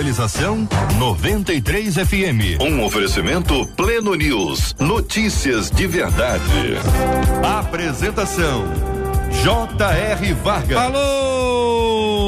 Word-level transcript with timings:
Realização 0.00 0.66
93 0.98 1.94
FM. 1.96 2.58
Um 2.58 2.82
oferecimento 2.82 3.66
Pleno 3.76 4.14
News. 4.14 4.74
Notícias 4.78 5.70
de 5.70 5.86
verdade. 5.86 6.78
Apresentação 7.44 8.64
J.R. 9.44 10.32
Vargas. 10.42 10.78
Alô, 10.78 12.24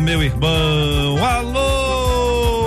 meu 0.00 0.22
irmão. 0.22 1.26
Alô, 1.26 2.62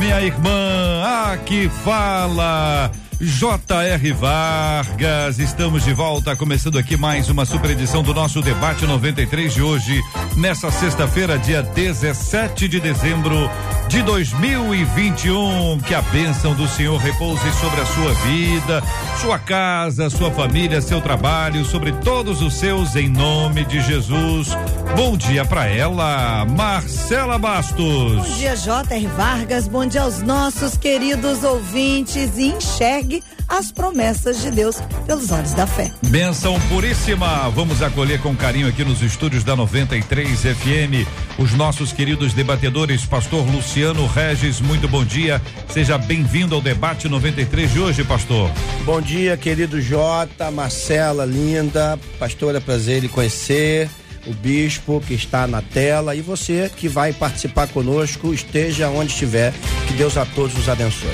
minha 0.00 0.20
irmã. 0.20 1.04
Aqui 1.32 1.70
fala 1.84 2.90
J.R. 3.20 4.12
Vargas, 4.12 5.40
estamos 5.40 5.82
de 5.82 5.92
volta, 5.92 6.36
começando 6.36 6.78
aqui 6.78 6.96
mais 6.96 7.28
uma 7.28 7.44
super 7.44 7.72
edição 7.72 8.00
do 8.00 8.14
nosso 8.14 8.40
debate 8.40 8.86
93 8.86 9.52
de 9.52 9.60
hoje, 9.60 10.00
nessa 10.38 10.70
sexta-feira, 10.70 11.36
dia 11.36 11.62
17 11.62 12.68
de 12.68 12.80
dezembro 12.80 13.50
de 13.88 14.02
2021. 14.02 15.80
Que 15.80 15.94
a 15.94 16.02
bênção 16.02 16.54
do 16.54 16.68
Senhor 16.68 16.98
repouse 16.98 17.50
sobre 17.58 17.80
a 17.80 17.86
sua 17.86 18.12
vida, 18.14 18.82
sua 19.20 19.38
casa, 19.38 20.10
sua 20.10 20.30
família, 20.30 20.80
seu 20.80 21.00
trabalho, 21.00 21.64
sobre 21.64 21.92
todos 21.92 22.42
os 22.42 22.54
seus, 22.54 22.94
em 22.94 23.08
nome 23.08 23.64
de 23.64 23.80
Jesus. 23.80 24.48
Bom 24.94 25.16
dia 25.16 25.44
para 25.44 25.66
ela, 25.66 26.44
Marcela 26.44 27.38
Bastos. 27.38 28.16
Bom 28.16 28.36
dia, 28.36 28.54
J.R. 28.54 29.06
Vargas. 29.08 29.66
Bom 29.66 29.86
dia 29.86 30.02
aos 30.02 30.20
nossos 30.20 30.76
queridos 30.76 31.42
ouvintes. 31.42 32.36
E 32.36 32.48
enxergue 32.48 33.22
as 33.48 33.72
promessas 33.72 34.42
de 34.42 34.50
Deus 34.50 34.76
pelos 35.06 35.30
olhos 35.30 35.54
da 35.54 35.66
fé. 35.66 35.90
Benção 36.08 36.60
puríssima. 36.68 37.48
Vamos 37.50 37.82
acolher 37.82 38.20
com 38.20 38.36
carinho 38.36 38.68
aqui 38.68 38.84
nos 38.84 39.00
estúdios 39.00 39.42
da 39.42 39.56
93 39.56 40.28
FM 40.40 41.08
os 41.38 41.52
nossos 41.52 41.92
queridos 41.92 42.34
debatedores, 42.34 43.06
Pastor 43.06 43.48
Luciano 43.48 43.77
Regis. 44.12 44.60
Muito 44.60 44.88
bom 44.88 45.04
dia. 45.04 45.40
Seja 45.68 45.96
bem-vindo 45.96 46.52
ao 46.52 46.60
debate 46.60 47.08
93 47.08 47.72
de 47.72 47.78
hoje, 47.78 48.02
Pastor. 48.02 48.50
Bom 48.84 49.00
dia, 49.00 49.36
querido 49.36 49.80
Jota, 49.80 50.50
Marcela, 50.50 51.24
linda. 51.24 51.96
Pastora, 52.18 52.60
prazer 52.60 53.04
em 53.04 53.08
conhecer 53.08 53.88
o 54.28 54.34
bispo 54.34 55.02
que 55.06 55.14
está 55.14 55.46
na 55.46 55.62
tela 55.62 56.14
e 56.14 56.20
você 56.20 56.70
que 56.74 56.88
vai 56.88 57.12
participar 57.12 57.66
conosco, 57.68 58.32
esteja 58.32 58.88
onde 58.90 59.10
estiver. 59.10 59.52
Que 59.86 59.94
Deus 59.94 60.16
a 60.16 60.26
todos 60.26 60.56
os 60.56 60.68
abençoe. 60.68 61.08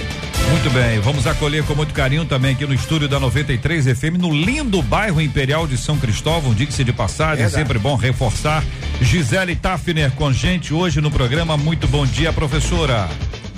Muito 0.51 0.71
bem, 0.71 1.01
vamos 1.01 1.27
acolher 1.27 1.65
com 1.65 1.75
muito 1.75 1.95
carinho 1.95 2.25
também 2.25 2.53
aqui 2.53 2.67
no 2.67 2.75
estúdio 2.75 3.09
da 3.09 3.19
93 3.19 3.99
FM, 3.99 4.19
no 4.19 4.31
lindo 4.31 4.83
bairro 4.83 5.21
Imperial 5.21 5.67
de 5.67 5.79
São 5.79 5.97
Cristóvão, 5.97 6.53
diga-se 6.53 6.85
de 6.85 6.93
passagem, 6.93 7.45
é 7.45 7.49
sempre 7.49 7.79
bom 7.79 7.97
reforçar. 7.97 8.63
Gisele 9.01 9.57
Tafner 9.57 10.11
com 10.13 10.29
a 10.29 10.33
gente 10.33 10.75
hoje 10.75 11.01
no 11.01 11.11
programa. 11.11 11.57
Muito 11.57 11.89
bom 11.89 12.05
dia, 12.05 12.33
professora. 12.33 13.09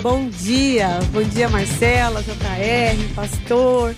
Bom 0.01 0.29
dia, 0.29 0.99
bom 1.11 1.23
dia, 1.23 1.49
Marcela, 1.49 2.23
JR, 2.23 3.13
pastor, 3.13 3.95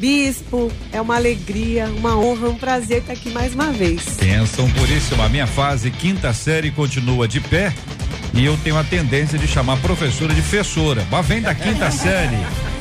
bispo. 0.00 0.72
É 0.90 1.00
uma 1.00 1.16
alegria, 1.16 1.86
uma 1.86 2.18
honra, 2.18 2.48
um 2.48 2.56
prazer 2.56 2.98
estar 2.98 3.12
aqui 3.12 3.30
mais 3.30 3.54
uma 3.54 3.70
vez. 3.70 4.16
Bênção 4.18 4.68
puríssima. 4.70 5.26
A 5.26 5.28
minha 5.28 5.46
fase 5.46 5.90
quinta 5.90 6.32
série 6.32 6.70
continua 6.70 7.28
de 7.28 7.40
pé 7.40 7.72
e 8.32 8.44
eu 8.44 8.56
tenho 8.64 8.78
a 8.78 8.84
tendência 8.84 9.38
de 9.38 9.46
chamar 9.46 9.76
professora 9.78 10.32
de 10.32 10.40
fessora. 10.42 11.06
Mas 11.10 11.26
vem 11.26 11.42
da 11.42 11.54
quinta 11.54 11.90
série. 11.92 12.38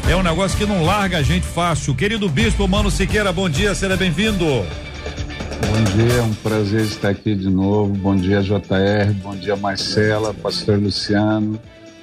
É 0.10 0.16
um 0.16 0.24
negócio 0.24 0.58
que 0.58 0.66
não 0.66 0.84
larga 0.84 1.18
a 1.18 1.22
gente 1.22 1.46
fácil. 1.46 1.94
Querido 1.94 2.30
bispo 2.30 2.68
Mano 2.68 2.90
Siqueira, 2.90 3.32
bom 3.34 3.50
dia, 3.50 3.76
seja 3.76 3.98
bem-vindo. 3.98 4.46
Bom 4.46 5.84
dia, 5.94 6.14
é 6.14 6.22
um 6.22 6.34
prazer 6.36 6.82
estar 6.86 7.10
aqui 7.10 7.36
de 7.36 7.50
novo. 7.50 7.94
Bom 7.94 8.16
dia, 8.16 8.42
JR. 8.42 9.14
Bom 9.22 9.36
dia, 9.36 9.58
Marcela, 9.58 10.34
pastor 10.34 10.80
Luciano 10.80 11.60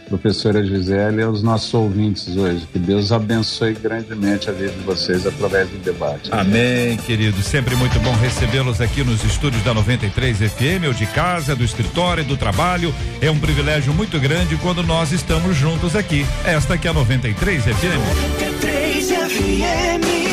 professora 0.08 0.64
Gisele 0.64 1.20
e 1.20 1.22
aos 1.22 1.42
nossos 1.42 1.72
ouvintes 1.74 2.36
hoje. 2.36 2.66
Que 2.72 2.78
Deus 2.78 3.12
abençoe 3.12 3.74
grandemente 3.74 4.48
a 4.48 4.52
vida 4.52 4.72
de 4.72 4.80
vocês 4.80 5.26
através 5.26 5.68
do 5.68 5.78
debate. 5.78 6.30
Amém, 6.32 6.96
querido. 6.98 7.42
Sempre 7.42 7.74
muito 7.76 7.98
bom 8.00 8.12
recebê-los 8.16 8.80
aqui 8.80 9.02
nos 9.02 9.22
estúdios 9.24 9.62
da 9.62 9.74
93 9.74 10.38
FM, 10.38 10.86
ou 10.86 10.92
de 10.92 11.06
casa, 11.06 11.54
do 11.54 11.64
escritório, 11.64 12.24
do 12.24 12.36
trabalho. 12.36 12.94
É 13.20 13.30
um 13.30 13.38
privilégio 13.38 13.92
muito 13.92 14.18
grande 14.18 14.56
quando 14.56 14.82
nós 14.82 15.12
estamos 15.12 15.56
juntos 15.56 15.94
aqui. 15.94 16.24
Esta 16.44 16.78
que 16.78 16.86
é 16.86 16.90
a 16.90 16.94
93 16.94 17.62
FM. 17.64 18.00
93 18.40 19.08
FM. 19.10 20.25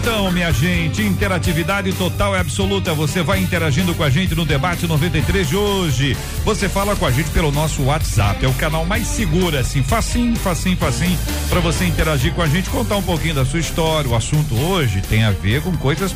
Então, 0.00 0.30
minha 0.30 0.50
gente, 0.50 1.02
interatividade 1.02 1.92
total 1.92 2.34
e 2.34 2.38
absoluta. 2.38 2.94
Você 2.94 3.22
vai 3.22 3.38
interagindo 3.38 3.94
com 3.94 4.02
a 4.02 4.08
gente 4.08 4.34
no 4.34 4.46
debate 4.46 4.86
93 4.86 5.46
de 5.46 5.56
hoje. 5.56 6.16
Você 6.42 6.70
fala 6.70 6.96
com 6.96 7.04
a 7.04 7.10
gente 7.10 7.28
pelo 7.30 7.52
nosso 7.52 7.82
WhatsApp. 7.82 8.42
É 8.42 8.48
o 8.48 8.54
canal 8.54 8.86
mais 8.86 9.06
seguro, 9.06 9.58
assim, 9.58 9.82
facinho, 9.82 10.34
facinho, 10.36 10.78
facinho, 10.78 11.18
para 11.50 11.60
você 11.60 11.84
interagir 11.84 12.32
com 12.32 12.40
a 12.40 12.46
gente, 12.46 12.70
contar 12.70 12.96
um 12.96 13.02
pouquinho 13.02 13.34
da 13.34 13.44
sua 13.44 13.60
história. 13.60 14.10
O 14.10 14.16
assunto 14.16 14.54
hoje 14.54 15.02
tem 15.02 15.22
a 15.22 15.32
ver 15.32 15.60
com 15.60 15.76
coisas 15.76 16.14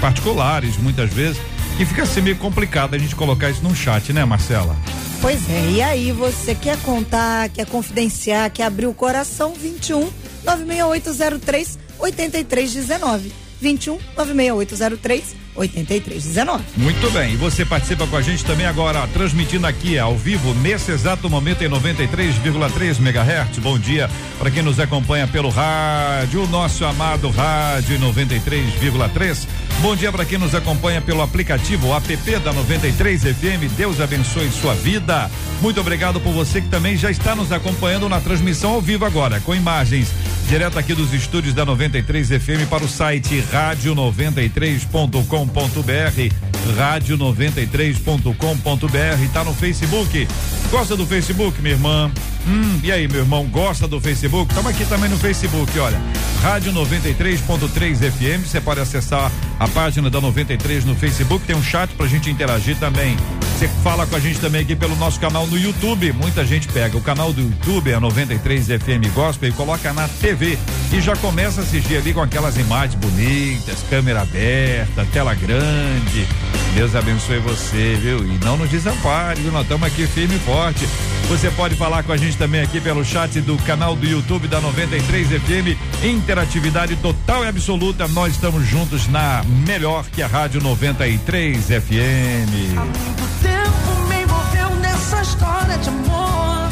particulares, 0.00 0.76
muitas 0.76 1.12
vezes, 1.12 1.42
e 1.80 1.84
fica 1.84 2.04
assim 2.04 2.20
meio 2.20 2.36
complicado 2.36 2.94
a 2.94 2.98
gente 2.98 3.16
colocar 3.16 3.50
isso 3.50 3.60
num 3.60 3.74
chat, 3.74 4.12
né, 4.12 4.24
Marcela? 4.24 4.76
Pois 5.20 5.50
é, 5.50 5.70
e 5.72 5.82
aí 5.82 6.12
você 6.12 6.54
quer 6.54 6.78
contar, 6.78 7.48
quer 7.48 7.66
confidenciar, 7.66 8.52
quer 8.52 8.66
abrir 8.66 8.86
o 8.86 8.94
coração, 8.94 9.52
21 9.52 10.08
96803 10.44 11.85
8319. 12.00 13.30
21 13.60 13.98
96803 14.16 15.45
8319. 15.56 16.62
Muito 16.76 17.10
bem. 17.10 17.34
E 17.34 17.36
você 17.36 17.64
participa 17.64 18.06
com 18.06 18.16
a 18.16 18.22
gente 18.22 18.44
também 18.44 18.66
agora, 18.66 19.06
transmitindo 19.08 19.66
aqui 19.66 19.98
ao 19.98 20.16
vivo, 20.16 20.54
nesse 20.54 20.90
exato 20.92 21.28
momento 21.28 21.62
em 21.62 21.68
93,3 21.68 22.98
MHz. 22.98 23.58
Bom 23.58 23.78
dia 23.78 24.08
para 24.38 24.50
quem 24.50 24.62
nos 24.62 24.78
acompanha 24.78 25.26
pelo 25.26 25.48
rádio, 25.48 26.44
o 26.44 26.46
nosso 26.46 26.84
amado 26.84 27.30
rádio 27.30 27.98
93,3. 27.98 29.46
Bom 29.80 29.94
dia 29.94 30.10
para 30.10 30.24
quem 30.24 30.38
nos 30.38 30.54
acompanha 30.54 31.00
pelo 31.00 31.20
aplicativo 31.22 31.94
app 31.94 32.38
da 32.38 32.52
93 32.52 33.22
FM. 33.22 33.70
Deus 33.76 34.00
abençoe 34.00 34.50
sua 34.50 34.74
vida. 34.74 35.30
Muito 35.60 35.80
obrigado 35.80 36.20
por 36.20 36.32
você 36.32 36.60
que 36.60 36.68
também 36.68 36.96
já 36.96 37.10
está 37.10 37.34
nos 37.34 37.52
acompanhando 37.52 38.08
na 38.08 38.20
transmissão 38.20 38.70
ao 38.72 38.80
vivo 38.80 39.04
agora, 39.04 39.40
com 39.40 39.54
imagens 39.54 40.08
direto 40.48 40.78
aqui 40.78 40.94
dos 40.94 41.12
estúdios 41.12 41.52
da 41.54 41.64
93 41.64 42.28
FM 42.28 42.68
para 42.70 42.84
o 42.84 42.88
site 42.88 43.42
rádio93.com 43.52 45.45
rádio93.com.br, 45.46 46.34
rádio93.com.br, 46.78 49.32
tá 49.32 49.44
no 49.44 49.54
Facebook. 49.54 50.28
Gosta 50.70 50.96
do 50.96 51.06
Facebook, 51.06 51.62
minha 51.62 51.74
irmã? 51.74 52.10
Hum, 52.48 52.80
e 52.82 52.92
aí, 52.92 53.08
meu 53.08 53.20
irmão, 53.20 53.44
gosta 53.46 53.88
do 53.88 54.00
Facebook? 54.00 54.52
Estamos 54.52 54.70
aqui 54.70 54.84
também 54.86 55.10
no 55.10 55.18
Facebook, 55.18 55.76
olha. 55.80 56.00
Rádio 56.42 56.72
93.3 56.72 58.10
FM, 58.10 58.46
você 58.46 58.60
pode 58.60 58.78
acessar 58.78 59.32
a 59.58 59.66
página 59.66 60.08
da 60.08 60.20
93 60.20 60.84
no 60.84 60.94
Facebook, 60.94 61.44
tem 61.44 61.56
um 61.56 61.62
chat 61.62 61.90
pra 61.94 62.06
gente 62.06 62.30
interagir 62.30 62.76
também. 62.78 63.16
Você 63.58 63.66
fala 63.82 64.06
com 64.06 64.14
a 64.14 64.20
gente 64.20 64.38
também 64.38 64.60
aqui 64.60 64.76
pelo 64.76 64.94
nosso 64.96 65.18
canal 65.18 65.46
no 65.46 65.58
YouTube. 65.58 66.12
Muita 66.12 66.44
gente 66.44 66.68
pega 66.68 66.96
o 66.96 67.00
canal 67.00 67.32
do 67.32 67.40
YouTube, 67.40 67.94
a 67.94 67.98
93 67.98 68.66
FM 68.66 69.12
Gospel, 69.14 69.48
e 69.48 69.52
coloca 69.52 69.92
na 69.92 70.06
TV. 70.06 70.58
E 70.92 71.00
já 71.00 71.16
começa 71.16 71.62
a 71.62 71.64
assistir 71.64 71.96
ali 71.96 72.12
com 72.12 72.20
aquelas 72.20 72.56
imagens 72.58 72.94
bonitas, 72.94 73.82
câmera 73.88 74.20
aberta, 74.20 75.06
tela 75.10 75.34
grande. 75.34 76.28
Deus 76.74 76.94
abençoe 76.94 77.38
você, 77.38 77.96
viu? 78.00 78.18
E 78.18 78.38
não 78.44 78.56
nos 78.56 78.68
desampare, 78.68 79.40
viu? 79.40 79.50
Nós 79.50 79.62
estamos 79.62 79.86
aqui 79.86 80.06
firme 80.06 80.36
e 80.36 80.38
forte. 80.38 80.86
Você 81.28 81.50
pode 81.50 81.74
falar 81.74 82.02
com 82.04 82.12
a 82.12 82.16
gente 82.16 82.36
também 82.36 82.60
aqui 82.60 82.80
pelo 82.80 83.04
chat 83.04 83.40
do 83.40 83.56
canal 83.58 83.96
do 83.96 84.06
YouTube 84.06 84.46
da 84.46 84.60
93 84.60 85.28
FM. 85.28 85.76
Interatividade 86.04 86.94
total 86.96 87.44
e 87.44 87.48
absoluta. 87.48 88.06
Nós 88.08 88.34
estamos 88.34 88.66
juntos 88.66 89.08
na 89.08 89.42
melhor 89.66 90.04
que 90.06 90.22
a 90.22 90.26
Rádio 90.26 90.60
93 90.60 91.64
FM. 91.64 92.76
Há 92.76 92.84
muito 92.84 93.42
tempo 93.42 94.08
me 94.08 94.22
envolveu 94.22 94.70
nessa 94.76 95.22
história 95.22 95.78
de 95.78 95.88
amor. 95.88 96.68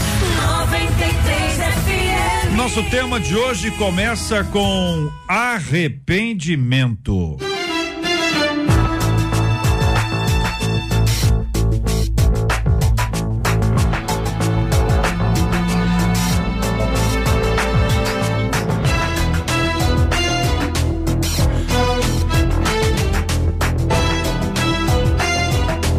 93 0.68 1.56
FM. 1.56 2.56
Nosso 2.56 2.82
tema 2.90 3.18
de 3.18 3.34
hoje 3.34 3.70
começa 3.72 4.44
com 4.44 5.10
arrependimento. 5.26 7.38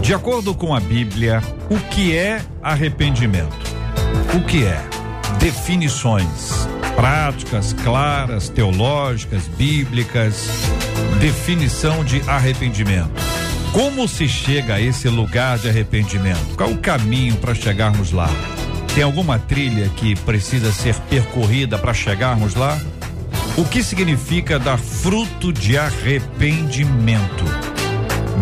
De 0.06 0.14
acordo 0.14 0.54
com 0.54 0.76
a 0.76 0.80
Bíblia, 0.80 1.42
o 1.68 1.80
que 1.90 2.16
é 2.16 2.40
arrependimento? 2.62 3.58
O 4.36 4.46
que 4.46 4.64
é? 4.64 4.80
Definições 5.40 6.68
práticas, 6.96 7.74
claras, 7.74 8.48
teológicas, 8.48 9.48
bíblicas, 9.48 10.48
definição 11.20 12.06
de 12.06 12.22
arrependimento. 12.30 13.10
Como 13.74 14.08
se 14.08 14.28
chega 14.28 14.76
a 14.76 14.80
esse 14.80 15.10
lugar 15.10 15.58
de 15.58 15.70
arrependimento? 15.70 16.56
Qual 16.56 16.70
o 16.70 16.78
caminho 16.78 17.38
para 17.38 17.56
chegarmos 17.56 18.12
lá? 18.12 18.30
Tem 18.94 19.04
alguma 19.04 19.40
trilha 19.40 19.90
que 19.90 20.16
precisa 20.18 20.72
ser 20.72 20.94
percorrida 21.10 21.80
para 21.80 21.96
chegarmos 21.96 22.54
lá? 22.54 22.80
O 23.58 23.66
que 23.66 23.84
significa 23.84 24.60
dar 24.60 24.78
fruto 24.78 25.52
de 25.52 25.80
arrependimento? 25.80 27.75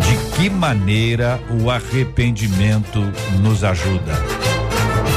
De 0.00 0.36
que 0.36 0.50
maneira 0.50 1.40
o 1.62 1.70
arrependimento 1.70 3.00
nos 3.42 3.62
ajuda? 3.62 4.12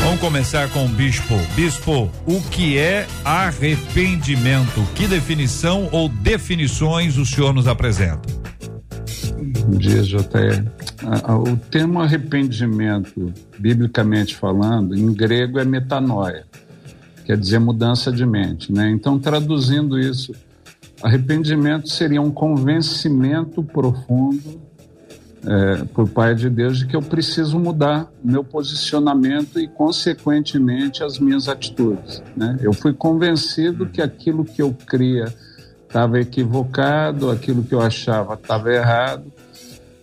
Vamos 0.04 0.20
começar 0.20 0.70
com 0.70 0.86
o 0.86 0.88
bispo. 0.88 1.34
Bispo, 1.56 2.10
o 2.26 2.42
que 2.50 2.78
é 2.78 3.08
arrependimento? 3.26 4.82
Que 4.96 5.08
definição 5.08 5.90
ou 5.92 6.08
definições 6.08 7.18
o 7.18 7.26
senhor 7.26 7.54
nos 7.54 7.68
apresenta? 7.68 8.22
Bom 9.66 9.78
dia, 9.78 10.02
JR. 10.04 10.66
O 11.44 11.58
termo 11.58 12.00
arrependimento, 12.02 13.34
biblicamente 13.58 14.36
falando, 14.36 14.96
em 14.96 15.14
grego 15.14 15.60
é 15.60 15.66
metanoia, 15.66 16.46
quer 17.26 17.38
dizer 17.38 17.60
mudança 17.60 18.12
de 18.12 18.26
mente, 18.26 18.72
né? 18.72 18.90
Então, 18.90 19.20
traduzindo 19.20 20.00
isso, 20.00 20.34
arrependimento 21.04 21.90
seria 21.90 22.22
um 22.22 22.32
convencimento 22.32 23.62
profundo 23.62 24.67
é, 25.46 25.84
por 25.94 26.10
parte 26.10 26.42
de 26.42 26.50
Deus 26.50 26.80
de 26.80 26.88
que 26.88 26.96
eu 26.96 27.02
preciso 27.02 27.60
mudar 27.60 28.12
meu 28.24 28.44
posicionamento 28.44 29.60
e, 29.60 29.68
consequentemente, 29.68 31.04
as 31.04 31.20
minhas 31.20 31.48
atitudes. 31.48 32.22
Né? 32.36 32.58
Eu 32.62 32.74
fui 32.74 32.94
convencido 32.94 33.86
que 33.86 34.02
aquilo 34.02 34.44
que 34.44 34.62
eu 34.62 34.76
cria 34.86 35.34
estava 35.88 36.20
equivocado, 36.20 37.30
aquilo 37.30 37.64
que 37.64 37.74
eu 37.74 37.82
achava 37.82 38.34
estava 38.34 38.74
errado, 38.74 39.32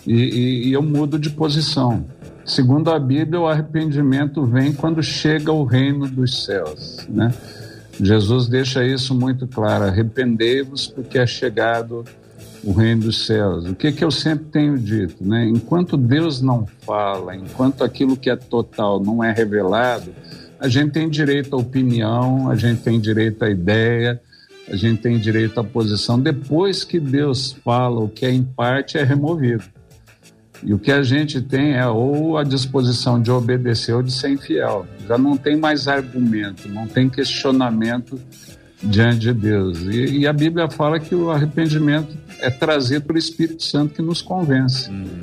e, 0.06 0.14
e, 0.14 0.68
e 0.68 0.72
eu 0.72 0.82
mudo 0.82 1.18
de 1.18 1.30
posição. 1.30 2.04
Segundo 2.44 2.90
a 2.90 2.98
Bíblia, 2.98 3.40
o 3.40 3.46
arrependimento 3.46 4.44
vem 4.44 4.72
quando 4.72 5.02
chega 5.02 5.50
o 5.50 5.64
reino 5.64 6.06
dos 6.06 6.44
céus. 6.44 7.06
Né? 7.08 7.32
Jesus 8.00 8.48
deixa 8.48 8.84
isso 8.84 9.14
muito 9.14 9.46
claro: 9.46 9.84
arrependei-vos, 9.84 10.86
porque 10.86 11.18
é 11.18 11.26
chegado 11.26 12.00
o 12.00 12.04
reino 12.72 13.02
dos 13.02 13.26
céus. 13.26 13.66
O 13.66 13.74
que, 13.74 13.92
que 13.92 14.04
eu 14.04 14.10
sempre 14.10 14.46
tenho 14.46 14.78
dito, 14.78 15.26
né? 15.26 15.46
Enquanto 15.46 15.96
Deus 15.96 16.40
não 16.40 16.66
fala, 16.80 17.36
enquanto 17.36 17.84
aquilo 17.84 18.16
que 18.16 18.30
é 18.30 18.36
total 18.36 19.00
não 19.00 19.22
é 19.22 19.32
revelado, 19.32 20.14
a 20.58 20.68
gente 20.68 20.92
tem 20.92 21.08
direito 21.08 21.54
à 21.54 21.58
opinião, 21.58 22.50
a 22.50 22.56
gente 22.56 22.82
tem 22.82 22.98
direito 22.98 23.44
à 23.44 23.50
ideia, 23.50 24.20
a 24.68 24.76
gente 24.76 25.02
tem 25.02 25.18
direito 25.18 25.60
à 25.60 25.64
posição. 25.64 26.18
Depois 26.18 26.84
que 26.84 26.98
Deus 26.98 27.52
fala, 27.64 28.00
o 28.00 28.08
que 28.08 28.24
é 28.24 28.30
em 28.30 28.42
parte 28.42 28.96
é 28.96 29.02
removido. 29.02 29.64
E 30.62 30.72
o 30.72 30.78
que 30.78 30.90
a 30.90 31.02
gente 31.02 31.42
tem 31.42 31.74
é 31.74 31.86
ou 31.86 32.38
a 32.38 32.44
disposição 32.44 33.20
de 33.20 33.30
obedecer 33.30 33.94
ou 33.94 34.02
de 34.02 34.10
ser 34.10 34.30
infiel. 34.30 34.86
Já 35.06 35.18
não 35.18 35.36
tem 35.36 35.56
mais 35.56 35.86
argumento, 35.86 36.68
não 36.68 36.86
tem 36.86 37.10
questionamento 37.10 38.18
diante 38.82 39.20
de 39.20 39.32
Deus. 39.32 39.80
E, 39.82 40.18
e, 40.18 40.26
a 40.26 40.32
Bíblia 40.32 40.68
fala 40.68 40.98
que 41.00 41.14
o 41.14 41.30
arrependimento 41.30 42.16
é 42.40 42.50
trazido 42.50 43.06
pelo 43.06 43.18
Espírito 43.18 43.62
Santo 43.62 43.94
que 43.94 44.02
nos 44.02 44.20
convence. 44.20 44.90
Uhum. 44.90 45.20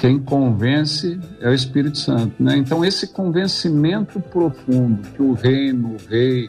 Quem 0.00 0.18
convence 0.18 1.18
é 1.40 1.48
o 1.48 1.54
Espírito 1.54 1.98
Santo. 1.98 2.42
Né? 2.42 2.56
Então, 2.56 2.84
esse 2.84 3.08
convencimento 3.08 4.18
profundo 4.18 5.02
que 5.14 5.22
o 5.22 5.34
reino, 5.34 5.96
o 5.96 6.10
rei, 6.10 6.48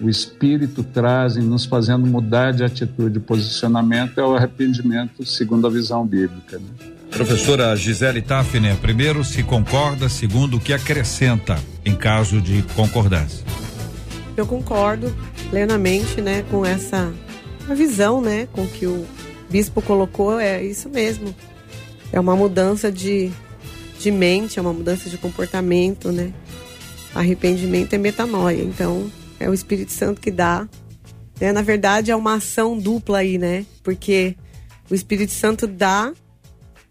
o 0.00 0.08
Espírito 0.08 0.82
trazem, 0.82 1.42
nos 1.42 1.64
fazendo 1.64 2.06
mudar 2.06 2.52
de 2.52 2.64
atitude, 2.64 3.14
de 3.14 3.20
posicionamento, 3.20 4.18
é 4.18 4.24
o 4.24 4.34
arrependimento 4.34 5.24
segundo 5.26 5.66
a 5.66 5.70
visão 5.70 6.06
bíblica. 6.06 6.58
Né? 6.58 6.88
Professora 7.10 7.74
Gisele 7.74 8.22
Tafner, 8.22 8.76
primeiro, 8.76 9.24
se 9.24 9.42
concorda, 9.42 10.08
segundo, 10.08 10.56
o 10.56 10.60
que 10.60 10.72
acrescenta 10.72 11.58
em 11.84 11.94
caso 11.94 12.40
de 12.40 12.62
concordância? 12.74 13.44
Eu 14.40 14.46
concordo 14.46 15.14
plenamente, 15.50 16.20
né, 16.20 16.44
com 16.50 16.64
essa 16.64 17.12
visão, 17.74 18.20
né, 18.20 18.48
com 18.52 18.66
que 18.66 18.86
o 18.86 19.06
bispo 19.50 19.82
colocou, 19.82 20.38
é 20.38 20.62
isso 20.62 20.88
mesmo. 20.88 21.34
É 22.12 22.20
uma 22.20 22.36
mudança 22.36 22.90
de, 22.90 23.30
de 23.98 24.10
mente, 24.10 24.58
é 24.58 24.62
uma 24.62 24.72
mudança 24.72 25.10
de 25.10 25.18
comportamento, 25.18 26.10
né? 26.10 26.32
Arrependimento 27.14 27.94
é 27.94 27.98
metanoia, 27.98 28.62
então 28.62 29.10
é 29.40 29.48
o 29.48 29.54
Espírito 29.54 29.92
Santo 29.92 30.20
que 30.20 30.30
dá. 30.30 30.68
Né? 31.40 31.52
Na 31.52 31.62
verdade, 31.62 32.10
é 32.10 32.16
uma 32.16 32.34
ação 32.34 32.78
dupla 32.78 33.18
aí, 33.18 33.38
né? 33.38 33.66
Porque 33.82 34.36
o 34.90 34.94
Espírito 34.94 35.32
Santo 35.32 35.66
dá 35.66 36.12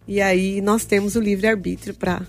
e 0.08 0.22
aí 0.22 0.62
nós 0.62 0.86
temos 0.86 1.16
o 1.16 1.20
livre-arbítrio 1.20 1.94
para 1.94 2.22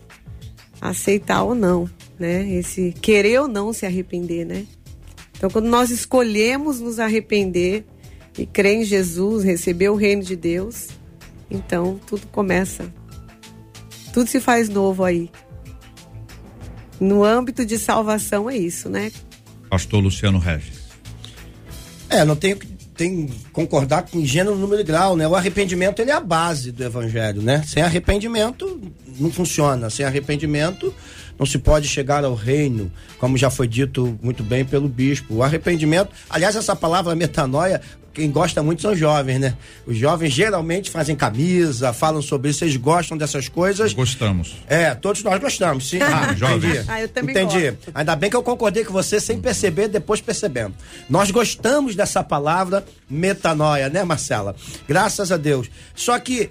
aceitar 0.81 1.43
ou 1.43 1.55
não, 1.55 1.88
né? 2.19 2.49
Esse 2.50 2.93
querer 3.00 3.41
ou 3.41 3.49
não 3.49 3.73
se 3.73 3.85
arrepender, 3.85 4.44
né? 4.44 4.67
Então, 5.38 5.49
quando 5.49 5.67
nós 5.67 5.90
escolhemos 5.90 6.81
nos 6.81 6.99
arrepender 6.99 7.87
e 8.37 8.44
crer 8.44 8.79
em 8.79 8.85
Jesus, 8.85 9.44
receber 9.44 9.88
o 9.88 9.94
reino 9.94 10.23
de 10.23 10.35
Deus, 10.35 10.88
então 11.49 11.99
tudo 12.06 12.26
começa. 12.26 12.93
Tudo 14.12 14.29
se 14.29 14.40
faz 14.40 14.69
novo 14.69 15.05
aí. 15.05 15.31
No 17.00 17.25
âmbito 17.25 17.64
de 17.64 17.79
salvação 17.79 18.50
é 18.50 18.56
isso, 18.56 18.88
né? 18.88 19.12
Pastor 19.70 20.00
Luciano 20.00 20.38
Regis. 20.38 20.88
É, 22.11 22.25
não 22.25 22.35
tenho 22.35 22.58
tem 22.99 23.31
concordar 23.52 24.02
com 24.02 24.25
gênero, 24.25 24.56
número 24.56 24.81
e 24.81 24.85
grau, 24.85 25.17
né? 25.17 25.26
O 25.29 25.37
arrependimento 25.37 26.00
ele 26.02 26.11
é 26.11 26.14
a 26.14 26.20
base 26.20 26.73
do 26.73 26.82
evangelho, 26.82 27.40
né? 27.40 27.62
Sem 27.64 27.81
arrependimento 27.81 28.81
não 29.20 29.31
funciona. 29.31 29.88
Sem 29.88 30.05
arrependimento 30.05 30.93
não 31.38 31.46
se 31.46 31.58
pode 31.58 31.87
chegar 31.87 32.25
ao 32.25 32.35
reino, 32.35 32.90
como 33.19 33.37
já 33.37 33.50
foi 33.50 33.69
dito 33.69 34.19
muito 34.23 34.43
bem 34.43 34.64
pelo 34.64 34.88
bispo. 34.88 35.35
O 35.37 35.43
arrependimento, 35.43 36.11
aliás, 36.29 36.56
essa 36.56 36.75
palavra 36.75 37.14
metanoia, 37.14 37.81
quem 38.19 38.31
gosta 38.32 38.62
muito 38.64 38.82
são 38.82 38.96
jovens, 38.96 39.38
né? 39.38 39.55
Os 39.87 39.96
jovens 39.96 40.32
geralmente 40.32 40.90
fazem 40.90 41.14
camisa, 41.14 41.93
falam 41.93 42.20
sobre 42.20 42.50
isso, 42.50 42.58
vocês 42.58 42.76
gostam 42.76 43.16
dessas 43.16 43.49
coisas. 43.49 43.92
Gostamos. 43.92 44.57
É, 44.66 44.92
todos 44.95 45.23
nós 45.23 45.40
gostamos, 45.40 45.88
sim. 45.88 45.99
Ah, 46.09 46.35
jovens. 46.35 46.88
Ah, 46.88 47.00
eu 47.02 47.09
também 47.09 47.37
Entendi. 47.37 47.71
Gosto. 47.71 47.92
Ainda 47.95 48.16
bem 48.16 48.28
que 48.28 48.35
eu 48.35 48.42
concordei 48.42 48.83
com 48.83 48.92
você 48.92 49.21
sem 49.21 49.40
perceber, 49.40 49.87
depois 49.87 50.21
percebendo. 50.21 50.75
Nós 51.09 51.30
gostamos 51.30 51.95
dessa 51.95 52.25
palavra 52.25 52.85
metanoia, 53.09 53.88
né, 53.88 54.02
Marcela? 54.02 54.57
Graças 54.88 55.30
a 55.30 55.37
Deus. 55.37 55.71
Só 55.95 56.18
que 56.18 56.50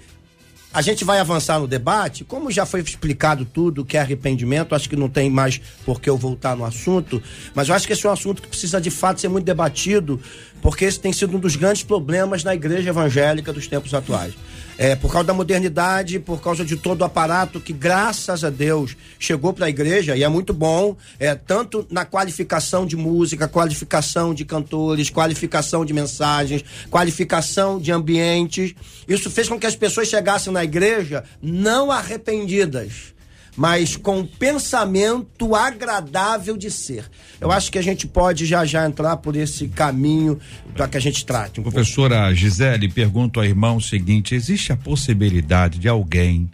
a 0.72 0.82
gente 0.82 1.04
vai 1.04 1.18
avançar 1.18 1.58
no 1.58 1.66
debate, 1.66 2.24
como 2.24 2.50
já 2.50 2.66
foi 2.66 2.80
explicado 2.80 3.44
tudo 3.44 3.84
que 3.84 3.96
é 3.96 4.00
arrependimento, 4.00 4.74
acho 4.74 4.88
que 4.88 4.96
não 4.96 5.08
tem 5.08 5.30
mais 5.30 5.60
por 5.84 6.00
que 6.00 6.10
eu 6.10 6.16
voltar 6.16 6.54
no 6.54 6.64
assunto, 6.64 7.22
mas 7.54 7.68
eu 7.68 7.74
acho 7.74 7.86
que 7.86 7.92
esse 7.94 8.06
é 8.06 8.08
um 8.10 8.12
assunto 8.12 8.42
que 8.42 8.48
precisa 8.48 8.80
de 8.80 8.90
fato 8.90 9.20
ser 9.20 9.28
muito 9.28 9.46
debatido, 9.46 10.20
porque 10.60 10.84
esse 10.84 11.00
tem 11.00 11.12
sido 11.12 11.36
um 11.36 11.40
dos 11.40 11.56
grandes 11.56 11.82
problemas 11.82 12.44
na 12.44 12.54
igreja 12.54 12.90
evangélica 12.90 13.52
dos 13.52 13.66
tempos 13.66 13.94
atuais. 13.94 14.34
É, 14.78 14.94
por 14.94 15.10
causa 15.10 15.26
da 15.26 15.34
modernidade, 15.34 16.20
por 16.20 16.40
causa 16.40 16.64
de 16.64 16.76
todo 16.76 17.00
o 17.00 17.04
aparato 17.04 17.58
que, 17.58 17.72
graças 17.72 18.44
a 18.44 18.48
Deus, 18.48 18.96
chegou 19.18 19.52
para 19.52 19.66
a 19.66 19.68
igreja, 19.68 20.16
e 20.16 20.22
é 20.22 20.28
muito 20.28 20.54
bom, 20.54 20.96
é, 21.18 21.34
tanto 21.34 21.84
na 21.90 22.04
qualificação 22.04 22.86
de 22.86 22.96
música, 22.96 23.48
qualificação 23.48 24.32
de 24.32 24.44
cantores, 24.44 25.10
qualificação 25.10 25.84
de 25.84 25.92
mensagens, 25.92 26.64
qualificação 26.88 27.80
de 27.80 27.90
ambientes. 27.90 28.72
Isso 29.08 29.28
fez 29.28 29.48
com 29.48 29.58
que 29.58 29.66
as 29.66 29.74
pessoas 29.74 30.06
chegassem 30.06 30.52
na 30.52 30.62
igreja 30.62 31.24
não 31.42 31.90
arrependidas 31.90 33.17
mas 33.58 33.96
com 33.96 34.24
pensamento 34.24 35.52
agradável 35.52 36.56
de 36.56 36.70
ser. 36.70 37.10
Eu 37.40 37.50
acho 37.50 37.72
que 37.72 37.78
a 37.78 37.82
gente 37.82 38.06
pode 38.06 38.46
já 38.46 38.64
já 38.64 38.86
entrar 38.86 39.16
por 39.16 39.34
esse 39.34 39.66
caminho 39.66 40.38
para 40.74 40.86
que 40.86 40.96
a 40.96 41.00
gente 41.00 41.26
trate. 41.26 41.58
Um 41.58 41.64
Professora 41.64 42.20
pouco. 42.20 42.34
Gisele, 42.36 42.88
pergunto 42.88 43.40
ao 43.40 43.44
irmão 43.44 43.78
o 43.78 43.80
seguinte: 43.80 44.36
existe 44.36 44.72
a 44.72 44.76
possibilidade 44.76 45.80
de 45.80 45.88
alguém 45.88 46.48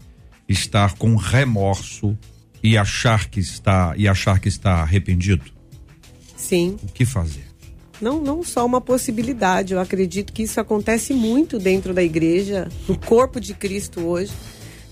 estar 0.49 0.95
com 0.95 1.15
remorso 1.15 2.17
e 2.63 2.79
achar 2.79 3.29
que 3.29 3.39
está 3.39 3.93
e 3.99 4.09
achar 4.09 4.41
que 4.41 4.49
está 4.49 4.77
arrependido? 4.77 5.45
Sim. 6.35 6.79
O 6.83 6.87
que 6.87 7.05
fazer? 7.05 7.45
Não, 8.01 8.19
não 8.23 8.43
só 8.43 8.65
uma 8.65 8.81
possibilidade. 8.81 9.75
Eu 9.75 9.81
acredito 9.81 10.33
que 10.33 10.45
isso 10.45 10.59
acontece 10.59 11.13
muito 11.13 11.59
dentro 11.59 11.93
da 11.93 12.03
igreja, 12.03 12.67
no 12.89 12.97
corpo 12.97 13.39
de 13.39 13.53
Cristo 13.53 14.01
hoje 14.01 14.33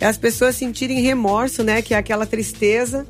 é 0.02 0.06
as 0.06 0.18
pessoas 0.18 0.56
sentirem 0.56 1.00
remorso, 1.00 1.62
né? 1.62 1.80
Que 1.80 1.94
é 1.94 1.96
aquela 1.96 2.26
tristeza 2.26 3.06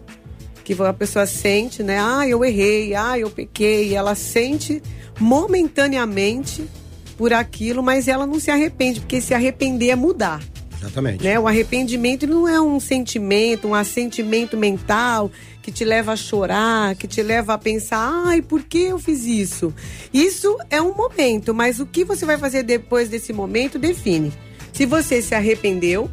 que 0.63 0.75
a 0.75 0.93
pessoa 0.93 1.25
sente, 1.25 1.83
né? 1.83 1.99
Ah, 1.99 2.29
eu 2.29 2.45
errei, 2.45 2.95
ah, 2.95 3.19
eu 3.19 3.31
pequei. 3.31 3.95
Ela 3.95 4.15
sente 4.15 4.83
momentaneamente 5.19 6.69
por 7.17 7.33
aquilo, 7.33 7.83
mas 7.83 8.09
ela 8.09 8.27
não 8.27 8.39
se 8.39 8.51
arrepende, 8.51 9.01
porque 9.01 9.23
se 9.23 9.33
arrepender 9.33 9.89
é 9.89 9.97
mudar. 9.97 10.43
Exatamente. 10.79 11.25
Né? 11.25 11.41
O 11.41 11.49
arrependimento 11.49 12.27
não 12.27 12.47
é 12.47 12.61
um 12.61 12.79
sentimento, 12.79 13.69
um 13.69 13.75
assentimento 13.75 14.55
mental 14.55 15.31
que 15.63 15.73
te 15.73 15.87
leva 15.87 16.13
a 16.13 16.17
chorar, 16.17 16.95
que 16.97 17.09
te 17.09 17.23
leva 17.23 17.55
a 17.55 17.59
pensar, 17.59 18.25
ai, 18.27 18.43
por 18.43 18.65
que 18.65 18.81
eu 18.83 18.99
fiz 18.99 19.25
isso? 19.25 19.73
Isso 20.13 20.59
é 20.69 20.83
um 20.83 20.95
momento, 20.95 21.55
mas 21.55 21.81
o 21.81 21.87
que 21.87 22.05
você 22.05 22.27
vai 22.27 22.37
fazer 22.37 22.65
depois 22.65 23.09
desse 23.09 23.33
momento 23.33 23.79
define. 23.79 24.31
Se 24.75 24.85
você 24.85 25.23
se 25.23 25.35
arrependeu 25.35 26.11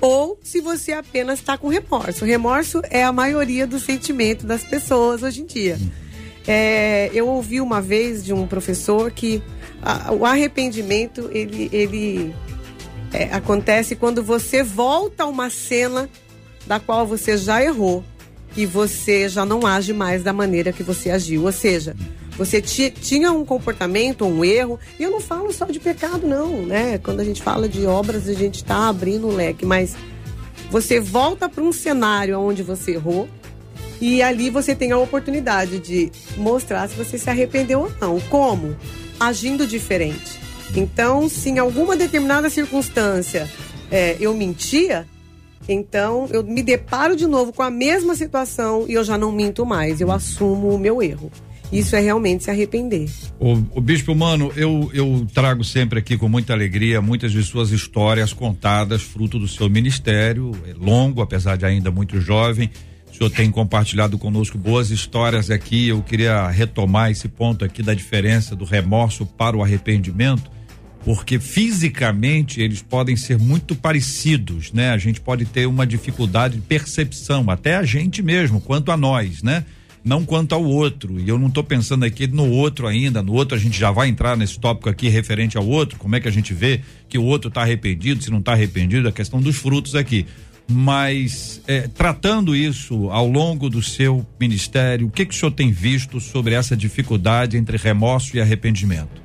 ou 0.00 0.38
se 0.42 0.60
você 0.60 0.92
apenas 0.92 1.40
está 1.40 1.58
com 1.58 1.68
remorso. 1.68 2.24
remorso 2.24 2.82
é 2.90 3.04
a 3.04 3.12
maioria 3.12 3.66
do 3.66 3.78
sentimento 3.78 4.46
das 4.46 4.64
pessoas 4.64 5.22
hoje 5.22 5.42
em 5.42 5.46
dia. 5.46 5.78
É, 6.46 7.10
eu 7.12 7.28
ouvi 7.28 7.60
uma 7.60 7.80
vez 7.80 8.24
de 8.24 8.32
um 8.32 8.46
professor 8.46 9.10
que 9.10 9.42
a, 9.82 10.12
o 10.12 10.24
arrependimento 10.24 11.28
ele, 11.32 11.68
ele 11.72 12.34
é, 13.12 13.24
acontece 13.32 13.94
quando 13.94 14.22
você 14.22 14.62
volta 14.62 15.24
a 15.24 15.26
uma 15.26 15.50
cena 15.50 16.08
da 16.66 16.80
qual 16.80 17.06
você 17.06 17.36
já 17.36 17.62
errou 17.62 18.04
e 18.56 18.66
você 18.66 19.28
já 19.28 19.44
não 19.44 19.66
age 19.66 19.92
mais 19.92 20.22
da 20.22 20.32
maneira 20.32 20.72
que 20.72 20.82
você 20.82 21.10
agiu. 21.10 21.44
Ou 21.44 21.52
seja, 21.52 21.94
você 22.40 22.58
tinha 22.62 23.30
um 23.32 23.44
comportamento, 23.44 24.24
um 24.24 24.42
erro, 24.42 24.80
e 24.98 25.02
eu 25.02 25.10
não 25.10 25.20
falo 25.20 25.52
só 25.52 25.66
de 25.66 25.78
pecado, 25.78 26.26
não, 26.26 26.62
né? 26.62 26.96
Quando 26.96 27.20
a 27.20 27.24
gente 27.24 27.42
fala 27.42 27.68
de 27.68 27.84
obras, 27.84 28.26
a 28.30 28.32
gente 28.32 28.54
está 28.54 28.88
abrindo 28.88 29.28
o 29.28 29.36
leque, 29.36 29.66
mas 29.66 29.94
você 30.70 30.98
volta 30.98 31.50
para 31.50 31.62
um 31.62 31.70
cenário 31.70 32.40
onde 32.40 32.62
você 32.62 32.92
errou 32.92 33.28
e 34.00 34.22
ali 34.22 34.48
você 34.48 34.74
tem 34.74 34.90
a 34.90 34.96
oportunidade 34.96 35.78
de 35.80 36.10
mostrar 36.38 36.88
se 36.88 36.94
você 36.94 37.18
se 37.18 37.28
arrependeu 37.28 37.80
ou 37.80 37.92
não. 38.00 38.18
Como? 38.30 38.74
Agindo 39.20 39.66
diferente. 39.66 40.40
Então, 40.74 41.28
se 41.28 41.50
em 41.50 41.58
alguma 41.58 41.94
determinada 41.94 42.48
circunstância 42.48 43.50
é, 43.90 44.16
eu 44.18 44.32
mentia, 44.32 45.06
então 45.68 46.26
eu 46.32 46.42
me 46.42 46.62
deparo 46.62 47.14
de 47.14 47.26
novo 47.26 47.52
com 47.52 47.62
a 47.62 47.70
mesma 47.70 48.14
situação 48.14 48.86
e 48.88 48.94
eu 48.94 49.04
já 49.04 49.18
não 49.18 49.30
minto 49.30 49.66
mais, 49.66 50.00
eu 50.00 50.10
assumo 50.10 50.74
o 50.74 50.78
meu 50.78 51.02
erro. 51.02 51.30
Isso 51.72 51.94
é 51.94 52.00
realmente 52.00 52.44
se 52.44 52.50
arrepender. 52.50 53.08
O, 53.38 53.52
o 53.74 53.80
Bispo 53.80 54.14
Mano, 54.14 54.52
eu, 54.56 54.90
eu 54.92 55.26
trago 55.32 55.62
sempre 55.62 56.00
aqui 56.00 56.16
com 56.16 56.28
muita 56.28 56.52
alegria 56.52 57.00
muitas 57.00 57.30
de 57.30 57.42
suas 57.42 57.70
histórias 57.70 58.32
contadas, 58.32 59.02
fruto 59.02 59.38
do 59.38 59.46
seu 59.46 59.70
ministério, 59.70 60.52
é 60.66 60.74
longo, 60.74 61.22
apesar 61.22 61.56
de 61.56 61.64
ainda 61.64 61.90
muito 61.90 62.20
jovem. 62.20 62.70
O 63.12 63.16
senhor 63.16 63.30
tem 63.30 63.50
compartilhado 63.50 64.18
conosco 64.18 64.58
boas 64.58 64.90
histórias 64.90 65.50
aqui. 65.50 65.88
Eu 65.88 66.02
queria 66.02 66.48
retomar 66.48 67.10
esse 67.10 67.28
ponto 67.28 67.64
aqui 67.64 67.82
da 67.82 67.94
diferença 67.94 68.56
do 68.56 68.64
remorso 68.64 69.24
para 69.26 69.56
o 69.56 69.62
arrependimento 69.62 70.50
porque 71.04 71.38
fisicamente 71.38 72.60
eles 72.60 72.82
podem 72.82 73.16
ser 73.16 73.38
muito 73.38 73.74
parecidos, 73.74 74.72
né? 74.72 74.90
A 74.90 74.98
gente 74.98 75.20
pode 75.20 75.46
ter 75.46 75.66
uma 75.66 75.86
dificuldade 75.86 76.56
de 76.56 76.60
percepção, 76.60 77.48
até 77.48 77.76
a 77.76 77.82
gente 77.82 78.22
mesmo, 78.22 78.60
quanto 78.60 78.92
a 78.92 78.96
nós, 78.96 79.42
né? 79.42 79.64
Não 80.02 80.24
quanto 80.24 80.54
ao 80.54 80.64
outro. 80.64 81.20
E 81.20 81.28
eu 81.28 81.38
não 81.38 81.48
estou 81.48 81.62
pensando 81.62 82.04
aqui 82.04 82.26
no 82.26 82.50
outro 82.50 82.86
ainda, 82.86 83.22
no 83.22 83.32
outro 83.32 83.56
a 83.56 83.60
gente 83.60 83.78
já 83.78 83.90
vai 83.90 84.08
entrar 84.08 84.36
nesse 84.36 84.58
tópico 84.58 84.88
aqui 84.88 85.08
referente 85.08 85.58
ao 85.58 85.66
outro, 85.66 85.98
como 85.98 86.16
é 86.16 86.20
que 86.20 86.28
a 86.28 86.32
gente 86.32 86.54
vê 86.54 86.80
que 87.08 87.18
o 87.18 87.24
outro 87.24 87.48
está 87.48 87.62
arrependido, 87.62 88.22
se 88.22 88.30
não 88.30 88.38
está 88.38 88.52
arrependido, 88.52 89.08
a 89.08 89.12
questão 89.12 89.40
dos 89.40 89.56
frutos 89.56 89.94
aqui. 89.94 90.26
Mas 90.66 91.60
é, 91.66 91.88
tratando 91.88 92.54
isso 92.54 93.10
ao 93.10 93.26
longo 93.28 93.68
do 93.68 93.82
seu 93.82 94.24
ministério, 94.38 95.08
o 95.08 95.10
que, 95.10 95.26
que 95.26 95.34
o 95.34 95.36
senhor 95.36 95.50
tem 95.50 95.72
visto 95.72 96.20
sobre 96.20 96.54
essa 96.54 96.76
dificuldade 96.76 97.56
entre 97.56 97.76
remorso 97.76 98.36
e 98.36 98.40
arrependimento? 98.40 99.20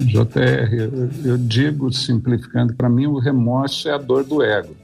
JR, 0.00 0.72
eu, 0.72 1.10
eu 1.24 1.38
digo 1.38 1.92
simplificando, 1.92 2.74
para 2.74 2.88
mim 2.88 3.06
o 3.06 3.18
remorso 3.18 3.88
é 3.88 3.92
a 3.92 3.98
dor 3.98 4.24
do 4.24 4.42
ego. 4.42 4.74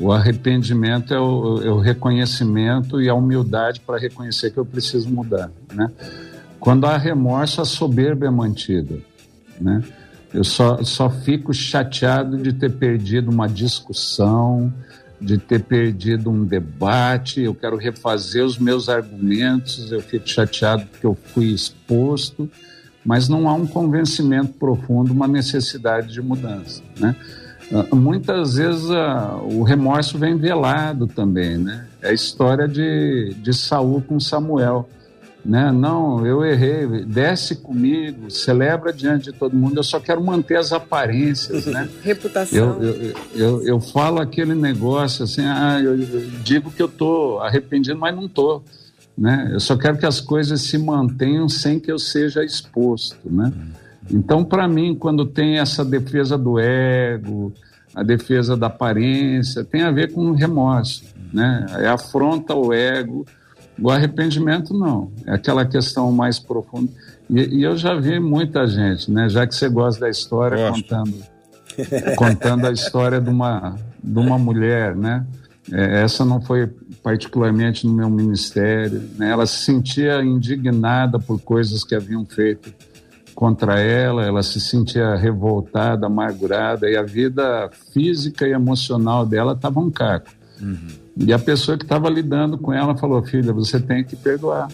O 0.00 0.10
arrependimento 0.10 1.12
é 1.12 1.20
o, 1.20 1.62
é 1.62 1.70
o 1.70 1.78
reconhecimento 1.78 3.02
e 3.02 3.08
a 3.08 3.14
humildade 3.14 3.80
para 3.80 3.98
reconhecer 3.98 4.50
que 4.50 4.58
eu 4.58 4.64
preciso 4.64 5.10
mudar, 5.10 5.50
né? 5.74 5.90
Quando 6.58 6.86
há 6.86 6.96
remorso, 6.96 7.60
a 7.60 7.66
soberba 7.66 8.26
é 8.26 8.30
mantida, 8.30 8.98
né? 9.60 9.82
Eu 10.32 10.42
só, 10.42 10.82
só 10.82 11.10
fico 11.10 11.52
chateado 11.52 12.38
de 12.38 12.52
ter 12.52 12.70
perdido 12.70 13.30
uma 13.30 13.46
discussão, 13.46 14.72
de 15.20 15.36
ter 15.36 15.62
perdido 15.62 16.30
um 16.30 16.44
debate, 16.44 17.42
eu 17.42 17.54
quero 17.54 17.76
refazer 17.76 18.44
os 18.44 18.56
meus 18.56 18.88
argumentos, 18.88 19.92
eu 19.92 20.00
fico 20.00 20.26
chateado 20.26 20.86
porque 20.86 21.04
eu 21.04 21.14
fui 21.14 21.46
exposto, 21.46 22.48
mas 23.04 23.28
não 23.28 23.48
há 23.48 23.54
um 23.54 23.66
convencimento 23.66 24.54
profundo, 24.54 25.12
uma 25.12 25.28
necessidade 25.28 26.12
de 26.12 26.22
mudança, 26.22 26.82
né? 26.98 27.14
Ah, 27.72 27.94
muitas 27.94 28.54
vezes 28.54 28.84
uh, 28.90 29.44
o 29.44 29.62
remorso 29.62 30.18
vem 30.18 30.36
velado 30.36 31.06
também, 31.06 31.56
né? 31.56 31.86
É 32.02 32.08
a 32.08 32.12
história 32.12 32.66
de, 32.66 33.34
de 33.34 33.54
Saul 33.54 34.02
com 34.02 34.18
Samuel, 34.18 34.88
né? 35.44 35.70
Não, 35.70 36.26
eu 36.26 36.44
errei, 36.44 37.04
desce 37.04 37.56
comigo, 37.56 38.30
celebra 38.30 38.92
diante 38.92 39.30
de 39.30 39.32
todo 39.32 39.56
mundo, 39.56 39.78
eu 39.78 39.84
só 39.84 40.00
quero 40.00 40.22
manter 40.22 40.56
as 40.56 40.72
aparências, 40.72 41.66
né? 41.66 41.88
Reputação. 42.02 42.58
Eu, 42.58 42.82
eu, 42.82 43.14
eu, 43.34 43.62
eu, 43.62 43.80
falo 43.80 44.20
aquele 44.20 44.54
negócio 44.54 45.24
assim, 45.24 45.42
ah, 45.44 45.80
eu, 45.80 45.94
eu 45.96 46.30
digo 46.42 46.70
que 46.72 46.82
eu 46.82 46.88
tô 46.88 47.38
arrependido, 47.38 47.98
mas 47.98 48.14
não 48.14 48.28
tô. 48.28 48.62
Né? 49.16 49.50
Eu 49.52 49.60
só 49.60 49.76
quero 49.76 49.98
que 49.98 50.06
as 50.06 50.20
coisas 50.20 50.60
se 50.62 50.78
mantenham 50.78 51.48
sem 51.48 51.78
que 51.78 51.92
eu 51.92 51.98
seja 51.98 52.42
exposto, 52.44 53.18
né? 53.24 53.52
Então, 54.08 54.44
para 54.44 54.68
mim, 54.68 54.94
quando 54.94 55.26
tem 55.26 55.58
essa 55.58 55.84
defesa 55.84 56.38
do 56.38 56.58
ego, 56.58 57.52
a 57.94 58.02
defesa 58.02 58.56
da 58.56 58.68
aparência, 58.68 59.64
tem 59.64 59.82
a 59.82 59.90
ver 59.90 60.12
com 60.12 60.32
remorso, 60.32 61.04
né? 61.32 61.66
É 61.80 61.88
afronta 61.88 62.54
o 62.54 62.72
ego. 62.72 63.26
O 63.80 63.90
arrependimento 63.90 64.74
não, 64.74 65.10
é 65.26 65.32
aquela 65.34 65.64
questão 65.64 66.12
mais 66.12 66.38
profunda. 66.38 66.90
E, 67.28 67.58
e 67.58 67.62
eu 67.62 67.76
já 67.76 67.94
vi 67.94 68.20
muita 68.20 68.66
gente, 68.66 69.10
né? 69.10 69.28
Já 69.28 69.46
que 69.46 69.54
você 69.54 69.68
gosta 69.68 70.00
da 70.00 70.10
história, 70.10 70.68
Gosto. 70.68 70.82
contando, 70.82 71.14
contando 72.16 72.66
a 72.66 72.72
história 72.72 73.20
de 73.20 73.30
uma 73.30 73.76
de 74.02 74.18
uma 74.18 74.38
mulher, 74.38 74.96
né? 74.96 75.26
É, 75.70 76.02
essa 76.02 76.24
não 76.24 76.40
foi 76.40 76.66
particularmente 77.02 77.86
no 77.86 77.92
meu 77.92 78.10
ministério. 78.10 79.02
Né? 79.16 79.30
Ela 79.30 79.46
se 79.46 79.64
sentia 79.64 80.22
indignada 80.22 81.18
por 81.18 81.40
coisas 81.40 81.84
que 81.84 81.94
haviam 81.94 82.24
feito 82.24 82.72
contra 83.40 83.80
ela, 83.80 84.22
ela 84.22 84.42
se 84.42 84.60
sentia 84.60 85.16
revoltada, 85.16 86.04
amargurada, 86.04 86.90
e 86.90 86.94
a 86.94 87.02
vida 87.02 87.70
física 87.90 88.46
e 88.46 88.52
emocional 88.52 89.24
dela 89.24 89.54
estava 89.54 89.80
um 89.80 89.90
caco. 89.90 90.28
Uhum. 90.60 90.88
E 91.16 91.32
a 91.32 91.38
pessoa 91.38 91.78
que 91.78 91.84
estava 91.84 92.10
lidando 92.10 92.58
com 92.58 92.70
ela 92.70 92.94
falou: 92.94 93.22
Filha, 93.22 93.50
você 93.50 93.80
tem 93.80 94.04
que 94.04 94.14
perdoar. 94.14 94.68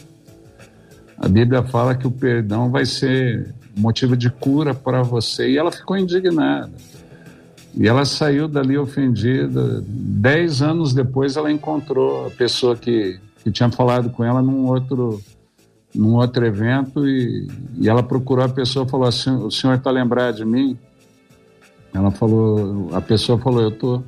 A 1.16 1.28
Bíblia 1.28 1.62
fala 1.62 1.94
que 1.94 2.08
o 2.08 2.11
perdão 2.11 2.68
vai 2.68 2.85
ser 2.85 3.54
motivo 3.78 4.16
de 4.16 4.30
cura 4.30 4.75
para 4.75 5.00
você. 5.00 5.49
E 5.49 5.56
ela 5.56 5.70
ficou 5.70 5.96
indignada. 5.96 6.73
E 7.73 7.87
ela 7.87 8.04
saiu 8.04 8.49
dali 8.49 8.76
ofendida. 8.76 9.80
Dez 9.87 10.61
anos 10.61 10.92
depois, 10.92 11.37
ela 11.37 11.52
encontrou 11.52 12.26
a 12.26 12.30
pessoa 12.30 12.75
que, 12.75 13.20
que 13.44 13.52
tinha 13.52 13.70
falado 13.70 14.11
com 14.11 14.25
ela 14.25 14.42
num 14.42 14.66
outro, 14.66 15.23
num 15.96 16.14
outro 16.14 16.44
evento 16.44 17.08
e, 17.08 17.48
e 17.78 17.88
ela 17.88 18.02
procurou 18.02 18.44
a 18.44 18.48
pessoa 18.48 18.86
falou 18.86 19.06
assim: 19.06 19.30
O 19.30 19.50
senhor 19.50 19.74
está 19.74 19.90
lembrado 19.90 20.36
de 20.36 20.44
mim? 20.44 20.78
Ela 21.94 22.10
falou: 22.10 22.90
A 22.92 23.00
pessoa 23.00 23.38
falou: 23.38 23.62
Eu 23.62 23.70
estou. 23.70 24.04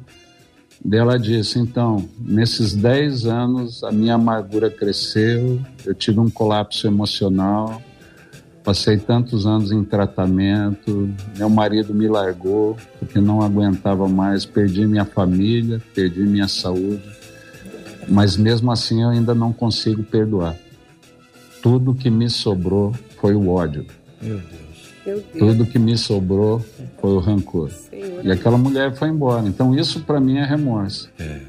Daí 0.84 1.00
ela 1.00 1.18
disse: 1.18 1.58
Então, 1.58 2.08
nesses 2.18 2.74
dez 2.74 3.26
anos, 3.26 3.82
a 3.82 3.90
minha 3.90 4.14
amargura 4.14 4.70
cresceu, 4.70 5.60
eu 5.84 5.94
tive 5.94 6.20
um 6.20 6.30
colapso 6.30 6.86
emocional 6.86 7.82
Passei 8.68 8.98
tantos 8.98 9.46
anos 9.46 9.72
em 9.72 9.82
tratamento, 9.82 11.08
meu 11.38 11.48
marido 11.48 11.94
me 11.94 12.06
largou 12.06 12.76
porque 12.98 13.18
não 13.18 13.40
aguentava 13.40 14.06
mais, 14.06 14.44
perdi 14.44 14.86
minha 14.86 15.06
família, 15.06 15.82
perdi 15.94 16.20
minha 16.20 16.46
saúde, 16.46 17.02
mas 18.06 18.36
mesmo 18.36 18.70
assim 18.70 19.02
eu 19.02 19.08
ainda 19.08 19.34
não 19.34 19.54
consigo 19.54 20.02
perdoar. 20.02 20.54
Tudo 21.62 21.94
que 21.94 22.10
me 22.10 22.28
sobrou 22.30 22.94
foi 23.20 23.34
o 23.34 23.48
ódio. 23.48 23.86
Meu 24.20 24.36
Deus. 24.36 24.68
Meu 25.04 25.16
Deus. 25.16 25.38
Tudo 25.38 25.66
que 25.66 25.78
me 25.78 25.96
sobrou 25.96 26.64
foi 27.00 27.10
o 27.10 27.18
rancor. 27.18 27.70
Senhor. 27.70 28.24
E 28.24 28.30
aquela 28.30 28.58
mulher 28.58 28.94
foi 28.94 29.08
embora. 29.08 29.46
Então 29.46 29.74
isso 29.74 30.00
para 30.00 30.20
mim 30.20 30.38
é 30.38 30.44
remorso. 30.44 31.10
É. 31.18 31.40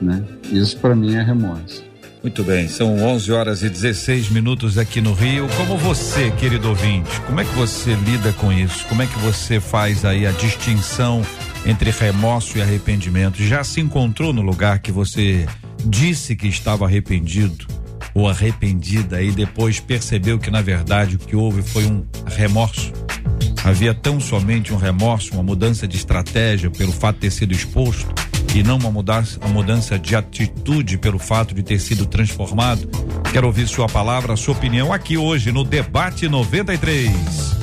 Né? 0.00 0.24
Isso 0.50 0.78
para 0.78 0.94
mim 0.94 1.14
é 1.14 1.22
remorso. 1.22 1.84
Muito 2.22 2.42
bem, 2.42 2.66
são 2.66 2.96
11 2.96 3.30
horas 3.30 3.62
e 3.62 3.68
16 3.68 4.30
minutos 4.30 4.78
aqui 4.78 5.00
no 5.00 5.12
Rio. 5.12 5.46
Como 5.56 5.78
você, 5.78 6.30
querido 6.32 6.68
ouvinte, 6.68 7.20
como 7.20 7.40
é 7.40 7.44
que 7.44 7.54
você 7.54 7.94
lida 7.94 8.32
com 8.32 8.52
isso? 8.52 8.84
Como 8.88 9.00
é 9.00 9.06
que 9.06 9.18
você 9.20 9.60
faz 9.60 10.04
aí 10.04 10.26
a 10.26 10.32
distinção 10.32 11.22
entre 11.64 11.90
remorso 11.90 12.58
e 12.58 12.62
arrependimento? 12.62 13.40
Já 13.44 13.62
se 13.62 13.80
encontrou 13.80 14.32
no 14.32 14.42
lugar 14.42 14.80
que 14.80 14.90
você 14.90 15.46
disse 15.84 16.34
que 16.34 16.48
estava 16.48 16.84
arrependido 16.84 17.64
ou 18.16 18.26
arrependida 18.26 19.22
e 19.22 19.30
depois 19.30 19.78
percebeu 19.78 20.38
que 20.38 20.50
na 20.50 20.62
verdade 20.62 21.16
o 21.16 21.18
que 21.18 21.36
houve 21.36 21.60
foi 21.60 21.84
um 21.84 22.02
remorso? 22.26 22.90
Havia 23.62 23.92
tão 23.92 24.18
somente 24.18 24.72
um 24.72 24.78
remorso, 24.78 25.34
uma 25.34 25.42
mudança 25.42 25.86
de 25.86 25.98
estratégia 25.98 26.70
pelo 26.70 26.92
fato 26.92 27.16
de 27.16 27.20
ter 27.20 27.30
sido 27.30 27.52
exposto 27.52 28.06
e 28.54 28.62
não 28.62 28.78
uma 28.78 28.90
mudança, 28.90 29.38
uma 29.40 29.50
mudança 29.50 29.98
de 29.98 30.16
atitude 30.16 30.96
pelo 30.96 31.18
fato 31.18 31.54
de 31.54 31.62
ter 31.62 31.78
sido 31.78 32.06
transformado? 32.06 32.88
Quero 33.30 33.48
ouvir 33.48 33.68
sua 33.68 33.86
palavra, 33.86 34.34
sua 34.34 34.54
opinião 34.54 34.94
aqui 34.94 35.18
hoje 35.18 35.52
no 35.52 35.62
Debate 35.62 36.26
93. 36.26 37.55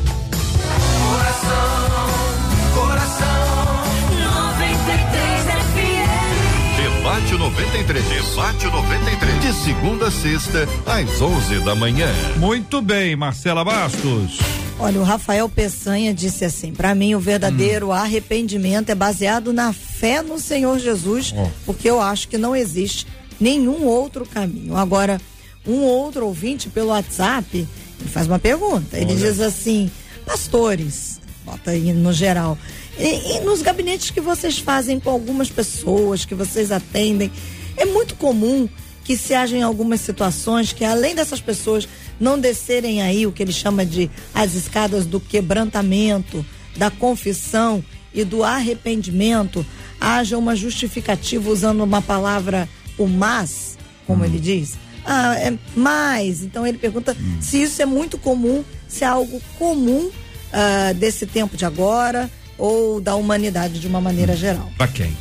93. 7.53 8.03
Debate 8.43 8.65
93. 8.65 9.41
De 9.41 9.53
segunda 9.53 10.07
a 10.07 10.11
sexta, 10.11 10.67
às 10.85 11.21
11 11.21 11.59
da 11.59 11.75
manhã. 11.75 12.07
Muito 12.37 12.81
bem, 12.81 13.15
Marcela 13.15 13.63
Bastos. 13.63 14.39
Olha, 14.79 14.99
o 14.99 15.03
Rafael 15.03 15.47
Peçanha 15.47 16.13
disse 16.13 16.43
assim: 16.43 16.73
para 16.73 16.95
mim, 16.95 17.13
o 17.13 17.19
verdadeiro 17.19 17.91
arrependimento 17.91 18.89
é 18.89 18.95
baseado 18.95 19.53
na 19.53 19.71
fé 19.71 20.21
no 20.21 20.39
Senhor 20.39 20.79
Jesus, 20.79 21.33
Ó. 21.37 21.47
porque 21.65 21.89
eu 21.89 22.01
acho 22.01 22.27
que 22.27 22.37
não 22.37 22.55
existe 22.55 23.05
nenhum 23.39 23.85
outro 23.85 24.25
caminho. 24.25 24.75
Agora, 24.75 25.21
um 25.65 25.81
outro 25.81 26.25
ouvinte 26.25 26.69
pelo 26.69 26.89
WhatsApp, 26.89 27.67
ele 27.99 28.09
faz 28.09 28.27
uma 28.27 28.39
pergunta. 28.39 28.97
Ele 28.97 29.13
diz 29.15 29.39
assim: 29.39 29.91
pastores, 30.25 31.21
bota 31.45 31.71
aí 31.71 31.93
no 31.93 32.11
geral, 32.11 32.57
e, 32.97 33.37
e 33.37 33.39
nos 33.41 33.61
gabinetes 33.61 34.11
que 34.11 34.21
vocês 34.21 34.59
fazem 34.59 34.99
com 34.99 35.09
algumas 35.09 35.49
pessoas 35.49 36.25
que 36.25 36.35
vocês 36.35 36.71
atendem, 36.71 37.31
é 37.75 37.85
muito 37.85 38.15
comum 38.15 38.69
que 39.03 39.17
se 39.17 39.33
haja 39.33 39.57
em 39.57 39.63
algumas 39.63 40.01
situações 40.01 40.71
que 40.71 40.85
além 40.85 41.15
dessas 41.15 41.41
pessoas 41.41 41.87
não 42.19 42.39
descerem 42.39 43.01
aí 43.01 43.25
o 43.25 43.31
que 43.31 43.43
ele 43.43 43.51
chama 43.51 43.85
de 43.85 44.09
as 44.33 44.53
escadas 44.53 45.05
do 45.05 45.19
quebrantamento, 45.19 46.45
da 46.77 46.89
confissão 46.89 47.83
e 48.13 48.23
do 48.23 48.43
arrependimento, 48.43 49.65
haja 49.99 50.37
uma 50.37 50.55
justificativa 50.55 51.49
usando 51.49 51.83
uma 51.83 52.01
palavra 52.01 52.69
o 52.97 53.07
mas, 53.07 53.77
como 54.05 54.23
ele 54.23 54.39
diz. 54.39 54.77
Ah, 55.05 55.35
é 55.35 55.57
mais. 55.75 56.43
Então 56.43 56.65
ele 56.65 56.77
pergunta 56.77 57.17
se 57.41 57.61
isso 57.61 57.81
é 57.81 57.85
muito 57.85 58.17
comum, 58.17 58.63
se 58.87 59.03
é 59.03 59.07
algo 59.07 59.41
comum 59.57 60.09
ah, 60.53 60.93
desse 60.93 61.25
tempo 61.25 61.57
de 61.57 61.65
agora 61.65 62.29
ou 62.57 63.01
da 63.01 63.15
humanidade 63.15 63.79
de 63.79 63.87
uma 63.87 64.01
maneira 64.01 64.35
geral. 64.35 64.71
Pra 64.77 64.87
quem? 64.87 65.15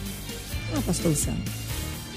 Ah, 0.75 0.81
pastor 0.87 1.11
Luciano. 1.11 1.43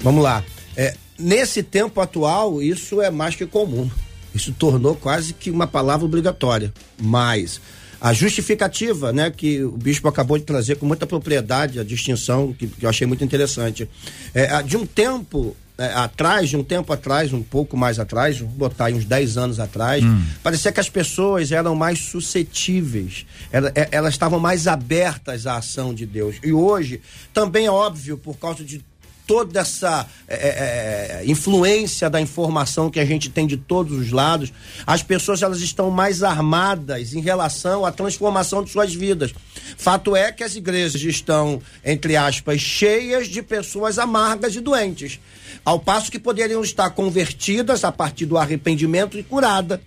Vamos 0.02 0.22
lá. 0.22 0.44
É, 0.76 0.94
nesse 1.18 1.62
tempo 1.62 2.00
atual, 2.00 2.62
isso 2.62 3.00
é 3.00 3.10
mais 3.10 3.34
que 3.34 3.46
comum. 3.46 3.90
Isso 4.34 4.52
tornou 4.52 4.94
quase 4.94 5.32
que 5.32 5.50
uma 5.50 5.66
palavra 5.66 6.04
obrigatória. 6.04 6.72
Mas 7.00 7.60
a 8.00 8.12
justificativa, 8.12 9.12
né, 9.12 9.30
que 9.30 9.64
o 9.64 9.72
bispo 9.72 10.06
acabou 10.08 10.38
de 10.38 10.44
trazer 10.44 10.76
com 10.76 10.86
muita 10.86 11.06
propriedade, 11.06 11.80
a 11.80 11.84
distinção 11.84 12.52
que, 12.52 12.66
que 12.66 12.84
eu 12.84 12.90
achei 12.90 13.06
muito 13.06 13.24
interessante. 13.24 13.88
É, 14.34 14.62
de 14.62 14.76
um 14.76 14.84
tempo 14.84 15.56
é, 15.78 15.92
atrás, 15.92 16.48
de 16.48 16.56
um 16.56 16.64
tempo 16.64 16.92
atrás, 16.92 17.32
um 17.32 17.42
pouco 17.42 17.76
mais 17.76 17.98
atrás, 17.98 18.38
vou 18.38 18.48
botar 18.48 18.86
aí 18.86 18.94
uns 18.94 19.04
10 19.04 19.36
anos 19.36 19.60
atrás, 19.60 20.02
parecia 20.42 20.72
que 20.72 20.80
as 20.80 20.88
pessoas 20.88 21.52
eram 21.52 21.74
mais 21.74 21.98
suscetíveis, 21.98 23.26
é- 23.74 23.88
elas 23.92 24.14
estavam 24.14 24.38
mais 24.40 24.66
abertas 24.66 25.46
à 25.46 25.56
ação 25.56 25.92
de 25.94 26.06
Deus. 26.06 26.36
E 26.42 26.52
hoje, 26.52 27.00
também 27.32 27.66
é 27.66 27.70
óbvio, 27.70 28.16
por 28.16 28.36
causa 28.38 28.64
de 28.64 28.82
toda 29.26 29.60
essa 29.60 30.06
é, 30.28 30.34
é, 30.34 30.48
é, 30.48 31.26
influência 31.26 32.08
da 32.08 32.20
informação 32.20 32.90
que 32.90 33.00
a 33.00 33.04
gente 33.04 33.28
tem 33.28 33.46
de 33.46 33.56
todos 33.56 33.98
os 33.98 34.12
lados, 34.12 34.52
as 34.86 35.02
pessoas 35.02 35.42
elas 35.42 35.60
estão 35.60 35.90
mais 35.90 36.22
armadas 36.22 37.12
em 37.12 37.20
relação 37.20 37.84
à 37.84 37.90
transformação 37.90 38.62
de 38.62 38.70
suas 38.70 38.94
vidas. 38.94 39.34
Fato 39.76 40.14
é 40.14 40.30
que 40.30 40.44
as 40.44 40.54
igrejas 40.54 41.02
estão, 41.02 41.60
entre 41.84 42.16
aspas, 42.16 42.60
cheias 42.60 43.28
de 43.28 43.42
pessoas 43.42 43.98
amargas 43.98 44.54
e 44.54 44.60
doentes, 44.60 45.18
ao 45.64 45.80
passo 45.80 46.10
que 46.10 46.18
poderiam 46.18 46.62
estar 46.62 46.90
convertidas 46.90 47.84
a 47.84 47.90
partir 47.90 48.26
do 48.26 48.38
arrependimento 48.38 49.18
e 49.18 49.22
curada. 49.22 49.80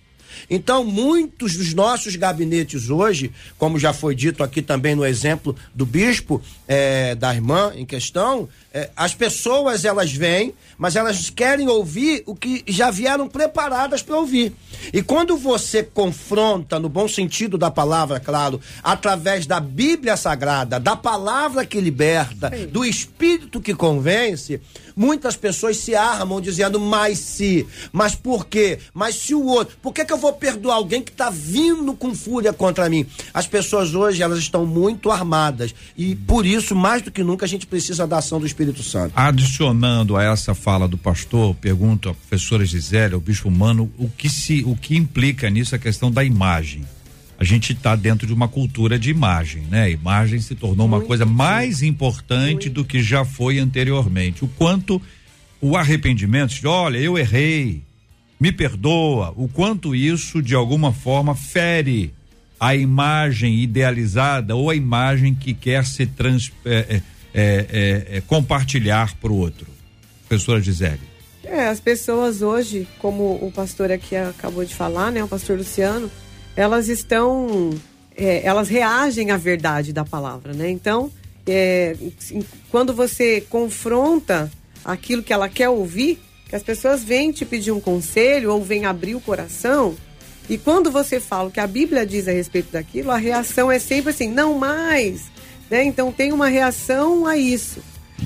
Então, 0.48 0.84
muitos 0.84 1.56
dos 1.56 1.74
nossos 1.74 2.16
gabinetes 2.16 2.90
hoje, 2.90 3.32
como 3.58 3.78
já 3.78 3.92
foi 3.92 4.14
dito 4.14 4.42
aqui 4.42 4.62
também 4.62 4.94
no 4.94 5.04
exemplo 5.04 5.56
do 5.74 5.84
bispo, 5.84 6.40
eh, 6.68 7.14
da 7.14 7.34
irmã 7.34 7.72
em 7.74 7.84
questão, 7.84 8.48
eh, 8.72 8.88
as 8.96 9.14
pessoas 9.14 9.84
elas 9.84 10.12
vêm, 10.12 10.54
mas 10.78 10.94
elas 10.94 11.28
querem 11.28 11.68
ouvir 11.68 12.22
o 12.24 12.36
que 12.36 12.62
já 12.68 12.88
vieram 12.90 13.28
preparadas 13.28 14.00
para 14.00 14.16
ouvir. 14.16 14.52
E 14.92 15.02
quando 15.02 15.36
você 15.36 15.82
confronta, 15.82 16.78
no 16.78 16.88
bom 16.88 17.08
sentido 17.08 17.58
da 17.58 17.70
palavra, 17.70 18.20
claro, 18.20 18.60
através 18.82 19.44
da 19.44 19.58
Bíblia 19.58 20.16
Sagrada, 20.16 20.78
da 20.78 20.94
palavra 20.94 21.66
que 21.66 21.80
liberta, 21.80 22.48
do 22.70 22.84
Espírito 22.84 23.60
que 23.60 23.74
convence, 23.74 24.60
muitas 24.94 25.36
pessoas 25.36 25.76
se 25.76 25.96
armam 25.96 26.40
dizendo, 26.40 26.78
mas 26.78 27.18
se, 27.18 27.66
mas 27.92 28.14
por 28.14 28.46
quê? 28.46 28.78
Mas 28.94 29.16
se 29.16 29.34
o 29.34 29.44
outro, 29.44 29.76
por 29.82 29.92
que, 29.92 30.04
que 30.04 30.12
eu 30.12 30.18
vou 30.18 30.32
perdoar 30.32 30.76
alguém 30.76 31.02
que 31.02 31.10
está 31.10 31.28
vindo 31.28 31.92
com 31.94 32.14
fúria 32.14 32.52
contra 32.52 32.88
mim? 32.88 33.04
As 33.34 33.46
pessoas 33.46 33.94
hoje, 33.94 34.22
elas 34.22 34.38
estão 34.38 34.64
muito 34.64 35.10
armadas 35.10 35.74
e 35.96 36.14
por 36.14 36.46
isso, 36.46 36.76
mais 36.76 37.02
do 37.02 37.10
que 37.10 37.24
nunca, 37.24 37.44
a 37.44 37.48
gente 37.48 37.66
precisa 37.66 38.06
da 38.06 38.18
ação 38.18 38.38
do 38.38 38.46
Espírito 38.46 38.59
Santo. 38.82 39.12
Adicionando 39.16 40.16
a 40.16 40.22
essa 40.24 40.54
fala 40.54 40.86
do 40.86 40.98
pastor, 40.98 41.54
pergunto 41.54 42.08
à 42.08 42.14
professora 42.14 42.64
Gisele, 42.64 43.14
ao 43.14 43.20
bispo 43.20 43.50
Mano, 43.50 43.90
o 43.98 44.08
que 44.08 44.28
se, 44.28 44.62
o 44.64 44.76
que 44.76 44.96
implica 44.96 45.48
nisso 45.48 45.74
a 45.74 45.78
questão 45.78 46.10
da 46.10 46.22
imagem. 46.22 46.84
A 47.38 47.44
gente 47.44 47.72
está 47.72 47.96
dentro 47.96 48.26
de 48.26 48.34
uma 48.34 48.48
cultura 48.48 48.98
de 48.98 49.10
imagem, 49.10 49.62
né? 49.70 49.84
A 49.84 49.88
imagem 49.88 50.40
se 50.40 50.54
tornou 50.54 50.86
uma 50.86 50.98
Muito, 50.98 51.08
coisa 51.08 51.24
sim. 51.24 51.32
mais 51.32 51.82
importante 51.82 52.68
do 52.68 52.84
que 52.84 53.02
já 53.02 53.24
foi 53.24 53.58
anteriormente. 53.58 54.44
O 54.44 54.48
quanto 54.48 55.00
o 55.60 55.76
arrependimento, 55.76 56.52
de, 56.52 56.66
olha, 56.66 56.98
eu 56.98 57.18
errei, 57.18 57.82
me 58.38 58.52
perdoa, 58.52 59.32
o 59.36 59.48
quanto 59.48 59.94
isso 59.94 60.42
de 60.42 60.54
alguma 60.54 60.92
forma 60.92 61.34
fere 61.34 62.12
a 62.58 62.74
imagem 62.74 63.58
idealizada 63.60 64.54
ou 64.54 64.68
a 64.68 64.74
imagem 64.74 65.34
que 65.34 65.54
quer 65.54 65.86
se 65.86 66.04
trans, 66.04 66.52
é, 66.64 67.00
é, 67.34 67.66
é, 68.12 68.16
é, 68.16 68.20
compartilhar 68.20 69.14
para 69.16 69.32
o 69.32 69.36
outro. 69.36 69.66
Professora 70.28 70.60
Gisele. 70.60 71.00
É, 71.44 71.68
as 71.68 71.80
pessoas 71.80 72.42
hoje, 72.42 72.86
como 72.98 73.34
o 73.42 73.50
pastor 73.50 73.90
aqui 73.90 74.14
acabou 74.14 74.64
de 74.64 74.74
falar, 74.74 75.10
né, 75.10 75.24
o 75.24 75.28
pastor 75.28 75.58
Luciano, 75.58 76.10
elas 76.54 76.88
estão, 76.88 77.70
é, 78.16 78.44
elas 78.44 78.68
reagem 78.68 79.30
à 79.30 79.36
verdade 79.36 79.92
da 79.92 80.04
palavra, 80.04 80.52
né? 80.52 80.70
Então, 80.70 81.10
é, 81.46 81.96
quando 82.70 82.92
você 82.92 83.40
confronta 83.48 84.50
aquilo 84.84 85.22
que 85.22 85.32
ela 85.32 85.48
quer 85.48 85.68
ouvir, 85.68 86.20
que 86.48 86.54
as 86.54 86.62
pessoas 86.62 87.02
vêm 87.02 87.32
te 87.32 87.44
pedir 87.44 87.72
um 87.72 87.80
conselho 87.80 88.52
ou 88.52 88.62
vêm 88.62 88.84
abrir 88.84 89.14
o 89.14 89.20
coração, 89.20 89.96
e 90.48 90.58
quando 90.58 90.90
você 90.90 91.20
fala 91.20 91.48
o 91.48 91.50
que 91.50 91.60
a 91.60 91.66
Bíblia 91.66 92.04
diz 92.04 92.26
a 92.26 92.32
respeito 92.32 92.72
daquilo, 92.72 93.10
a 93.10 93.16
reação 93.16 93.70
é 93.70 93.78
sempre 93.78 94.10
assim, 94.10 94.28
não 94.28 94.58
mais, 94.58 95.30
né? 95.70 95.84
Então 95.84 96.10
tem 96.12 96.32
uma 96.32 96.48
reação 96.48 97.26
a 97.26 97.36
isso. 97.36 97.80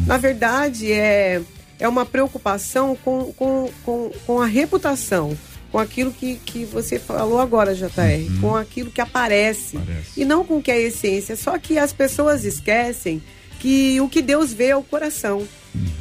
Na 0.07 0.17
verdade, 0.17 0.93
é, 0.93 1.41
é 1.79 1.89
uma 1.89 2.05
preocupação 2.07 2.97
com, 3.05 3.33
com, 3.33 3.71
com, 3.85 4.11
com 4.27 4.41
a 4.41 4.47
reputação, 4.47 5.37
com 5.71 5.79
aquilo 5.79 6.13
que, 6.13 6.37
que 6.37 6.65
você 6.65 6.99
falou 6.99 7.39
agora, 7.41 7.75
JR, 7.75 8.41
com 8.41 8.57
aquilo 8.57 8.91
que 8.91 9.01
aparece, 9.01 9.77
Aparece. 9.77 10.21
e 10.21 10.25
não 10.25 10.45
com 10.45 10.59
o 10.59 10.63
que 10.63 10.71
é 10.71 10.75
a 10.75 10.81
essência. 10.81 11.37
Só 11.37 11.59
que 11.59 11.79
as 11.79 11.93
pessoas 11.93 12.45
esquecem 12.45 13.23
que 13.61 14.01
o 14.01 14.09
que 14.09 14.21
Deus 14.21 14.53
vê 14.53 14.67
é 14.67 14.77
o 14.77 14.83
coração. 14.83 15.47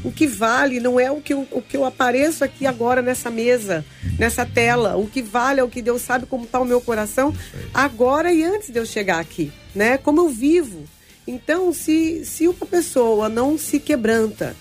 O 0.04 0.12
que 0.12 0.28
vale 0.28 0.80
não 0.80 1.00
é 1.00 1.10
o 1.10 1.20
que, 1.22 1.34
eu, 1.34 1.48
o 1.50 1.62
que 1.62 1.76
eu 1.76 1.86
apareço 1.86 2.44
aqui 2.44 2.66
agora 2.68 3.02
nessa 3.02 3.32
mesa, 3.32 3.84
nessa 4.20 4.46
tela. 4.46 4.98
O 4.98 5.08
que 5.08 5.22
vale 5.22 5.60
é 5.60 5.64
o 5.64 5.70
que 5.70 5.82
Deus 5.82 6.02
sabe 6.02 6.26
como 6.28 6.44
está 6.44 6.60
o 6.60 6.66
meu 6.66 6.80
coração 6.82 7.34
agora 7.74 8.32
e 8.32 8.44
antes 8.44 8.70
de 8.70 8.78
eu 8.78 8.86
chegar 8.86 9.20
aqui, 9.20 9.52
né? 9.74 9.98
Como 9.98 10.22
eu 10.22 10.30
vivo. 10.30 10.84
Então, 11.28 11.72
se, 11.74 12.26
se 12.26 12.48
uma 12.48 12.66
pessoa 12.66 13.30
não 13.30 13.58
se 13.58 13.80
quebranta, 13.80 14.56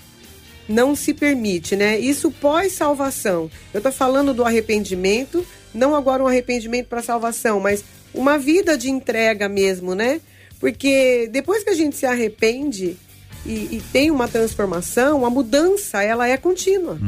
não 0.68 0.94
se 0.94 1.12
permite, 1.12 1.76
né? 1.76 1.98
Isso 1.98 2.30
pós-salvação. 2.30 3.50
Eu 3.74 3.80
tô 3.80 3.90
falando 3.90 4.32
do 4.32 4.44
arrependimento, 4.44 5.44
não 5.74 5.94
agora 5.94 6.22
um 6.22 6.26
arrependimento 6.26 6.86
para 6.86 7.02
salvação, 7.02 7.58
mas 7.60 7.84
uma 8.14 8.38
vida 8.38 8.76
de 8.76 8.90
entrega 8.90 9.48
mesmo, 9.48 9.94
né? 9.94 10.20
Porque 10.60 11.28
depois 11.32 11.64
que 11.64 11.70
a 11.70 11.74
gente 11.74 11.96
se 11.96 12.06
arrepende 12.06 12.96
e, 13.44 13.50
e 13.50 13.82
tem 13.92 14.10
uma 14.10 14.28
transformação, 14.28 15.26
a 15.26 15.30
mudança 15.30 16.02
ela 16.02 16.28
é 16.28 16.36
contínua. 16.36 16.98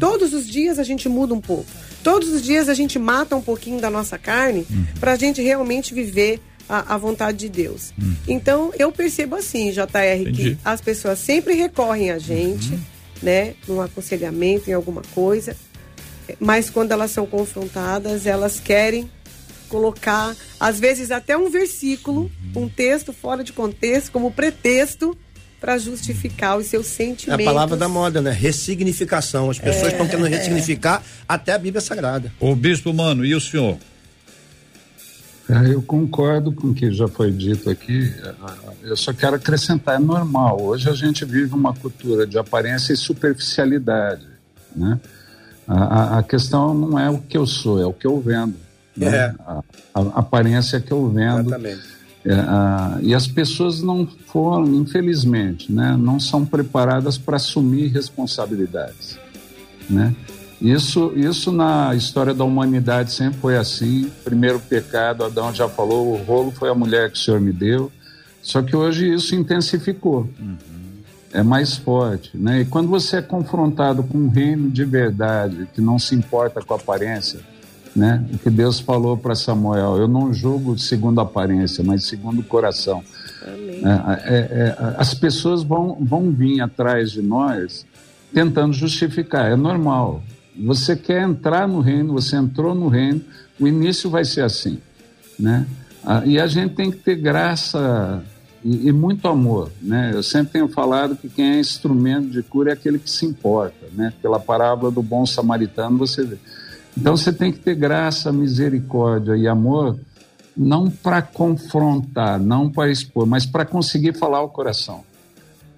Todos 0.00 0.32
os 0.32 0.48
dias 0.48 0.78
a 0.78 0.82
gente 0.82 1.08
muda 1.08 1.34
um 1.34 1.40
pouco. 1.40 1.66
Todos 2.02 2.30
os 2.30 2.42
dias 2.42 2.68
a 2.68 2.74
gente 2.74 2.98
mata 2.98 3.36
um 3.36 3.42
pouquinho 3.42 3.80
da 3.80 3.90
nossa 3.90 4.18
carne 4.18 4.66
para 4.98 5.12
a 5.12 5.16
gente 5.16 5.42
realmente 5.42 5.92
viver 5.94 6.40
a, 6.72 6.94
a 6.94 6.96
vontade 6.96 7.36
de 7.36 7.48
Deus. 7.50 7.92
Então 8.26 8.72
eu 8.78 8.90
percebo 8.90 9.36
assim, 9.36 9.70
JR, 9.70 9.82
Entendi. 10.20 10.54
que 10.54 10.58
as 10.64 10.80
pessoas 10.80 11.18
sempre 11.18 11.52
recorrem 11.54 12.10
a 12.10 12.18
gente, 12.18 12.78
né, 13.22 13.54
num 13.68 13.80
aconselhamento, 13.82 14.70
em 14.70 14.72
alguma 14.72 15.02
coisa, 15.14 15.54
mas 16.40 16.70
quando 16.70 16.92
elas 16.92 17.10
são 17.10 17.26
confrontadas, 17.26 18.24
elas 18.26 18.58
querem 18.58 19.10
colocar, 19.68 20.34
às 20.60 20.78
vezes, 20.80 21.10
até 21.10 21.36
um 21.36 21.50
versículo, 21.50 22.30
um 22.56 22.68
texto 22.68 23.12
fora 23.12 23.42
de 23.44 23.52
contexto, 23.52 24.10
como 24.12 24.30
pretexto 24.30 25.16
para 25.60 25.78
justificar 25.78 26.58
os 26.58 26.66
seus 26.66 26.86
É 26.86 26.90
sentimentos. 26.90 27.46
a 27.46 27.50
palavra 27.50 27.76
da 27.76 27.88
moda, 27.88 28.20
né? 28.20 28.32
Ressignificação. 28.32 29.48
As 29.48 29.58
pessoas 29.58 29.92
estão 29.92 30.06
querendo 30.08 30.26
ressignificar 30.26 31.02
até 31.28 31.52
a 31.52 31.58
Bíblia 31.58 31.80
Sagrada. 31.80 32.32
Ô 32.40 32.54
bispo, 32.54 32.92
mano, 32.92 33.24
e 33.24 33.34
o 33.34 33.40
senhor? 33.40 33.78
É, 35.52 35.74
Eu 35.74 35.82
concordo 35.82 36.52
com 36.52 36.68
o 36.68 36.74
que 36.74 36.90
já 36.92 37.06
foi 37.08 37.30
dito 37.30 37.68
aqui. 37.68 38.12
É, 38.22 38.34
Eu 38.90 38.96
só 38.96 39.12
quero 39.12 39.36
acrescentar, 39.36 39.96
é 39.96 39.98
normal. 39.98 40.60
Hoje 40.62 40.88
a 40.88 40.94
gente 40.94 41.24
vive 41.24 41.54
uma 41.54 41.74
cultura 41.74 42.26
de 42.26 42.38
aparência 42.38 42.92
e 42.92 42.96
superficialidade. 42.96 44.26
Né? 44.74 44.98
A, 45.68 45.74
a- 45.84 46.18
a 46.18 46.22
questão 46.22 46.74
não 46.74 46.98
é 46.98 47.08
o 47.10 47.18
que 47.18 47.36
eu 47.36 47.46
sou, 47.46 47.80
é 47.80 47.86
o 47.86 47.92
que 47.92 48.06
eu 48.06 48.18
vendo. 48.20 48.54
né? 48.96 49.08
É. 49.16 49.34
A, 49.46 49.62
a 49.94 50.00
aparência 50.20 50.80
que 50.80 50.92
eu 50.92 51.08
vendo. 51.08 51.40
Exatamente. 51.48 51.82
É, 52.24 52.34
a- 52.34 52.98
e 53.02 53.14
as 53.14 53.26
pessoas 53.26 53.82
não 53.82 54.06
foram, 54.06 54.72
infelizmente, 54.76 55.72
né, 55.72 55.96
não 55.98 56.20
são 56.20 56.44
preparadas 56.46 57.18
para 57.18 57.36
assumir 57.36 57.88
responsabilidades. 57.88 59.18
Né? 59.90 60.14
Isso, 60.62 61.12
isso 61.16 61.50
na 61.50 61.92
história 61.92 62.32
da 62.32 62.44
humanidade 62.44 63.10
sempre 63.10 63.40
foi 63.40 63.56
assim. 63.56 64.08
Primeiro 64.22 64.60
pecado, 64.60 65.24
Adão 65.24 65.52
já 65.52 65.68
falou, 65.68 66.12
o 66.12 66.22
rolo 66.22 66.52
foi 66.52 66.70
a 66.70 66.74
mulher 66.74 67.10
que 67.10 67.18
o 67.18 67.20
Senhor 67.20 67.40
me 67.40 67.52
deu. 67.52 67.90
Só 68.40 68.62
que 68.62 68.76
hoje 68.76 69.12
isso 69.12 69.34
intensificou. 69.34 70.28
É 71.32 71.42
mais 71.42 71.76
forte. 71.76 72.36
Né? 72.36 72.60
E 72.60 72.64
quando 72.64 72.88
você 72.88 73.16
é 73.16 73.22
confrontado 73.22 74.04
com 74.04 74.16
um 74.16 74.28
reino 74.28 74.70
de 74.70 74.84
verdade, 74.84 75.66
que 75.74 75.80
não 75.80 75.98
se 75.98 76.14
importa 76.14 76.62
com 76.62 76.74
a 76.74 76.76
aparência, 76.76 77.40
né? 77.94 78.24
O 78.32 78.38
que 78.38 78.48
Deus 78.48 78.80
falou 78.80 79.18
para 79.18 79.34
Samuel, 79.34 79.98
eu 79.98 80.08
não 80.08 80.32
julgo 80.32 80.78
segundo 80.78 81.20
a 81.20 81.24
aparência, 81.24 81.84
mas 81.84 82.04
segundo 82.04 82.40
o 82.40 82.44
coração. 82.44 83.02
Amém. 83.46 83.82
É, 83.84 84.34
é, 84.34 84.36
é, 84.38 84.76
as 84.96 85.12
pessoas 85.12 85.62
vão, 85.62 85.98
vão 86.00 86.30
vir 86.30 86.60
atrás 86.62 87.10
de 87.10 87.20
nós 87.20 87.84
tentando 88.32 88.72
justificar, 88.72 89.50
é 89.50 89.56
normal. 89.56 90.22
Você 90.56 90.94
quer 90.96 91.22
entrar 91.22 91.66
no 91.66 91.80
reino, 91.80 92.12
você 92.12 92.36
entrou 92.36 92.74
no 92.74 92.88
reino, 92.88 93.22
o 93.58 93.66
início 93.66 94.10
vai 94.10 94.24
ser 94.24 94.42
assim, 94.42 94.78
né? 95.38 95.66
Ah, 96.04 96.22
e 96.26 96.38
a 96.38 96.46
gente 96.46 96.74
tem 96.74 96.90
que 96.90 96.98
ter 96.98 97.14
graça 97.16 98.22
e, 98.64 98.88
e 98.88 98.92
muito 98.92 99.26
amor, 99.28 99.70
né? 99.80 100.10
Eu 100.12 100.22
sempre 100.22 100.54
tenho 100.54 100.68
falado 100.68 101.16
que 101.16 101.28
quem 101.28 101.52
é 101.52 101.60
instrumento 101.60 102.28
de 102.28 102.42
cura 102.42 102.70
é 102.70 102.72
aquele 102.74 102.98
que 102.98 103.10
se 103.10 103.24
importa, 103.24 103.86
né? 103.92 104.12
Pela 104.20 104.38
parábola 104.38 104.90
do 104.90 105.02
bom 105.02 105.24
samaritano 105.24 105.98
você 105.98 106.24
vê. 106.24 106.38
Então 106.96 107.16
você 107.16 107.32
tem 107.32 107.50
que 107.50 107.58
ter 107.58 107.74
graça, 107.74 108.32
misericórdia 108.32 109.36
e 109.36 109.48
amor, 109.48 109.98
não 110.56 110.90
para 110.90 111.22
confrontar, 111.22 112.38
não 112.38 112.68
para 112.68 112.90
expor, 112.90 113.26
mas 113.26 113.46
para 113.46 113.64
conseguir 113.64 114.16
falar 114.16 114.42
o 114.42 114.48
coração. 114.48 115.02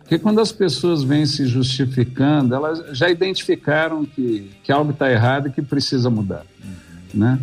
Porque 0.05 0.19
quando 0.19 0.39
as 0.39 0.53
pessoas 0.53 1.03
vêm 1.03 1.25
se 1.25 1.47
justificando, 1.47 2.55
elas 2.55 2.97
já 2.97 3.09
identificaram 3.09 4.05
que, 4.05 4.51
que 4.63 4.71
algo 4.71 4.91
está 4.91 5.11
errado 5.11 5.49
e 5.49 5.51
que 5.51 5.63
precisa 5.63 6.11
mudar. 6.11 6.45
Né? 7.13 7.39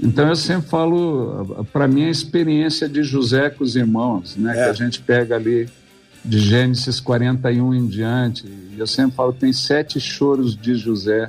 Então 0.00 0.28
eu 0.28 0.36
sempre 0.36 0.68
falo, 0.68 1.64
para 1.72 1.88
mim, 1.88 2.04
a 2.04 2.10
experiência 2.10 2.86
de 2.86 3.02
José 3.02 3.48
com 3.48 3.64
os 3.64 3.74
irmãos, 3.74 4.36
né? 4.36 4.52
que 4.52 4.60
a 4.60 4.72
gente 4.74 5.00
pega 5.00 5.36
ali 5.36 5.66
de 6.22 6.38
Gênesis 6.38 7.00
41 7.00 7.74
em 7.74 7.86
diante, 7.86 8.46
e 8.46 8.78
eu 8.78 8.86
sempre 8.86 9.16
falo 9.16 9.32
tem 9.32 9.52
sete 9.52 9.98
choros 9.98 10.54
de 10.56 10.74
José 10.74 11.26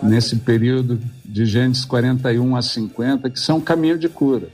nesse 0.00 0.36
período 0.36 1.00
de 1.24 1.44
Gênesis 1.44 1.84
41 1.84 2.54
a 2.54 2.62
50, 2.62 3.30
que 3.30 3.40
são 3.40 3.60
caminho 3.60 3.98
de 3.98 4.08
cura. 4.08 4.48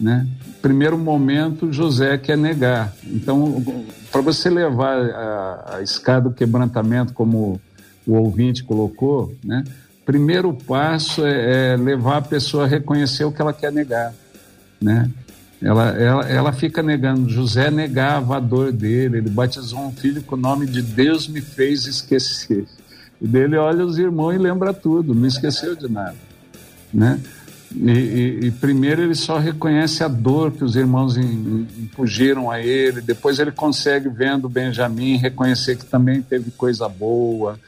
Né? 0.00 0.26
Primeiro 0.62 0.96
momento, 0.96 1.72
José 1.72 2.16
quer 2.18 2.38
negar. 2.38 2.92
Então, 3.04 3.64
para 4.12 4.20
você 4.20 4.48
levar 4.48 4.96
a, 4.96 5.76
a 5.76 5.82
escada 5.82 6.28
do 6.28 6.34
quebrantamento, 6.34 7.12
como 7.12 7.60
o 8.06 8.14
ouvinte 8.14 8.62
colocou, 8.62 9.34
né? 9.44 9.64
primeiro 10.06 10.54
passo 10.54 11.26
é, 11.26 11.72
é 11.72 11.76
levar 11.76 12.18
a 12.18 12.22
pessoa 12.22 12.64
a 12.64 12.66
reconhecer 12.66 13.24
o 13.24 13.32
que 13.32 13.42
ela 13.42 13.52
quer 13.52 13.72
negar. 13.72 14.14
Né? 14.80 15.10
Ela, 15.60 15.88
ela, 15.90 16.28
ela 16.28 16.52
fica 16.52 16.82
negando. 16.82 17.28
José 17.28 17.70
negava 17.70 18.36
a 18.36 18.40
dor 18.40 18.72
dele. 18.72 19.18
Ele 19.18 19.28
batizou 19.28 19.80
um 19.80 19.92
filho 19.92 20.22
com 20.22 20.36
o 20.36 20.38
nome 20.38 20.66
de 20.66 20.80
Deus 20.80 21.26
me 21.26 21.40
fez 21.40 21.86
esquecer. 21.86 22.66
E 23.20 23.26
dele 23.26 23.56
olha 23.56 23.84
os 23.84 23.98
irmãos 23.98 24.32
e 24.32 24.38
lembra 24.38 24.72
tudo, 24.72 25.12
não 25.12 25.26
esqueceu 25.26 25.74
de 25.74 25.90
nada. 25.90 26.14
Né? 26.94 27.20
E, 27.74 27.90
e, 27.90 28.46
e, 28.46 28.50
primeiro 28.50 29.02
ele 29.02 29.14
só 29.14 29.38
reconhece 29.38 30.02
a 30.02 30.08
dor 30.08 30.52
que 30.52 30.64
os 30.64 30.74
irmãos 30.74 31.16
impugiram 31.16 32.50
a 32.50 32.60
ele, 32.60 33.02
depois 33.02 33.38
ele 33.38 33.52
consegue, 33.52 34.08
vendo 34.08 34.48
Benjamim, 34.48 35.16
reconhecer 35.16 35.76
que 35.76 35.84
também 35.84 36.22
teve 36.22 36.50
coisa 36.50 36.88
boa. 36.88 37.58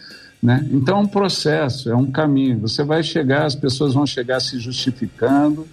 Né? 0.43 0.67
Então 0.73 0.99
é 0.99 1.01
um 1.01 1.07
processo, 1.07 1.91
é 1.91 1.95
um 1.95 2.11
caminho. 2.11 2.61
Você 2.61 2.83
vai 2.83 3.03
chegar, 3.03 3.45
as 3.45 3.55
pessoas 3.55 3.93
vão 3.93 4.07
chegar 4.07 4.41
se 4.41 4.59
justificando. 4.59 5.69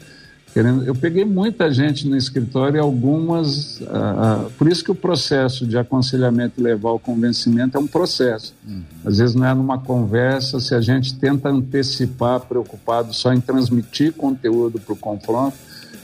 Querendo... 0.57 0.83
Eu 0.85 0.95
peguei 0.95 1.23
muita 1.23 1.71
gente 1.71 2.07
no 2.07 2.17
escritório 2.17 2.77
e 2.77 2.79
algumas. 2.79 3.79
Ah, 3.91 4.45
ah, 4.47 4.49
por 4.57 4.67
isso 4.67 4.83
que 4.83 4.89
o 4.89 4.95
processo 4.95 5.67
de 5.67 5.77
aconselhamento 5.77 6.59
e 6.59 6.63
levar 6.63 6.89
ao 6.89 6.97
convencimento 6.97 7.77
é 7.77 7.79
um 7.79 7.85
processo. 7.85 8.55
Uhum. 8.67 8.81
Às 9.05 9.19
vezes 9.19 9.35
não 9.35 9.45
é 9.45 9.53
numa 9.53 9.77
conversa, 9.77 10.59
se 10.59 10.73
a 10.73 10.81
gente 10.81 11.13
tenta 11.13 11.49
antecipar, 11.49 12.39
preocupado 12.39 13.13
só 13.13 13.31
em 13.31 13.39
transmitir 13.39 14.13
conteúdo 14.13 14.79
para 14.79 14.93
o 14.93 14.95
confronto, 14.95 15.55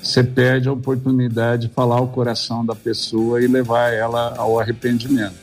você 0.04 0.24
perde 0.24 0.70
a 0.70 0.72
oportunidade 0.72 1.68
de 1.68 1.74
falar 1.74 2.00
o 2.00 2.10
coração 2.10 2.64
da 2.64 2.76
pessoa 2.76 3.42
e 3.42 3.48
levar 3.48 3.92
ela 3.92 4.36
ao 4.38 4.60
arrependimento. 4.60 5.34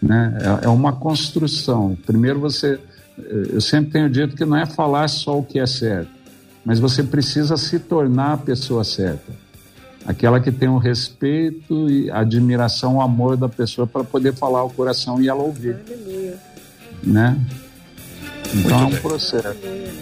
Né? 0.00 0.38
É, 0.62 0.66
é 0.66 0.68
uma 0.68 0.92
construção. 0.92 1.98
Primeiro 2.06 2.38
você. 2.38 2.78
Eu 3.18 3.60
sempre 3.60 3.90
tenho 3.90 4.08
dito 4.08 4.36
que 4.36 4.44
não 4.44 4.56
é 4.56 4.66
falar 4.66 5.08
só 5.08 5.36
o 5.36 5.42
que 5.42 5.58
é 5.58 5.66
certo 5.66 6.15
mas 6.66 6.80
você 6.80 7.04
precisa 7.04 7.56
se 7.56 7.78
tornar 7.78 8.32
a 8.32 8.36
pessoa 8.36 8.82
certa. 8.82 9.32
Aquela 10.04 10.40
que 10.40 10.50
tem 10.50 10.68
o 10.68 10.78
respeito 10.78 11.88
e 11.88 12.10
a 12.10 12.20
admiração, 12.20 12.96
o 12.96 13.00
amor 13.00 13.36
da 13.36 13.48
pessoa 13.48 13.86
para 13.86 14.02
poder 14.02 14.34
falar 14.34 14.64
o 14.64 14.70
coração 14.70 15.22
e 15.22 15.28
ela 15.28 15.42
ouvir. 15.42 15.76
Né? 17.04 17.38
Então 18.52 18.54
Muito 18.54 18.72
é 18.72 18.76
um 18.76 18.90
bem. 18.90 19.00
processo. 19.00 19.56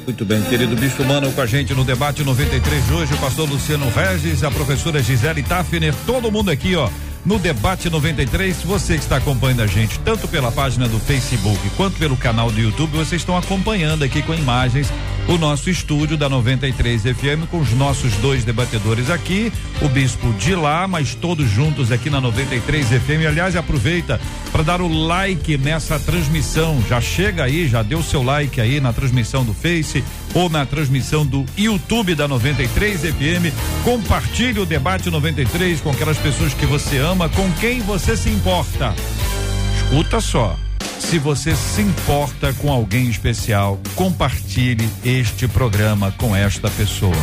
Muito 0.07 0.25
bem, 0.25 0.43
querido 0.43 0.75
Bispo 0.75 1.05
Mano, 1.05 1.31
com 1.33 1.41
a 1.43 1.47
gente 1.47 1.75
no 1.75 1.85
debate 1.85 2.25
93 2.25 2.87
de 2.87 2.93
hoje, 2.95 3.13
o 3.13 3.19
pastor 3.19 3.49
Luciano 3.49 3.87
Regis, 3.91 4.43
a 4.43 4.51
professora 4.51 5.03
Gisele 5.03 5.43
Tafner, 5.43 5.95
todo 6.07 6.33
mundo 6.33 6.51
aqui, 6.51 6.75
ó 6.77 6.89
no 7.25 7.39
Debate 7.39 7.89
93. 7.89 8.63
Você 8.63 8.95
que 8.97 9.03
está 9.03 9.17
acompanhando 9.17 9.63
a 9.63 9.67
gente, 9.67 9.99
tanto 10.01 10.29
pela 10.29 10.53
página 10.53 10.87
do 10.89 10.99
Facebook 10.99 11.59
quanto 11.77 11.97
pelo 11.99 12.17
canal 12.17 12.51
do 12.51 12.61
YouTube, 12.61 12.91
vocês 12.93 13.23
estão 13.23 13.37
acompanhando 13.37 14.05
aqui 14.05 14.23
com 14.23 14.35
imagens 14.35 14.93
o 15.27 15.39
nosso 15.39 15.71
estúdio 15.71 16.17
da 16.17 16.29
93 16.29 17.03
FM 17.03 17.49
com 17.51 17.59
os 17.59 17.73
nossos 17.73 18.13
dois 18.17 18.45
debatedores 18.45 19.09
aqui, 19.11 19.53
o 19.81 19.89
bispo 19.89 20.33
de 20.35 20.55
lá, 20.55 20.87
mas 20.87 21.15
todos 21.15 21.49
juntos 21.49 21.91
aqui 21.91 22.11
na 22.11 22.21
93 22.21 22.89
FM. 22.89 23.27
Aliás, 23.27 23.57
aproveita 23.57 24.21
para 24.53 24.63
dar 24.63 24.81
o 24.81 24.89
like 24.89 25.57
nessa 25.57 25.99
transmissão. 25.99 26.83
Já 26.89 27.01
chega 27.01 27.45
aí, 27.45 27.67
já 27.69 27.83
deu 27.83 28.03
seu 28.03 28.23
like 28.23 28.61
aí 28.61 28.81
na 28.81 28.93
transmissão 28.93 29.45
do 29.45 29.55
Face 29.55 30.05
ou 30.35 30.51
na 30.51 30.67
transmissão 30.67 31.25
do 31.25 31.47
YouTube 31.57 32.15
da 32.15 32.29
93 32.29 33.01
FM. 33.01 33.55
Compartilhe 33.83 34.61
o 34.61 34.67
debate 34.67 35.11
93 35.11 35.81
com 35.81 35.91
aquelas 35.91 36.19
pessoas 36.19 36.53
que 36.53 36.67
você 36.67 36.99
ama, 36.99 37.29
com 37.31 37.51
quem 37.53 37.81
você 37.81 38.17
se 38.17 38.29
importa. 38.29 38.95
Escuta 39.77 40.21
só. 40.21 40.57
Se 40.99 41.19
você 41.19 41.55
se 41.55 41.83
importa 41.83 42.53
com 42.55 42.73
alguém 42.73 43.09
especial, 43.09 43.79
compartilhe 43.95 44.89
este 45.05 45.47
programa 45.47 46.13
com 46.19 46.35
esta 46.35 46.71
pessoa. 46.71 47.15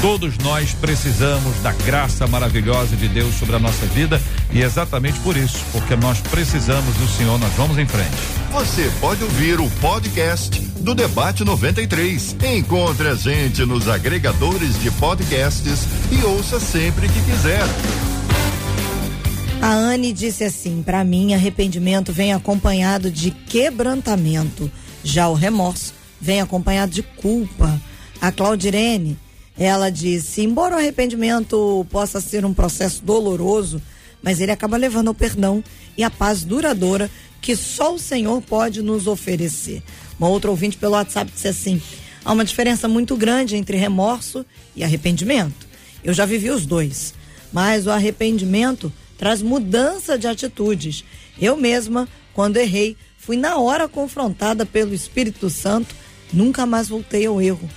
Todos 0.00 0.36
nós 0.38 0.72
precisamos 0.74 1.56
da 1.62 1.72
graça 1.72 2.26
maravilhosa 2.26 2.94
de 2.96 3.08
Deus 3.08 3.34
sobre 3.34 3.56
a 3.56 3.58
nossa 3.58 3.86
vida 3.86 4.20
e 4.52 4.62
exatamente 4.62 5.18
por 5.20 5.36
isso, 5.36 5.64
porque 5.72 5.96
nós 5.96 6.20
precisamos 6.20 6.94
do 6.96 7.08
Senhor, 7.08 7.38
nós 7.38 7.52
vamos 7.54 7.78
em 7.78 7.86
frente. 7.86 8.16
Você 8.52 8.90
pode 9.00 9.22
ouvir 9.22 9.60
o 9.60 9.68
podcast 9.80 10.60
do 10.80 10.94
Debate 10.94 11.44
93. 11.44 12.36
Encontre 12.56 13.08
a 13.08 13.14
gente 13.14 13.64
nos 13.64 13.88
agregadores 13.88 14.80
de 14.80 14.90
podcasts 14.92 15.86
e 16.12 16.24
ouça 16.24 16.60
sempre 16.60 17.08
que 17.08 17.20
quiser. 17.22 17.64
A 19.60 19.72
Anne 19.72 20.12
disse 20.12 20.44
assim: 20.44 20.82
para 20.82 21.02
mim, 21.04 21.34
arrependimento 21.34 22.12
vem 22.12 22.32
acompanhado 22.32 23.10
de 23.10 23.30
quebrantamento. 23.30 24.70
Já 25.02 25.28
o 25.28 25.34
remorso 25.34 25.94
vem 26.20 26.40
acompanhado 26.40 26.92
de 26.92 27.02
culpa. 27.02 27.80
A 28.20 28.30
Claudirene, 28.30 29.18
ela 29.58 29.90
disse: 29.90 30.42
embora 30.42 30.76
o 30.76 30.78
arrependimento 30.78 31.86
possa 31.90 32.20
ser 32.20 32.44
um 32.44 32.54
processo 32.54 33.04
doloroso, 33.04 33.80
mas 34.22 34.40
ele 34.40 34.52
acaba 34.52 34.76
levando 34.76 35.08
ao 35.08 35.14
perdão 35.14 35.62
e 35.96 36.04
à 36.04 36.10
paz 36.10 36.44
duradoura 36.44 37.10
que 37.40 37.56
só 37.56 37.94
o 37.94 37.98
Senhor 37.98 38.42
pode 38.42 38.82
nos 38.82 39.06
oferecer. 39.06 39.82
Uma 40.18 40.28
outra 40.28 40.50
ouvinte 40.50 40.76
pelo 40.76 40.94
WhatsApp 40.94 41.30
disse 41.32 41.48
assim: 41.48 41.80
há 42.24 42.32
uma 42.32 42.44
diferença 42.44 42.86
muito 42.86 43.16
grande 43.16 43.56
entre 43.56 43.76
remorso 43.76 44.44
e 44.74 44.84
arrependimento. 44.84 45.66
Eu 46.04 46.12
já 46.12 46.24
vivi 46.24 46.50
os 46.50 46.66
dois. 46.66 47.14
Mas 47.52 47.86
o 47.86 47.90
arrependimento 47.90 48.92
traz 49.18 49.42
mudança 49.42 50.18
de 50.18 50.26
atitudes. 50.26 51.04
Eu 51.40 51.56
mesma, 51.56 52.08
quando 52.34 52.56
errei, 52.56 52.96
fui 53.18 53.36
na 53.36 53.56
hora 53.58 53.88
confrontada 53.88 54.64
pelo 54.64 54.94
Espírito 54.94 55.50
Santo, 55.50 55.94
nunca 56.32 56.64
mais 56.66 56.88
voltei 56.88 57.26
ao 57.26 57.40
erro. 57.40 57.68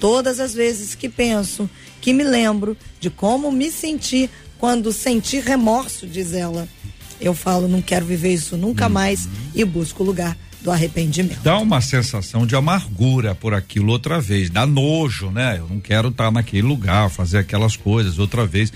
Todas 0.00 0.38
as 0.38 0.54
vezes 0.54 0.94
que 0.94 1.08
penso, 1.08 1.68
que 2.00 2.12
me 2.12 2.22
lembro 2.22 2.76
de 3.00 3.10
como 3.10 3.50
me 3.50 3.70
senti 3.70 4.30
quando 4.58 4.92
senti 4.92 5.40
remorso, 5.40 6.06
diz 6.06 6.32
ela. 6.32 6.68
Eu 7.20 7.34
falo, 7.34 7.66
não 7.66 7.82
quero 7.82 8.06
viver 8.06 8.32
isso 8.32 8.56
nunca 8.56 8.86
Uhum. 8.86 8.92
mais 8.92 9.28
e 9.54 9.64
busco 9.64 10.02
o 10.02 10.06
lugar 10.06 10.36
do 10.60 10.70
arrependimento. 10.70 11.40
Dá 11.42 11.58
uma 11.58 11.80
sensação 11.80 12.46
de 12.46 12.54
amargura 12.56 13.34
por 13.34 13.54
aquilo 13.54 13.90
outra 13.92 14.20
vez, 14.20 14.50
dá 14.50 14.66
nojo, 14.66 15.30
né? 15.30 15.58
Eu 15.58 15.68
não 15.68 15.80
quero 15.80 16.08
estar 16.08 16.30
naquele 16.30 16.62
lugar, 16.62 17.10
fazer 17.10 17.38
aquelas 17.38 17.76
coisas 17.76 18.18
outra 18.18 18.44
vez. 18.46 18.72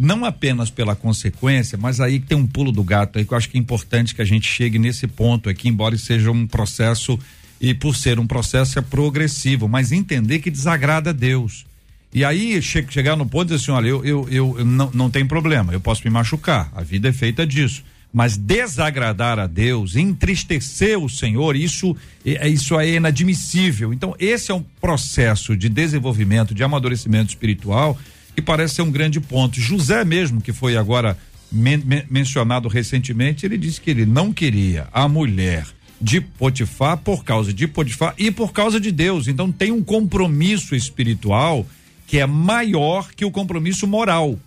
Não 0.00 0.24
apenas 0.24 0.68
pela 0.68 0.96
consequência, 0.96 1.78
mas 1.78 2.00
aí 2.00 2.18
tem 2.18 2.36
um 2.36 2.46
pulo 2.46 2.72
do 2.72 2.82
gato 2.82 3.18
aí 3.18 3.24
que 3.24 3.32
eu 3.32 3.38
acho 3.38 3.48
que 3.48 3.56
é 3.56 3.60
importante 3.60 4.14
que 4.14 4.22
a 4.22 4.24
gente 4.24 4.48
chegue 4.48 4.78
nesse 4.78 5.06
ponto 5.06 5.48
aqui, 5.48 5.68
embora 5.68 5.96
seja 5.96 6.30
um 6.30 6.46
processo, 6.46 7.18
e 7.60 7.72
por 7.72 7.94
ser 7.94 8.18
um 8.18 8.26
processo 8.26 8.78
é 8.78 8.82
progressivo, 8.82 9.68
mas 9.68 9.92
entender 9.92 10.40
que 10.40 10.50
desagrada 10.50 11.10
a 11.10 11.12
Deus. 11.12 11.64
E 12.12 12.24
aí 12.24 12.60
che 12.62 12.84
chegar 12.88 13.16
no 13.16 13.26
ponto 13.26 13.48
de 13.48 13.54
dizer 13.54 13.70
assim, 13.70 13.72
olha, 13.72 13.88
eu, 13.88 14.04
eu, 14.04 14.28
eu, 14.30 14.58
eu 14.58 14.64
não, 14.64 14.90
não 14.92 15.10
tem 15.10 15.24
problema, 15.24 15.72
eu 15.72 15.80
posso 15.80 16.02
me 16.04 16.10
machucar, 16.10 16.70
a 16.74 16.82
vida 16.82 17.08
é 17.08 17.12
feita 17.12 17.46
disso. 17.46 17.84
Mas 18.12 18.36
desagradar 18.36 19.38
a 19.38 19.46
Deus, 19.46 19.94
entristecer 19.94 20.98
o 20.98 21.08
Senhor, 21.08 21.54
isso 21.54 21.94
é 22.24 22.48
isso 22.48 22.78
é 22.80 22.88
inadmissível. 22.94 23.92
Então, 23.92 24.14
esse 24.18 24.50
é 24.50 24.54
um 24.54 24.64
processo 24.80 25.54
de 25.54 25.68
desenvolvimento, 25.68 26.54
de 26.54 26.64
amadurecimento 26.64 27.28
espiritual, 27.28 27.98
que 28.36 28.42
parece 28.42 28.74
ser 28.74 28.82
um 28.82 28.90
grande 28.90 29.18
ponto. 29.18 29.58
José 29.58 30.04
mesmo, 30.04 30.42
que 30.42 30.52
foi 30.52 30.76
agora 30.76 31.18
men 31.50 31.78
men 31.78 32.04
mencionado 32.10 32.68
recentemente, 32.68 33.46
ele 33.46 33.56
disse 33.56 33.80
que 33.80 33.90
ele 33.90 34.04
não 34.04 34.32
queria 34.32 34.86
a 34.92 35.08
mulher 35.08 35.66
de 35.98 36.20
Potifar 36.20 36.98
por 36.98 37.24
causa 37.24 37.52
de 37.52 37.66
Potifar 37.66 38.14
e 38.18 38.30
por 38.30 38.52
causa 38.52 38.78
de 38.78 38.92
Deus. 38.92 39.26
Então 39.26 39.50
tem 39.50 39.72
um 39.72 39.82
compromisso 39.82 40.76
espiritual 40.76 41.66
que 42.06 42.18
é 42.18 42.26
maior 42.26 43.08
que 43.16 43.24
o 43.24 43.30
compromisso 43.30 43.86
moral. 43.86 44.38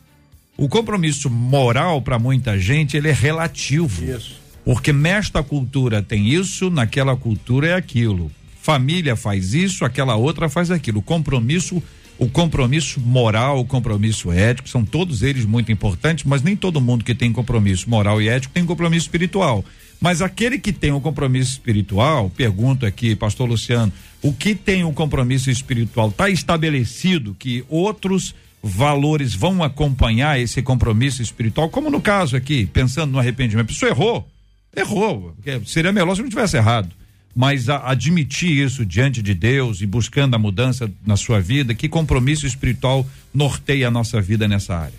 O 0.56 0.70
compromisso 0.70 1.30
moral 1.30 2.02
para 2.02 2.20
muita 2.20 2.60
gente 2.60 2.96
ele 2.96 3.10
é 3.10 3.14
relativo. 3.14 4.06
Isso. 4.06 4.40
Porque 4.64 4.94
nesta 4.94 5.42
cultura 5.42 6.04
tem 6.04 6.30
isso, 6.30 6.70
naquela 6.70 7.16
cultura 7.16 7.70
é 7.70 7.74
aquilo. 7.74 8.32
Família 8.62 9.16
faz 9.16 9.56
isso, 9.56 9.84
aquela 9.84 10.16
outra 10.16 10.48
faz 10.48 10.70
aquilo. 10.70 11.00
O 11.00 11.02
compromisso, 11.02 11.82
o 12.20 12.28
compromisso 12.28 13.00
moral, 13.00 13.62
o 13.62 13.66
compromisso 13.66 14.30
ético, 14.30 14.68
são 14.68 14.84
todos 14.84 15.24
eles 15.24 15.46
muito 15.46 15.72
importantes, 15.72 16.26
mas 16.26 16.42
nem 16.42 16.54
todo 16.54 16.82
mundo 16.82 17.06
que 17.06 17.16
tem 17.16 17.32
compromisso 17.32 17.90
moral 17.90 18.22
e 18.22 18.28
ético 18.28 18.54
tem 18.54 18.66
compromisso 18.66 19.06
espiritual. 19.06 19.64
Mas 20.02 20.22
aquele 20.22 20.60
que 20.60 20.74
tem 20.74 20.92
o 20.92 21.00
compromisso 21.00 21.54
espiritual, 21.54 22.30
pergunto 22.30 22.86
aqui, 22.86 23.16
pastor 23.16 23.48
Luciano, 23.48 23.92
o 24.22 24.34
que 24.34 24.54
tem 24.54 24.84
o 24.84 24.92
compromisso 24.92 25.50
espiritual? 25.50 26.10
Está 26.10 26.30
estabelecido 26.30 27.34
que 27.40 27.64
outros 27.70 28.36
valores 28.62 29.34
vão 29.34 29.64
acompanhar 29.64 30.38
esse 30.38 30.62
compromisso 30.62 31.22
espiritual, 31.22 31.70
como 31.70 31.90
no 31.90 32.02
caso 32.02 32.36
aqui, 32.36 32.66
pensando 32.66 33.12
no 33.14 33.20
arrependimento. 33.20 33.66
A 33.66 33.74
pessoa 33.74 33.90
errou, 33.90 34.28
errou, 34.76 35.34
seria 35.66 35.94
melhor 35.94 36.16
se 36.16 36.22
não 36.22 36.30
tivesse 36.30 36.58
errado. 36.58 36.99
Mas 37.40 37.70
a, 37.70 37.90
admitir 37.90 38.52
isso 38.52 38.86
diante 38.86 39.22
de 39.22 39.34
Deus 39.34 39.80
e 39.80 39.86
buscando 39.86 40.36
a 40.36 40.38
mudança 40.38 40.92
na 41.08 41.16
sua 41.16 41.40
vida, 41.40 41.74
que 41.74 41.88
compromisso 41.88 42.46
espiritual 42.46 43.08
norteia 43.34 43.88
a 43.88 43.92
nossa 43.92 44.20
vida 44.20 44.46
nessa 44.46 44.76
área? 44.76 44.94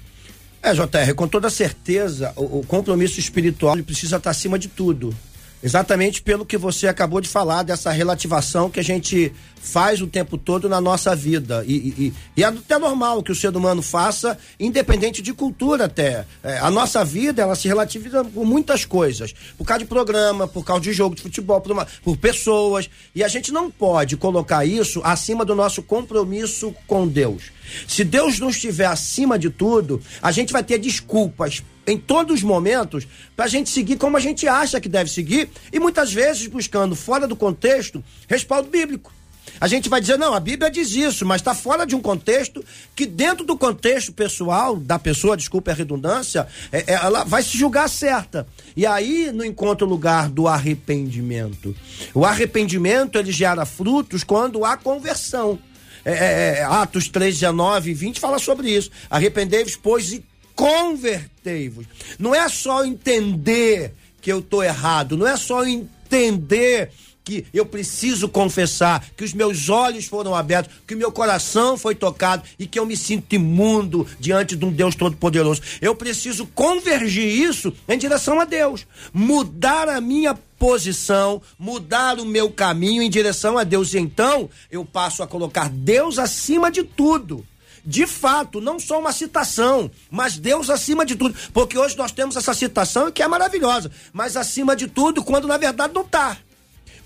É, 0.62 0.72
JR, 0.72 1.14
com 1.14 1.28
toda 1.28 1.50
certeza, 1.50 2.32
o, 2.34 2.60
o 2.60 2.64
compromisso 2.66 3.20
espiritual 3.20 3.76
precisa 3.82 4.16
estar 4.16 4.30
acima 4.30 4.58
de 4.58 4.68
tudo. 4.68 5.14
Exatamente 5.62 6.22
pelo 6.22 6.46
que 6.46 6.56
você 6.56 6.88
acabou 6.88 7.20
de 7.20 7.28
falar, 7.28 7.62
dessa 7.62 7.90
relativação 7.90 8.70
que 8.70 8.80
a 8.80 8.84
gente 8.84 9.32
faz 9.60 10.00
o 10.00 10.06
tempo 10.06 10.38
todo 10.38 10.68
na 10.70 10.80
nossa 10.80 11.14
vida. 11.14 11.62
E, 11.66 11.74
e, 11.74 12.14
e 12.36 12.42
é 12.42 12.46
até 12.46 12.78
normal 12.78 13.22
que 13.22 13.30
o 13.30 13.34
ser 13.34 13.54
humano 13.54 13.82
faça, 13.82 14.38
independente 14.58 15.20
de 15.20 15.34
cultura 15.34 15.84
até. 15.84 16.24
É, 16.42 16.58
a 16.58 16.70
nossa 16.70 17.04
vida, 17.04 17.42
ela 17.42 17.54
se 17.54 17.68
relativiza 17.68 18.24
por 18.24 18.46
muitas 18.46 18.86
coisas. 18.86 19.34
Por 19.58 19.66
causa 19.66 19.84
de 19.84 19.88
programa, 19.88 20.48
por 20.48 20.64
causa 20.64 20.82
de 20.82 20.94
jogo 20.94 21.14
de 21.14 21.20
futebol, 21.20 21.60
por, 21.60 21.72
uma, 21.72 21.86
por 22.02 22.16
pessoas. 22.16 22.88
E 23.14 23.22
a 23.22 23.28
gente 23.28 23.52
não 23.52 23.70
pode 23.70 24.16
colocar 24.16 24.64
isso 24.64 25.02
acima 25.04 25.44
do 25.44 25.54
nosso 25.54 25.82
compromisso 25.82 26.74
com 26.86 27.06
Deus. 27.06 27.52
Se 27.86 28.04
Deus 28.04 28.38
não 28.38 28.50
estiver 28.50 28.86
acima 28.86 29.38
de 29.38 29.50
tudo, 29.50 30.02
a 30.22 30.30
gente 30.32 30.52
vai 30.52 30.62
ter 30.62 30.78
desculpas 30.78 31.62
em 31.86 31.98
todos 31.98 32.36
os 32.36 32.42
momentos 32.42 33.06
para 33.34 33.46
a 33.46 33.48
gente 33.48 33.70
seguir 33.70 33.96
como 33.96 34.16
a 34.16 34.20
gente 34.20 34.46
acha 34.46 34.80
que 34.80 34.88
deve 34.88 35.10
seguir 35.10 35.48
e 35.72 35.80
muitas 35.80 36.12
vezes 36.12 36.46
buscando 36.46 36.94
fora 36.94 37.26
do 37.26 37.34
contexto 37.34 38.02
respaldo 38.28 38.68
bíblico. 38.68 39.12
A 39.60 39.66
gente 39.66 39.88
vai 39.88 40.00
dizer, 40.00 40.18
não, 40.18 40.32
a 40.32 40.40
Bíblia 40.40 40.70
diz 40.70 40.92
isso, 40.92 41.26
mas 41.26 41.40
está 41.40 41.54
fora 41.54 41.84
de 41.84 41.94
um 41.94 42.00
contexto 42.00 42.64
que, 42.94 43.04
dentro 43.04 43.44
do 43.44 43.56
contexto 43.56 44.12
pessoal 44.12 44.76
da 44.76 44.98
pessoa, 44.98 45.36
desculpe 45.36 45.70
a 45.70 45.74
redundância, 45.74 46.46
é, 46.70 46.84
é, 46.86 46.94
ela 46.94 47.24
vai 47.24 47.42
se 47.42 47.58
julgar 47.58 47.88
certa. 47.88 48.46
E 48.76 48.86
aí 48.86 49.30
não 49.32 49.44
encontra 49.44 49.86
o 49.86 49.88
lugar 49.88 50.30
do 50.30 50.46
arrependimento. 50.46 51.74
O 52.14 52.24
arrependimento 52.24 53.18
ele 53.18 53.32
gera 53.32 53.64
frutos 53.64 54.24
quando 54.24 54.64
há 54.64 54.76
conversão. 54.76 55.58
É, 56.04 56.58
é, 56.58 56.62
Atos 56.64 57.08
3, 57.08 57.34
19 57.40 57.90
e 57.90 57.94
20 57.94 58.20
fala 58.20 58.38
sobre 58.38 58.70
isso. 58.70 58.90
Arrependei-vos, 59.08 59.76
pois, 59.76 60.12
e 60.12 60.24
convertei-vos. 60.54 61.86
Não 62.18 62.34
é 62.34 62.48
só 62.48 62.84
entender 62.84 63.92
que 64.20 64.30
eu 64.30 64.42
tô 64.42 64.62
errado, 64.62 65.16
não 65.16 65.26
é 65.26 65.36
só 65.36 65.64
entender 65.64 66.90
que 67.30 67.46
eu 67.54 67.64
preciso 67.64 68.28
confessar, 68.28 69.06
que 69.16 69.22
os 69.22 69.32
meus 69.32 69.68
olhos 69.68 70.06
foram 70.06 70.34
abertos, 70.34 70.74
que 70.84 70.94
o 70.94 70.98
meu 70.98 71.12
coração 71.12 71.78
foi 71.78 71.94
tocado 71.94 72.42
e 72.58 72.66
que 72.66 72.76
eu 72.76 72.84
me 72.84 72.96
sinto 72.96 73.32
imundo 73.32 74.04
diante 74.18 74.56
de 74.56 74.64
um 74.64 74.72
Deus 74.72 74.96
Todo-Poderoso. 74.96 75.62
Eu 75.80 75.94
preciso 75.94 76.44
convergir 76.46 77.24
isso 77.24 77.72
em 77.88 77.96
direção 77.96 78.40
a 78.40 78.44
Deus, 78.44 78.84
mudar 79.12 79.88
a 79.88 80.00
minha 80.00 80.34
posição, 80.34 81.40
mudar 81.56 82.18
o 82.18 82.24
meu 82.24 82.50
caminho 82.50 83.00
em 83.00 83.08
direção 83.08 83.56
a 83.56 83.62
Deus. 83.62 83.94
E 83.94 83.98
então 83.98 84.50
eu 84.68 84.84
passo 84.84 85.22
a 85.22 85.26
colocar 85.26 85.68
Deus 85.70 86.18
acima 86.18 86.68
de 86.68 86.82
tudo 86.82 87.46
de 87.82 88.06
fato, 88.06 88.60
não 88.60 88.78
só 88.78 89.00
uma 89.00 89.10
citação, 89.10 89.90
mas 90.10 90.36
Deus 90.36 90.68
acima 90.68 91.06
de 91.06 91.16
tudo. 91.16 91.34
Porque 91.50 91.78
hoje 91.78 91.96
nós 91.96 92.12
temos 92.12 92.36
essa 92.36 92.52
citação 92.52 93.10
que 93.10 93.22
é 93.22 93.26
maravilhosa, 93.26 93.90
mas 94.12 94.36
acima 94.36 94.76
de 94.76 94.86
tudo, 94.86 95.24
quando 95.24 95.48
na 95.48 95.56
verdade 95.56 95.94
não 95.94 96.02
está. 96.02 96.36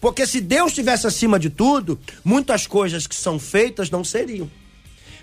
Porque 0.04 0.26
se 0.26 0.38
Deus 0.38 0.72
estivesse 0.72 1.06
acima 1.06 1.38
de 1.38 1.48
tudo, 1.48 1.98
muitas 2.22 2.66
coisas 2.66 3.06
que 3.06 3.14
são 3.14 3.38
feitas 3.38 3.88
não 3.88 4.04
seriam. 4.04 4.50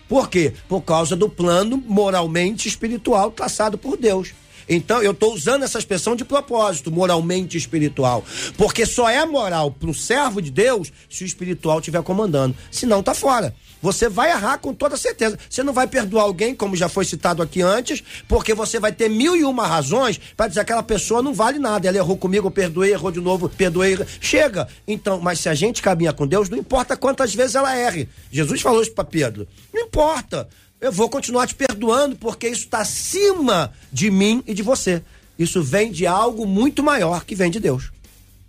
Por 0.10 0.28
quê? 0.28 0.56
Por 0.68 0.82
causa 0.82 1.16
do 1.16 1.30
plano 1.30 1.78
moralmente 1.78 2.68
espiritual 2.68 3.30
traçado 3.30 3.78
por 3.78 3.96
Deus. 3.96 4.34
Então, 4.68 5.02
eu 5.02 5.12
estou 5.12 5.34
usando 5.34 5.64
essa 5.64 5.80
expressão 5.80 6.16
de 6.16 6.26
propósito, 6.26 6.92
moralmente 6.92 7.58
espiritual. 7.58 8.24
Porque 8.58 8.86
só 8.86 9.10
é 9.10 9.26
moral 9.26 9.72
para 9.72 9.90
o 9.90 9.94
servo 9.94 10.42
de 10.42 10.52
Deus 10.52 10.92
se 11.10 11.24
o 11.24 11.26
espiritual 11.26 11.80
estiver 11.80 12.02
comandando. 12.04 12.56
Senão, 12.72 13.04
tá 13.04 13.14
fora. 13.14 13.54
Você 13.82 14.08
vai 14.08 14.30
errar 14.30 14.60
com 14.60 14.74
toda 14.74 14.96
certeza. 14.96 15.40
Você 15.50 15.64
não 15.64 15.74
vai 15.74 15.88
perdoar 15.88 16.24
alguém, 16.24 16.56
como 16.56 16.76
já 16.76 16.88
foi 16.88 17.04
citado 17.04 17.42
aqui 17.42 17.62
antes, 17.62 18.04
porque 18.28 18.54
você 18.54 18.80
vai 18.80 18.92
ter 18.92 19.10
mil 19.10 19.36
e 19.36 19.44
uma 19.44 19.66
razões 19.66 20.20
para 20.38 20.48
dizer 20.48 20.60
que 20.60 20.72
aquela 20.72 20.84
pessoa 20.84 21.22
não 21.22 21.34
vale 21.34 21.58
nada. 21.58 21.88
Ela 21.88 21.98
errou 21.98 22.16
comigo, 22.16 22.48
eu 22.48 22.52
perdoei, 22.52 22.92
errou 22.92 23.12
de 23.12 23.20
novo, 23.20 23.50
perdoei. 23.50 23.98
Chega. 24.20 24.68
Então, 24.88 25.20
mas 25.20 25.40
se 25.40 25.50
a 25.50 25.56
gente 25.56 25.82
caminha 25.82 26.14
com 26.14 26.28
Deus, 26.28 26.50
não 26.50 26.58
importa 26.58 26.96
quantas 26.96 27.34
vezes 27.34 27.56
ela 27.56 27.76
erre. 27.76 28.08
Jesus 28.32 28.62
falou 28.62 28.82
isso 28.82 28.94
para 28.94 29.04
Pedro. 29.04 29.48
Não 29.74 29.82
importa. 29.84 30.48
Eu 30.82 30.92
vou 30.92 31.08
continuar 31.08 31.46
te 31.46 31.54
perdoando 31.54 32.16
porque 32.16 32.48
isso 32.48 32.64
está 32.64 32.80
acima 32.80 33.72
de 33.94 34.10
mim 34.10 34.44
e 34.48 34.54
de 34.56 34.64
você. 34.64 35.04
Isso 35.38 35.62
vem 35.62 35.92
de 35.92 36.08
algo 36.08 36.48
muito 36.48 36.82
maior 36.82 37.24
que 37.24 37.36
vem 37.36 37.52
de 37.52 37.60
Deus. 37.60 37.92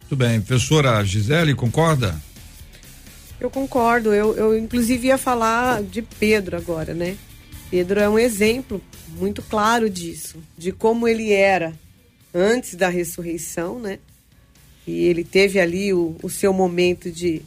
Muito 0.00 0.16
bem. 0.16 0.40
Professora 0.40 1.04
Gisele, 1.04 1.54
concorda? 1.54 2.18
Eu 3.38 3.50
concordo. 3.50 4.14
Eu, 4.14 4.34
eu, 4.34 4.58
inclusive, 4.58 5.08
ia 5.08 5.18
falar 5.18 5.82
de 5.82 6.00
Pedro 6.00 6.56
agora, 6.56 6.94
né? 6.94 7.18
Pedro 7.70 8.00
é 8.00 8.08
um 8.08 8.18
exemplo 8.18 8.80
muito 9.18 9.42
claro 9.42 9.90
disso, 9.90 10.38
de 10.56 10.72
como 10.72 11.06
ele 11.06 11.32
era 11.32 11.74
antes 12.34 12.74
da 12.76 12.88
ressurreição, 12.88 13.78
né? 13.78 13.98
E 14.86 15.04
ele 15.04 15.22
teve 15.22 15.60
ali 15.60 15.92
o, 15.92 16.16
o 16.22 16.30
seu 16.30 16.52
momento 16.52 17.10
de, 17.10 17.42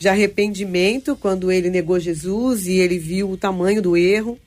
de 0.00 0.08
arrependimento 0.08 1.14
quando 1.14 1.52
ele 1.52 1.68
negou 1.68 2.00
Jesus 2.00 2.66
e 2.66 2.72
ele 2.78 2.98
viu 2.98 3.30
o 3.30 3.36
tamanho 3.36 3.82
do 3.82 3.98
erro 3.98 4.38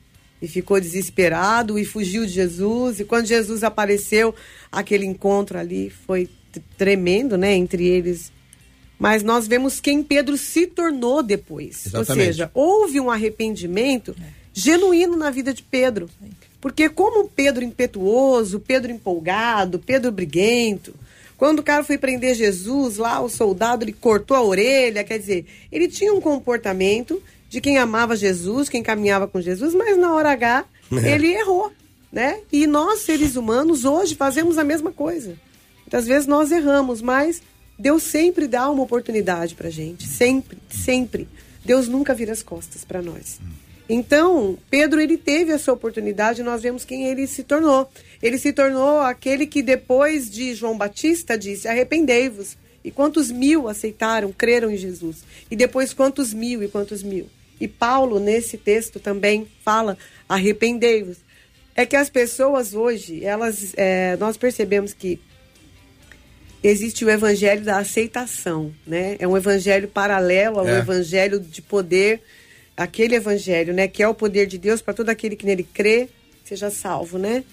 e 0.42 0.48
ficou 0.48 0.80
desesperado 0.80 1.78
e 1.78 1.84
fugiu 1.84 2.26
de 2.26 2.32
Jesus. 2.32 2.98
E 2.98 3.04
quando 3.04 3.26
Jesus 3.26 3.62
apareceu, 3.62 4.34
aquele 4.72 5.06
encontro 5.06 5.56
ali 5.56 5.90
foi 5.90 6.28
tremendo, 6.76 7.38
né? 7.38 7.54
Entre 7.54 7.86
eles 7.86 8.32
mas 8.98 9.22
nós 9.22 9.46
vemos 9.46 9.80
quem 9.80 10.02
Pedro 10.02 10.36
se 10.36 10.66
tornou 10.66 11.22
depois. 11.22 11.86
Exatamente. 11.86 12.10
Ou 12.10 12.26
seja, 12.26 12.50
houve 12.54 13.00
um 13.00 13.10
arrependimento 13.10 14.14
genuíno 14.52 15.16
na 15.16 15.30
vida 15.30 15.52
de 15.52 15.62
Pedro. 15.62 16.08
Porque 16.60 16.88
como 16.88 17.28
Pedro 17.28 17.62
impetuoso, 17.62 18.60
Pedro 18.60 18.90
empolgado, 18.90 19.78
Pedro 19.78 20.10
briguento, 20.10 20.94
quando 21.36 21.58
o 21.58 21.62
cara 21.62 21.82
foi 21.82 21.98
prender 21.98 22.34
Jesus, 22.34 22.96
lá 22.96 23.20
o 23.20 23.28
soldado 23.28 23.84
ele 23.84 23.92
cortou 23.92 24.36
a 24.36 24.42
orelha, 24.42 25.04
quer 25.04 25.18
dizer, 25.18 25.46
ele 25.70 25.88
tinha 25.88 26.12
um 26.12 26.20
comportamento 26.20 27.22
de 27.48 27.60
quem 27.60 27.78
amava 27.78 28.16
Jesus, 28.16 28.68
quem 28.68 28.82
caminhava 28.82 29.26
com 29.26 29.40
Jesus, 29.40 29.74
mas 29.74 29.96
na 29.96 30.14
hora 30.14 30.32
H 30.32 30.64
ele 31.04 31.28
errou, 31.34 31.72
né? 32.12 32.40
E 32.52 32.66
nós 32.66 33.00
seres 33.00 33.36
humanos 33.36 33.84
hoje 33.84 34.14
fazemos 34.14 34.58
a 34.58 34.64
mesma 34.64 34.92
coisa. 34.92 35.36
Muitas 35.80 36.06
vezes 36.06 36.26
nós 36.26 36.50
erramos, 36.50 37.02
mas 37.02 37.42
Deus 37.78 38.02
sempre 38.02 38.46
dá 38.46 38.70
uma 38.70 38.82
oportunidade 38.82 39.54
pra 39.54 39.70
gente, 39.70 40.06
sempre, 40.06 40.58
sempre. 40.70 41.28
Deus 41.64 41.88
nunca 41.88 42.14
vira 42.14 42.32
as 42.32 42.42
costas 42.42 42.84
para 42.84 43.02
nós. 43.02 43.40
Então, 43.88 44.56
Pedro 44.70 45.00
ele 45.00 45.18
teve 45.18 45.52
essa 45.52 45.72
oportunidade, 45.72 46.42
nós 46.42 46.62
vemos 46.62 46.84
quem 46.84 47.06
ele 47.06 47.26
se 47.26 47.42
tornou. 47.42 47.90
Ele 48.22 48.38
se 48.38 48.52
tornou 48.52 49.00
aquele 49.00 49.46
que 49.46 49.62
depois 49.62 50.30
de 50.30 50.54
João 50.54 50.76
Batista 50.78 51.36
disse: 51.36 51.68
"Arrependei-vos". 51.68 52.56
E 52.82 52.90
quantos 52.90 53.30
mil 53.30 53.68
aceitaram, 53.68 54.32
creram 54.32 54.70
em 54.70 54.76
Jesus? 54.76 55.18
E 55.50 55.56
depois 55.56 55.92
quantos 55.92 56.32
mil 56.32 56.62
e 56.62 56.68
quantos 56.68 57.02
mil? 57.02 57.28
E 57.60 57.68
Paulo 57.68 58.18
nesse 58.18 58.56
texto 58.56 58.98
também 58.98 59.46
fala: 59.62 59.98
"Arrependei-vos". 60.28 61.18
É 61.76 61.84
que 61.84 61.96
as 61.96 62.08
pessoas 62.08 62.72
hoje, 62.74 63.24
elas, 63.24 63.74
é, 63.76 64.16
nós 64.16 64.36
percebemos 64.36 64.92
que 64.94 65.20
existe 66.62 67.04
o 67.04 67.10
evangelho 67.10 67.62
da 67.62 67.78
aceitação, 67.78 68.72
né? 68.86 69.16
É 69.18 69.28
um 69.28 69.36
evangelho 69.36 69.88
paralelo 69.88 70.60
ao 70.60 70.68
É. 70.68 70.78
evangelho 70.78 71.38
de 71.38 71.60
poder, 71.60 72.22
aquele 72.76 73.14
evangelho, 73.14 73.72
né? 73.72 73.88
Que 73.88 74.02
é 74.02 74.08
o 74.08 74.14
poder 74.14 74.46
de 74.46 74.58
Deus 74.58 74.82
para 74.82 74.94
todo 74.94 75.10
aquele 75.10 75.36
que 75.36 75.46
nele 75.46 75.62
crê, 75.62 76.08
seja 76.44 76.70
salvo, 76.70 77.18
né? 77.18 77.44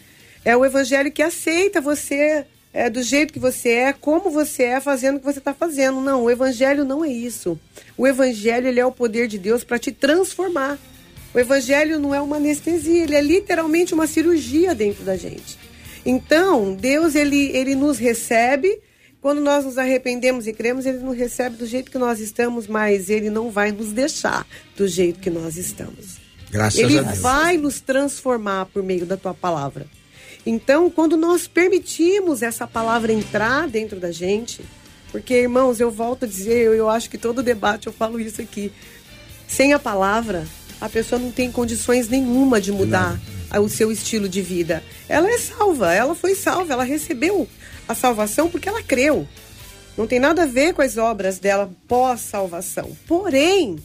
É 0.43 0.55
o 0.57 0.65
evangelho 0.65 1.11
que 1.11 1.21
aceita 1.21 1.79
você 1.79 2.45
é, 2.73 2.89
do 2.89 3.03
jeito 3.03 3.33
que 3.33 3.39
você 3.39 3.69
é, 3.69 3.93
como 3.93 4.29
você 4.29 4.63
é, 4.63 4.81
fazendo 4.81 5.17
o 5.17 5.19
que 5.19 5.25
você 5.25 5.39
está 5.39 5.53
fazendo. 5.53 6.01
Não, 6.01 6.23
o 6.23 6.31
evangelho 6.31 6.83
não 6.83 7.03
é 7.03 7.09
isso. 7.09 7.59
O 7.97 8.07
evangelho 8.07 8.67
ele 8.67 8.79
é 8.79 8.85
o 8.85 8.91
poder 8.91 9.27
de 9.27 9.37
Deus 9.37 9.63
para 9.63 9.77
te 9.77 9.91
transformar. 9.91 10.79
O 11.33 11.39
evangelho 11.39 11.99
não 11.99 12.13
é 12.13 12.21
uma 12.21 12.37
anestesia, 12.37 13.03
ele 13.03 13.15
é 13.15 13.21
literalmente 13.21 13.93
uma 13.93 14.07
cirurgia 14.07 14.75
dentro 14.75 15.03
da 15.03 15.15
gente. 15.15 15.57
Então, 16.05 16.73
Deus 16.73 17.15
ele, 17.15 17.51
ele 17.55 17.75
nos 17.75 17.97
recebe, 17.97 18.79
quando 19.21 19.39
nós 19.39 19.65
nos 19.65 19.77
arrependemos 19.77 20.47
e 20.47 20.53
cremos, 20.53 20.85
ele 20.85 20.97
nos 20.99 21.15
recebe 21.15 21.55
do 21.57 21.65
jeito 21.65 21.91
que 21.91 21.97
nós 21.97 22.19
estamos, 22.19 22.67
mas 22.67 23.09
ele 23.09 23.29
não 23.29 23.51
vai 23.51 23.71
nos 23.71 23.91
deixar 23.91 24.45
do 24.75 24.87
jeito 24.87 25.19
que 25.19 25.29
nós 25.29 25.57
estamos. 25.57 26.17
Graças 26.49 26.79
ele 26.79 26.97
a 26.99 27.03
Deus. 27.03 27.19
vai 27.19 27.55
nos 27.57 27.79
transformar 27.79 28.65
por 28.65 28.81
meio 28.83 29.05
da 29.05 29.15
tua 29.15 29.33
palavra. 29.33 29.85
Então, 30.45 30.89
quando 30.89 31.15
nós 31.15 31.47
permitimos 31.47 32.41
essa 32.41 32.65
palavra 32.65 33.13
entrar 33.13 33.67
dentro 33.67 33.99
da 33.99 34.11
gente, 34.11 34.61
porque, 35.11 35.35
irmãos, 35.35 35.79
eu 35.79 35.91
volto 35.91 36.25
a 36.25 36.27
dizer, 36.27 36.57
eu, 36.65 36.73
eu 36.73 36.89
acho 36.89 37.09
que 37.09 37.17
todo 37.17 37.43
debate 37.43 37.87
eu 37.87 37.93
falo 37.93 38.19
isso 38.19 38.41
aqui. 38.41 38.71
Sem 39.47 39.71
a 39.73 39.77
palavra, 39.79 40.47
a 40.79 40.89
pessoa 40.89 41.19
não 41.19 41.31
tem 41.31 41.51
condições 41.51 42.07
nenhuma 42.09 42.59
de 42.59 42.71
mudar 42.71 43.19
a- 43.49 43.59
o 43.59 43.69
seu 43.69 43.91
estilo 43.91 44.27
de 44.27 44.41
vida. 44.41 44.81
Ela 45.07 45.29
é 45.29 45.37
salva, 45.37 45.93
ela 45.93 46.15
foi 46.15 46.33
salva, 46.33 46.73
ela 46.73 46.83
recebeu 46.83 47.47
a 47.87 47.95
salvação 47.95 48.49
porque 48.49 48.69
ela 48.69 48.83
creu. 48.83 49.27
Não 49.97 50.07
tem 50.07 50.19
nada 50.19 50.43
a 50.43 50.47
ver 50.47 50.73
com 50.73 50.81
as 50.81 50.97
obras 50.97 51.39
dela 51.39 51.69
pós-salvação. 51.87 52.95
Porém, 53.07 53.77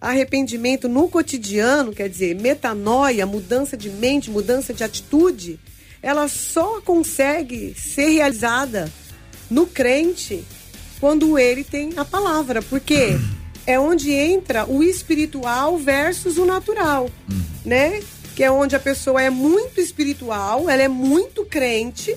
arrependimento 0.00 0.88
no 0.88 1.08
cotidiano, 1.08 1.92
quer 1.92 2.08
dizer, 2.08 2.34
metanoia, 2.34 3.24
mudança 3.24 3.76
de 3.76 3.88
mente, 3.88 4.30
mudança 4.30 4.74
de 4.74 4.84
atitude, 4.84 5.58
ela 6.02 6.28
só 6.28 6.80
consegue 6.82 7.74
ser 7.74 8.10
realizada 8.10 8.92
no 9.50 9.66
crente 9.66 10.44
quando 11.00 11.38
ele 11.38 11.64
tem 11.64 11.92
a 11.96 12.04
palavra, 12.04 12.60
porque 12.62 13.18
é 13.66 13.80
onde 13.80 14.12
entra 14.12 14.66
o 14.66 14.82
espiritual 14.82 15.78
versus 15.78 16.36
o 16.36 16.44
natural, 16.44 17.10
né? 17.64 18.02
Que 18.36 18.44
é 18.44 18.50
onde 18.50 18.76
a 18.76 18.80
pessoa 18.80 19.22
é 19.22 19.30
muito 19.30 19.80
espiritual, 19.80 20.68
ela 20.68 20.82
é 20.82 20.88
muito 20.88 21.46
crente, 21.46 22.16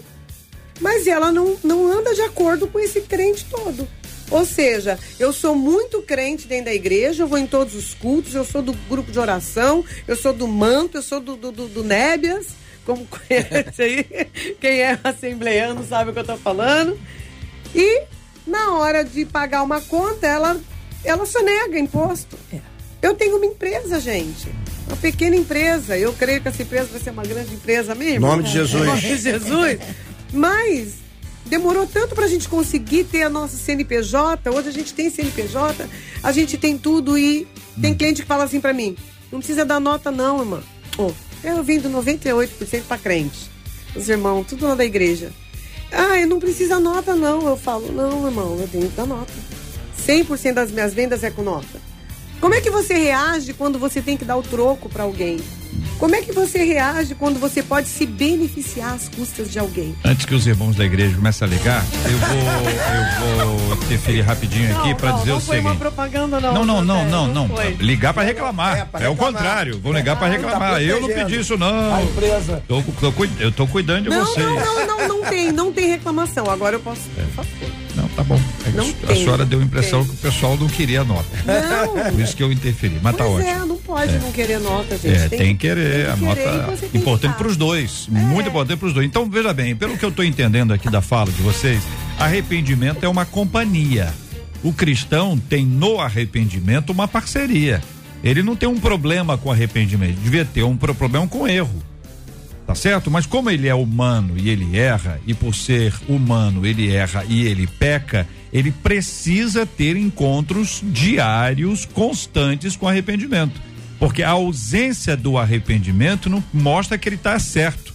mas 0.79 1.07
ela 1.07 1.31
não, 1.31 1.57
não 1.63 1.91
anda 1.91 2.13
de 2.13 2.21
acordo 2.21 2.67
com 2.67 2.79
esse 2.79 3.01
crente 3.01 3.45
todo. 3.45 3.87
Ou 4.29 4.45
seja, 4.45 4.99
eu 5.19 5.31
sou 5.31 5.55
muito 5.55 6.01
crente 6.01 6.47
dentro 6.47 6.65
da 6.65 6.73
igreja, 6.73 7.23
eu 7.23 7.27
vou 7.27 7.37
em 7.37 7.47
todos 7.47 7.75
os 7.75 7.93
cultos, 7.93 8.35
eu 8.35 8.43
sou 8.43 8.61
do 8.61 8.73
grupo 8.89 9.11
de 9.11 9.19
oração, 9.19 9.85
eu 10.07 10.15
sou 10.15 10.33
do 10.33 10.47
manto, 10.47 10.97
eu 10.97 11.01
sou 11.01 11.21
do, 11.21 11.37
do, 11.37 11.51
do, 11.51 11.67
do 11.67 11.83
Nébias, 11.83 12.47
como 12.85 13.07
conhece 13.07 13.81
aí, 13.81 14.03
quem 14.59 14.81
é 14.81 14.99
assembleiano 15.03 15.85
sabe 15.87 16.11
o 16.11 16.13
que 16.13 16.19
eu 16.19 16.25
tô 16.25 16.37
falando. 16.37 16.99
E 17.73 18.03
na 18.45 18.73
hora 18.73 19.03
de 19.03 19.25
pagar 19.25 19.63
uma 19.63 19.79
conta, 19.81 20.27
ela, 20.27 20.59
ela 21.03 21.25
sonega 21.25 21.79
imposto. 21.79 22.37
Eu 23.01 23.13
tenho 23.13 23.37
uma 23.37 23.45
empresa, 23.45 23.99
gente. 23.99 24.47
Uma 24.87 24.97
pequena 24.97 25.35
empresa. 25.35 25.97
Eu 25.97 26.13
creio 26.13 26.41
que 26.41 26.47
essa 26.47 26.63
empresa 26.63 26.89
vai 26.91 26.99
ser 26.99 27.11
uma 27.11 27.23
grande 27.23 27.53
empresa 27.53 27.93
mesmo. 27.93 28.25
Nome 28.25 28.43
de 28.43 28.51
Jesus. 28.51 28.83
Em 28.83 28.85
nome 28.85 29.01
de 29.01 29.17
Jesus. 29.17 29.79
Mas 30.33 30.95
demorou 31.45 31.87
tanto 31.87 32.15
pra 32.15 32.27
gente 32.27 32.47
conseguir 32.47 33.05
ter 33.05 33.23
a 33.23 33.29
nossa 33.29 33.57
CNPJ. 33.57 34.49
Hoje 34.49 34.69
a 34.69 34.71
gente 34.71 34.93
tem 34.93 35.09
CNPJ, 35.09 35.87
a 36.21 36.31
gente 36.31 36.57
tem 36.57 36.77
tudo 36.77 37.17
e 37.17 37.47
tem 37.81 37.93
cliente 37.93 38.21
que 38.21 38.27
fala 38.27 38.43
assim 38.43 38.59
pra 38.59 38.73
mim: 38.73 38.95
não 39.31 39.39
precisa 39.39 39.65
dar 39.65 39.79
nota, 39.79 40.11
não, 40.11 40.39
irmã. 40.39 40.63
Ô, 40.97 41.11
eu 41.43 41.63
vim 41.63 41.79
do 41.79 41.89
98% 41.89 42.83
pra 42.87 42.97
crente. 42.97 43.49
Os 43.95 44.09
irmãos, 44.09 44.45
tudo 44.47 44.67
lá 44.67 44.75
da 44.75 44.85
igreja. 44.85 45.31
Ah, 45.91 46.19
eu 46.19 46.27
não 46.27 46.39
precisa 46.39 46.79
nota, 46.79 47.15
não. 47.15 47.47
Eu 47.47 47.57
falo, 47.57 47.91
não, 47.91 48.25
irmão, 48.25 48.57
eu 48.59 48.67
tenho 48.67 48.89
que 48.89 48.95
dar 48.95 49.05
nota. 49.05 49.31
100% 50.05 50.53
das 50.53 50.71
minhas 50.71 50.93
vendas 50.93 51.23
é 51.23 51.31
com 51.31 51.41
nota. 51.41 51.86
Como 52.39 52.53
é 52.53 52.61
que 52.61 52.69
você 52.69 52.93
reage 52.93 53.53
quando 53.53 53.79
você 53.79 54.01
tem 54.01 54.15
que 54.15 54.23
dar 54.25 54.37
o 54.37 54.43
troco 54.43 54.87
para 54.89 55.03
alguém? 55.03 55.39
Como 55.99 56.15
é 56.15 56.21
que 56.21 56.31
você 56.31 56.63
reage 56.63 57.15
quando 57.15 57.39
você 57.39 57.63
pode 57.63 57.87
se 57.87 58.05
beneficiar 58.05 58.93
às 58.93 59.09
custas 59.09 59.49
de 59.51 59.57
alguém? 59.57 59.95
Antes 60.05 60.25
que 60.27 60.35
os 60.35 60.45
irmãos 60.45 60.75
da 60.75 60.85
igreja 60.85 61.15
comecem 61.15 61.47
a 61.47 61.49
ligar, 61.49 61.83
eu 62.05 62.17
vou, 62.19 63.41
eu 63.51 63.57
vou 63.57 63.73
interferir 63.77 64.21
rapidinho 64.21 64.77
aqui 64.77 64.93
para 64.93 65.11
dizer 65.13 65.31
não 65.31 65.37
o 65.37 65.41
foi 65.41 65.59
uma 65.59 65.69
seguinte. 65.71 65.81
propaganda, 65.81 66.39
não. 66.39 66.53
Não, 66.53 66.65
não, 66.65 66.81
não, 66.83 67.05
não, 67.05 67.27
não. 67.27 67.49
foi. 67.49 67.71
Ligar 67.79 68.13
para 68.13 68.23
reclamar. 68.23 68.77
É, 68.77 68.81
É, 68.81 68.85
pra 68.85 68.99
o 69.09 69.13
reclamar. 69.13 69.33
contrário. 69.33 69.79
Vou 69.79 69.91
ligar 69.91 70.15
para 70.15 70.27
Ah, 70.27 70.31
reclamar. 70.31 70.71
tá 70.73 70.81
eu 70.83 71.01
não 71.01 71.07
pedi 71.07 71.39
isso, 71.39 71.55
A 71.55 71.57
não. 71.57 72.03
empresa. 72.03 72.63
Tô, 72.67 72.81
tô, 72.83 73.13
eu 73.39 73.51
tô 73.51 73.65
cuidando 73.67 74.03
de 74.03 74.09
Não, 74.11 74.23
vocês. 74.25 74.45
não, 74.45 74.55
não, 74.55 74.85
não, 74.87 75.07
não 75.07 75.29
tem, 75.29 75.51
não 75.51 75.71
tem 75.73 75.89
reclamação. 75.89 76.47
Agora 76.49 76.75
eu 76.75 76.79
posso. 76.79 77.01
Por 77.15 77.25
favor. 77.43 77.51
Não, 77.61 77.86
tá 78.17 78.23
bom. 78.23 78.41
É 78.65 78.71
que 78.71 78.75
Não 78.77 78.89
a 78.89 78.93
tem, 79.07 79.15
senhora 79.15 79.45
deu 79.45 79.59
a 79.59 79.63
impressão 79.63 79.99
tem. 80.03 80.09
que 80.09 80.15
o 80.15 80.31
pessoal 80.31 80.57
não 80.57 80.67
queria 80.67 81.01
a 81.01 81.03
nota. 81.05 81.25
Não. 81.45 81.93
Por 82.11 82.19
isso 82.19 82.35
que 82.35 82.43
eu 82.43 82.51
interferi. 82.51 82.99
Mas 83.01 83.15
tá 83.15 83.23
pois 83.23 83.45
ótimo. 83.45 83.63
é, 83.63 83.65
não 83.65 83.77
pode 83.77 84.17
não 84.19 84.31
querer 84.31 84.59
nota, 84.59 84.97
gente. 84.97 85.07
É, 85.15 85.29
tem, 85.29 85.55
que 85.55 85.67
querer, 85.67 86.05
tem 86.05 86.11
a 86.11 86.15
que 86.17 86.23
nota 86.25 86.41
querer 86.41 86.55
e 86.55 86.65
você 86.65 86.77
tem 86.81 86.89
que 86.89 86.97
importante 86.97 87.35
para 87.37 87.47
os 87.47 87.55
dois, 87.55 88.07
muito 88.09 88.49
importante 88.49 88.79
para 88.79 88.87
os 88.87 88.93
dois. 88.93 89.05
Então, 89.05 89.29
veja 89.29 89.53
bem, 89.53 89.75
pelo 89.75 89.97
que 89.97 90.03
eu 90.03 90.09
estou 90.09 90.25
entendendo 90.25 90.73
aqui 90.73 90.89
da 90.89 91.01
fala 91.01 91.31
de 91.31 91.41
vocês, 91.41 91.81
arrependimento 92.17 93.03
é 93.03 93.07
uma 93.07 93.25
companhia. 93.25 94.13
O 94.63 94.73
cristão 94.73 95.37
tem 95.37 95.65
no 95.65 95.99
arrependimento 95.99 96.89
uma 96.89 97.07
parceria. 97.07 97.81
Ele 98.23 98.41
não 98.41 98.55
tem 98.55 98.67
um 98.67 98.79
problema 98.79 99.37
com 99.37 99.51
arrependimento, 99.51 100.15
devia 100.19 100.43
ter 100.43 100.63
um 100.63 100.75
pro- 100.75 100.95
problema 100.95 101.27
com 101.27 101.47
erro. 101.47 101.83
Tá 102.67 102.75
certo? 102.75 103.09
Mas 103.09 103.25
como 103.25 103.49
ele 103.49 103.69
é 103.69 103.73
humano 103.73 104.33
e 104.37 104.49
ele 104.49 104.77
erra, 104.77 105.21
e 105.25 105.33
por 105.33 105.55
ser 105.55 105.93
humano 106.05 106.65
ele 106.65 106.93
erra 106.93 107.23
e 107.25 107.47
ele 107.47 107.65
peca, 107.65 108.27
ele 108.51 108.71
precisa 108.71 109.65
ter 109.65 109.95
encontros 109.95 110.81
diários, 110.83 111.85
constantes 111.85 112.75
com 112.75 112.85
arrependimento. 112.85 113.61
Porque 113.97 114.21
a 114.21 114.31
ausência 114.31 115.15
do 115.15 115.37
arrependimento 115.37 116.29
não 116.29 116.43
mostra 116.53 116.97
que 116.97 117.07
ele 117.07 117.15
está 117.15 117.39
certo, 117.39 117.93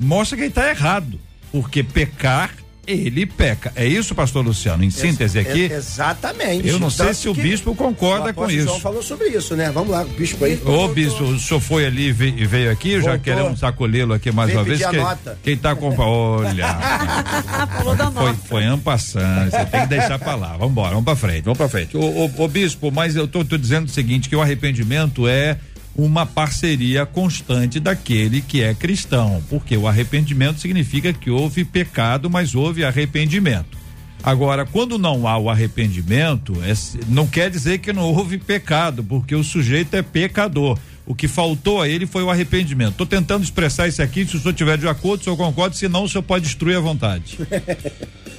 mostra 0.00 0.36
que 0.36 0.44
ele 0.44 0.48
está 0.48 0.70
errado. 0.70 1.20
Porque 1.52 1.82
pecar, 1.82 2.50
ele 2.86 3.26
peca. 3.26 3.72
É 3.76 3.86
isso, 3.86 4.14
pastor 4.14 4.44
Luciano? 4.44 4.84
Em 4.84 4.90
síntese 4.90 5.38
aqui, 5.38 5.72
É- 5.72 5.76
exatamente. 5.76 6.68
eu 6.68 6.78
não 6.78 6.90
sei 6.90 7.14
se 7.14 7.28
o 7.28 7.34
que 7.34 7.40
bispo 7.42 7.74
concorda 7.74 8.30
o 8.30 8.34
com 8.34 8.42
apóstolo 8.42 8.62
João 8.62 8.74
isso. 8.74 8.82
falou 8.82 9.02
sobre 9.02 9.28
isso, 9.28 9.54
né? 9.56 9.70
Vamos 9.72 9.90
lá, 9.90 10.02
o 10.02 10.08
bispo 10.08 10.44
aí. 10.44 10.60
Ô, 10.64 10.88
bispo, 10.88 11.24
o 11.24 11.38
senhor 11.38 11.60
foi 11.60 11.86
ali 11.86 12.08
e 12.08 12.12
veio, 12.12 12.48
veio 12.48 12.70
aqui, 12.70 12.92
já 12.96 13.00
Voltou. 13.02 13.18
queremos 13.20 13.62
acolhê-lo 13.64 14.12
aqui 14.14 14.30
mais 14.30 14.48
Veio 14.48 14.58
uma 14.60 14.64
vez. 14.64 14.82
a 14.82 15.36
Quem, 15.42 15.56
tá 15.56 15.74
com. 15.74 15.94
Olha. 15.98 16.66
Falou 17.78 17.96
da 17.96 18.10
Foi, 18.10 18.24
nota. 18.26 18.38
foi 18.48 18.64
ampassando, 18.64 19.50
você 19.50 19.64
tem 19.66 19.80
que 19.82 19.86
deixar 19.88 20.18
pra 20.18 20.34
lá. 20.34 20.52
Vamos 20.52 20.70
embora, 20.70 20.90
vamos 20.90 21.04
pra 21.04 21.16
frente, 21.16 21.42
vamos 21.44 21.58
pra 21.58 21.68
frente. 21.68 21.96
Ô, 21.96 22.00
ô, 22.02 22.30
ô, 22.38 22.48
bispo, 22.48 22.90
mas 22.90 23.16
eu 23.16 23.26
tô, 23.26 23.44
tô 23.44 23.56
dizendo 23.56 23.86
o 23.86 23.90
seguinte: 23.90 24.28
que 24.28 24.36
o 24.36 24.42
arrependimento 24.42 25.26
é 25.28 25.56
uma 25.96 26.26
parceria 26.26 27.06
constante 27.06 27.78
daquele 27.78 28.40
que 28.40 28.62
é 28.62 28.74
cristão, 28.74 29.42
porque 29.48 29.76
o 29.76 29.86
arrependimento 29.86 30.60
significa 30.60 31.12
que 31.12 31.30
houve 31.30 31.64
pecado, 31.64 32.28
mas 32.28 32.54
houve 32.54 32.84
arrependimento. 32.84 33.78
Agora, 34.22 34.64
quando 34.64 34.98
não 34.98 35.28
há 35.28 35.36
o 35.36 35.50
arrependimento, 35.50 36.54
é- 36.64 36.72
não 37.08 37.26
quer 37.26 37.50
dizer 37.50 37.78
que 37.78 37.92
não 37.92 38.04
houve 38.04 38.38
pecado, 38.38 39.04
porque 39.04 39.34
o 39.34 39.44
sujeito 39.44 39.94
é 39.94 40.02
pecador. 40.02 40.78
o 41.06 41.14
que 41.14 41.28
faltou 41.28 41.82
a 41.82 41.86
ele 41.86 42.06
foi 42.06 42.22
o 42.22 42.30
arrependimento. 42.30 42.92
Estou 42.92 43.06
tentando 43.06 43.44
expressar 43.44 43.86
isso 43.86 44.00
aqui, 44.00 44.24
se 44.26 44.38
o 44.38 44.40
senhor 44.40 44.54
tiver 44.54 44.78
de 44.78 44.88
acordo, 44.88 45.20
o 45.20 45.24
senhor 45.24 45.36
concorda, 45.36 45.76
senão 45.76 46.04
o 46.04 46.08
senhor 46.08 46.22
pode 46.22 46.46
destruir 46.46 46.78
à 46.78 46.80
vontade. 46.80 47.38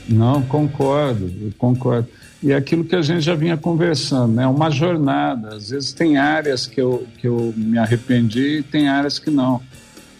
Não, 0.09 0.41
concordo, 0.41 1.53
concordo. 1.59 2.07
E 2.43 2.51
é 2.51 2.55
aquilo 2.55 2.83
que 2.83 2.95
a 2.95 3.01
gente 3.01 3.21
já 3.21 3.33
vinha 3.33 3.57
conversando, 3.57 4.33
né? 4.33 4.45
Uma 4.45 4.69
jornada. 4.69 5.55
Às 5.55 5.69
vezes 5.69 5.93
tem 5.93 6.17
áreas 6.17 6.67
que 6.67 6.79
eu, 6.79 7.07
que 7.17 7.27
eu 7.27 7.53
me 7.55 7.77
arrependi 7.77 8.59
e 8.59 8.63
tem 8.63 8.87
áreas 8.87 9.17
que 9.17 9.31
não. 9.31 9.61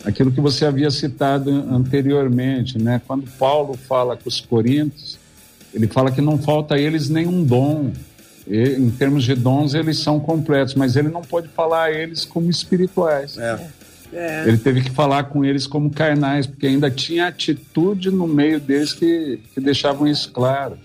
Aquilo 0.04 0.32
que 0.32 0.42
você 0.42 0.66
havia 0.66 0.90
citado 0.92 1.50
anteriormente, 1.52 2.78
né? 2.78 3.02
Quando 3.06 3.30
Paulo 3.38 3.76
fala 3.76 4.16
com 4.16 4.30
os 4.30 4.40
coríntios, 4.40 5.18
ele 5.74 5.88
fala 5.88 6.12
que 6.12 6.22
não 6.22 6.38
falta 6.38 6.76
a 6.76 6.80
eles 6.80 7.10
nenhum 7.10 7.44
dom. 7.44 7.92
E, 8.48 8.76
em 8.76 8.90
termos 8.92 9.24
de 9.24 9.36
dons, 9.36 9.74
eles 9.74 10.00
são 10.00 10.20
completos, 10.20 10.76
mas 10.76 10.96
ele 10.96 11.10
não 11.10 11.22
pode 11.22 11.48
falar 11.50 11.86
a 11.86 11.92
eles 11.92 12.24
como 12.24 12.50
espirituais. 12.50 13.38
É. 13.38 13.60
É. 14.14 14.48
Ele 14.48 14.58
teve 14.58 14.82
que 14.82 14.92
falar 14.92 15.26
com 15.26 15.44
eles 15.44 15.68
como 15.68 15.90
carnais, 15.90 16.48
porque 16.48 16.68
ainda 16.68 16.90
tinha 16.90 17.28
atitude 17.28 18.10
no 18.10 18.26
meio 18.26 18.60
deles 18.60 18.94
que, 18.94 19.40
que 19.54 19.60
deixavam 19.60 20.08
isso 20.08 20.32
claro. 20.32 20.78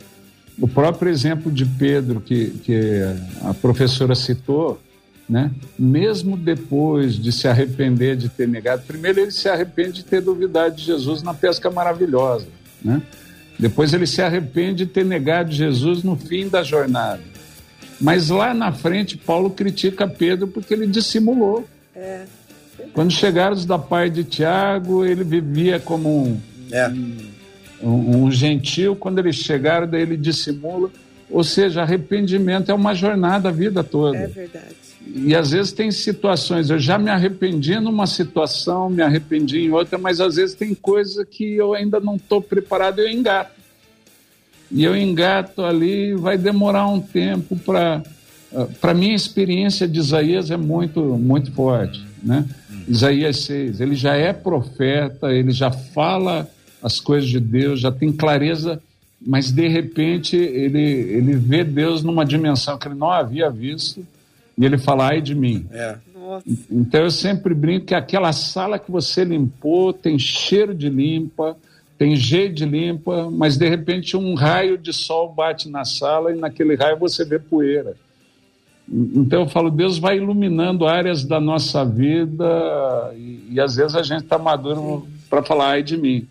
O 0.61 0.69
próprio 0.69 1.11
exemplo 1.11 1.51
de 1.51 1.65
Pedro, 1.65 2.21
que, 2.21 2.51
que 2.63 3.01
a 3.43 3.55
professora 3.55 4.15
citou, 4.15 4.81
né? 5.29 5.51
mesmo 5.79 6.37
depois 6.37 7.15
de 7.15 7.33
se 7.33 7.49
arrepender 7.49 8.17
de 8.17 8.29
ter 8.29 8.47
negado, 8.47 8.83
primeiro 8.87 9.21
ele 9.21 9.31
se 9.31 9.49
arrepende 9.49 9.93
de 9.93 10.05
ter 10.05 10.21
duvidado 10.21 10.77
de 10.77 10.85
Jesus 10.85 11.23
na 11.23 11.33
pesca 11.33 11.71
maravilhosa. 11.71 12.47
Né? 12.85 13.01
Depois 13.59 13.95
ele 13.95 14.07
se 14.07 14.21
arrepende 14.21 14.85
de 14.85 14.87
ter 14.87 15.05
negado 15.05 15.53
Jesus 15.53 16.03
no 16.03 16.17
fim 16.17 16.49
da 16.49 16.63
jornada. 16.63 17.21
Mas 18.01 18.29
lá 18.29 18.53
na 18.55 18.73
frente, 18.73 19.17
Paulo 19.17 19.51
critica 19.51 20.09
Pedro 20.09 20.49
porque 20.49 20.75
ele 20.75 20.87
dissimulou. 20.87 21.67
É. 21.95 22.25
Quando 22.95 23.13
chegaram 23.13 23.55
os 23.55 23.67
da 23.67 23.79
parte 23.79 24.15
de 24.15 24.25
Tiago, 24.25 25.05
ele 25.05 25.23
vivia 25.23 25.79
como 25.79 26.25
um, 26.25 26.41
É. 26.73 26.89
um, 26.89 27.30
um 27.83 28.31
gentil. 28.31 28.95
Quando 28.97 29.19
eles 29.19 29.37
chegaram, 29.37 29.87
daí 29.87 30.03
ele 30.03 30.17
dissimula. 30.17 30.91
Ou 31.31 31.45
seja, 31.45 31.83
arrependimento 31.83 32.71
é 32.71 32.75
uma 32.75 32.95
jornada 32.95 33.49
a 33.49 33.53
vida 33.53 33.85
toda. 33.85 34.17
É 34.17 34.27
verdade. 34.27 34.81
E 35.07 35.35
às 35.35 35.51
vezes 35.51 35.73
tem 35.73 35.91
situações, 35.91 36.69
eu 36.69 36.79
já 36.79 36.99
me 36.99 37.11
arrependi 37.11 37.79
numa 37.81 38.07
situação, 38.07 38.91
me 38.91 39.03
arrependi 39.03 39.61
em 39.61 39.71
outra, 39.71 39.97
mas 39.99 40.21
às 40.21 40.37
vezes 40.37 40.55
tem 40.55 40.75
coisa 40.75 41.25
que 41.25 41.55
eu 41.55 41.73
ainda 41.73 41.99
não 41.99 42.17
estou 42.17 42.41
preparado, 42.43 43.01
eu 43.01 43.09
engato. 43.09 43.53
E 44.71 44.85
eu 44.85 44.95
engato 44.95 45.65
ali, 45.65 46.15
vai 46.15 46.37
demorar 46.39 46.87
um 46.87 47.01
tempo 47.01 47.57
para. 47.57 48.03
Para 48.81 48.93
mim, 48.93 49.13
a 49.13 49.15
experiência 49.15 49.87
de 49.87 50.01
Isaías 50.01 50.51
é 50.51 50.57
muito, 50.57 51.01
muito 51.01 51.53
forte. 51.53 52.05
Né? 52.23 52.45
Isaías 52.87 53.39
6, 53.45 53.81
ele 53.81 53.95
já 53.95 54.17
é 54.17 54.33
profeta, 54.33 55.33
ele 55.33 55.53
já 55.53 55.71
fala 55.71 56.49
as 56.83 57.01
coisas 57.01 57.29
de 57.29 57.41
Deus, 57.41 57.81
já 57.81 57.93
tem 57.93 58.13
clareza, 58.13 58.81
mas 59.21 59.51
de 59.53 59.69
repente 59.69 60.37
ele, 60.37 60.81
ele 60.81 61.37
vê 61.37 61.63
Deus 61.63 62.03
numa 62.03 62.25
dimensão 62.25 62.79
que 62.79 62.89
ele 62.89 62.95
não 62.95 63.11
havia 63.11 63.51
visto 63.51 64.07
e 64.57 64.65
ele 64.65 64.79
fala, 64.79 65.09
ai 65.09 65.21
de 65.21 65.35
mim. 65.35 65.67
É. 65.71 65.97
Nossa. 66.15 66.45
Então 66.71 67.03
eu 67.03 67.11
sempre 67.11 67.55
brinco 67.55 67.87
que 67.87 67.95
aquela 67.95 68.33
sala 68.33 68.79
que 68.79 68.91
você 68.91 69.25
limpou 69.25 69.93
tem 69.93 70.19
cheiro 70.19 70.75
de 70.75 70.89
limpa, 70.89 71.57
tem 71.99 72.17
jeito 72.17 72.55
de 72.55 72.65
limpa, 72.65 73.29
mas 73.31 73.59
de 73.59 73.69
repente 73.69 74.17
um 74.17 74.35
raio 74.35 74.79
de 74.79 74.93
sol 74.93 75.33
bate 75.33 75.69
na 75.69 75.85
sala 75.85 76.33
e 76.33 76.39
naquele 76.39 76.75
raio 76.75 76.99
você 76.99 77.25
vê 77.25 77.39
poeira. 77.39 77.95
Então 78.89 79.43
eu 79.43 79.49
falo, 79.49 79.71
Deus 79.71 79.99
vai 79.99 80.17
iluminando 80.17 80.87
áreas 80.87 81.25
da 81.25 81.39
nossa 81.39 81.85
vida 81.85 83.13
e, 83.15 83.51
e 83.53 83.61
às 83.61 83.77
vezes 83.77 83.95
a 83.95 84.03
gente 84.03 84.25
está 84.25 84.39
maduro 84.39 85.07
para 85.29 85.43
falar 85.43 85.73
ai 85.73 85.83
de 85.83 85.97
mim. 85.97 86.27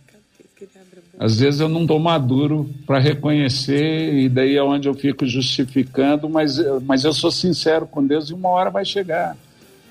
Às 1.19 1.37
vezes 1.37 1.59
eu 1.59 1.67
não 1.67 1.81
estou 1.81 1.99
maduro 1.99 2.69
para 2.87 2.97
reconhecer 2.97 4.13
e 4.13 4.29
daí 4.29 4.55
é 4.55 4.63
onde 4.63 4.87
eu 4.87 4.93
fico 4.93 5.25
justificando, 5.25 6.29
mas, 6.29 6.57
mas 6.83 7.03
eu 7.03 7.11
sou 7.11 7.29
sincero 7.29 7.85
com 7.85 8.05
Deus 8.05 8.29
e 8.29 8.33
uma 8.33 8.47
hora 8.47 8.69
vai 8.69 8.85
chegar. 8.85 9.35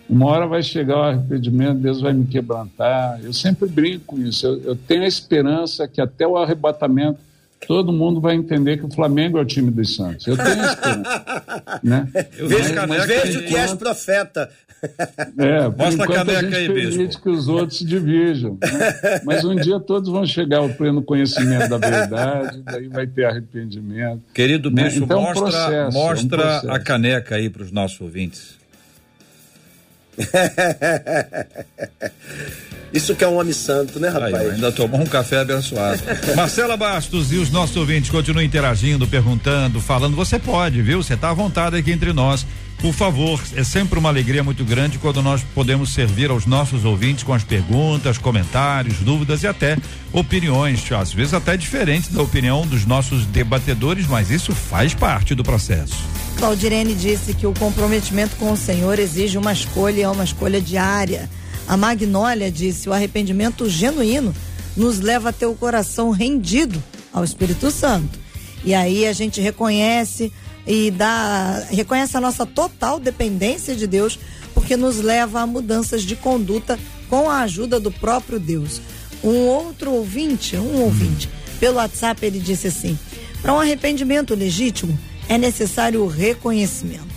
Uma 0.09 0.25
hora 0.25 0.47
vai 0.47 0.63
chegar 0.63 0.97
o 0.97 1.03
arrependimento, 1.03 1.81
Deus 1.81 2.01
vai 2.01 2.15
me 2.15 2.25
quebrantar. 2.25 3.21
Eu 3.23 3.35
sempre 3.35 3.69
brinco 3.69 4.07
com 4.07 4.19
isso. 4.19 4.47
Eu, 4.47 4.63
eu 4.63 4.75
tenho 4.75 5.03
a 5.03 5.07
esperança 5.07 5.87
que 5.87 6.01
até 6.01 6.27
o 6.27 6.39
arrebatamento 6.39 7.19
todo 7.67 7.93
mundo 7.93 8.21
vai 8.21 8.35
entender 8.35 8.79
que 8.79 8.87
o 8.87 8.91
Flamengo 8.91 9.39
é 9.39 9.43
o 9.43 9.45
time 9.45 9.71
dos 9.71 9.95
Santos. 9.97 10.27
Eu 10.27 10.37
tenho 10.37 10.65
esperança. 10.65 11.81
né? 11.83 12.09
Vejo, 12.13 12.75
caneca 12.75 13.07
vejo 13.07 13.39
aí, 13.41 13.47
que 13.47 13.57
és 13.57 13.75
profeta. 13.75 14.51
É, 15.37 15.63
por 15.71 15.77
Mostra 15.77 15.87
a 15.87 15.93
enquanto 15.93 16.15
caneca 16.27 16.39
a 16.39 16.43
gente 16.43 16.55
aí, 16.57 16.67
permite 16.73 16.99
bispo. 17.09 17.23
que 17.23 17.29
os 17.31 17.49
outros 17.49 17.79
se 17.79 17.85
divirjam. 17.85 18.57
né? 18.63 19.21
Mas 19.25 19.45
um 19.45 19.57
dia 19.57 19.81
todos 19.81 20.09
vão 20.09 20.25
chegar 20.25 20.59
ao 20.59 20.69
pleno 20.69 21.03
conhecimento 21.03 21.69
da 21.69 21.79
verdade, 21.79 22.63
daí 22.65 22.87
vai 22.87 23.07
ter 23.07 23.25
arrependimento. 23.25 24.23
Querido 24.33 24.71
Né? 24.71 24.85
bispo, 24.85 25.05
Então, 25.05 25.19
é 25.19 25.21
um 25.21 25.25
mostra, 25.25 25.43
processo, 25.43 25.73
é 25.73 25.89
um 25.89 25.93
mostra 25.93 26.39
processo. 26.39 26.71
a 26.71 26.79
caneca 26.79 27.35
aí 27.35 27.51
para 27.51 27.63
os 27.65 27.73
nossos 27.73 28.01
ouvintes. 28.01 28.58
Isso 32.93 33.15
que 33.15 33.23
é 33.23 33.29
um 33.29 33.39
homem 33.39 33.53
santo, 33.53 34.01
né, 34.01 34.09
Aí, 34.09 34.15
rapaz? 34.15 34.51
ainda 34.51 34.73
tomou 34.73 35.01
um 35.01 35.07
café 35.07 35.41
abençoado. 35.41 36.01
Marcela 36.35 36.77
Bastos 36.77 37.33
e 37.33 37.37
os 37.37 37.51
nossos 37.51 37.77
ouvintes 37.77 38.11
continuam 38.11 38.45
interagindo, 38.45 39.07
perguntando, 39.07 39.81
falando. 39.81 40.17
Você 40.17 40.39
pode, 40.39 40.81
viu? 40.81 41.03
Você 41.03 41.15
está 41.15 41.31
à 41.31 41.35
vontade 41.35 41.77
aqui 41.77 41.93
entre 41.93 42.13
nós. 42.13 42.47
Por 42.81 42.95
favor, 42.95 43.43
é 43.57 43.65
sempre 43.65 43.99
uma 43.99 44.09
alegria 44.09 44.45
muito 44.45 44.65
grande 44.65 44.99
quando 44.99 45.21
nós 45.21 45.43
podemos 45.53 45.93
servir 45.93 46.31
aos 46.31 46.47
nossos 46.47 46.85
ouvintes 46.85 47.25
com 47.25 47.35
as 47.35 47.43
perguntas, 47.43 48.19
comentários, 48.19 48.99
dúvidas 48.99 49.43
e 49.43 49.49
até 49.49 49.77
opiniões, 50.13 50.81
às 50.93 51.13
vezes 51.13 51.35
até 51.35 51.57
diferentes 51.57 52.11
da 52.11 52.23
opinião 52.23 52.65
dos 52.65 52.87
nossos 52.87 53.27
debatedores, 53.27 54.07
mas 54.07 54.31
isso 54.31 54.55
faz 54.55 54.95
parte 54.95 55.35
do 55.35 55.43
processo. 55.43 55.97
Claudirene 56.37 56.95
disse 56.95 57.35
que 57.35 57.49
o 57.49 57.53
comprometimento 57.53 58.37
com 58.37 58.53
o 58.53 58.57
Senhor 58.57 58.97
exige 59.01 59.37
uma 59.37 59.53
escolha 59.53 59.99
e 59.99 60.03
é 60.03 60.09
uma 60.09 60.23
escolha 60.23 60.61
diária. 60.61 61.29
A 61.67 61.77
Magnólia 61.77 62.49
disse: 62.49 62.89
o 62.89 62.93
arrependimento 62.93 63.69
genuíno 63.69 64.33
nos 64.77 65.01
leva 65.01 65.31
a 65.31 65.33
ter 65.33 65.47
o 65.47 65.55
coração 65.55 66.11
rendido 66.11 66.81
ao 67.13 67.25
Espírito 67.25 67.73
Santo. 67.73 68.21
E 68.65 68.73
aí 68.73 69.05
a 69.05 69.13
gente 69.13 69.41
reconhece 69.41 70.33
e 70.69 70.91
dá 70.91 71.67
reconhece 71.71 72.15
a 72.17 72.21
nossa 72.21 72.45
total 72.45 73.01
dependência 73.01 73.75
de 73.75 73.87
Deus, 73.87 74.19
porque 74.53 74.77
nos 74.77 74.99
leva 74.99 75.41
a 75.41 75.47
mudanças 75.47 76.03
de 76.03 76.15
conduta 76.15 76.79
com 77.09 77.31
a 77.31 77.41
ajuda 77.41 77.81
do 77.81 77.91
próprio 77.91 78.39
Deus. 78.39 78.83
Um 79.25 79.47
outro 79.47 79.93
ouvinte, 79.93 80.57
um 80.57 80.83
ouvinte, 80.83 81.29
pelo 81.59 81.77
WhatsApp 81.77 82.25
ele 82.25 82.39
disse 82.39 82.69
assim: 82.69 82.99
para 83.41 83.55
um 83.55 83.61
arrependimento 83.61 84.35
legítimo 84.35 84.97
é 85.27 85.39
necessário 85.39 86.03
o 86.03 86.07
reconhecimento. 86.07 87.09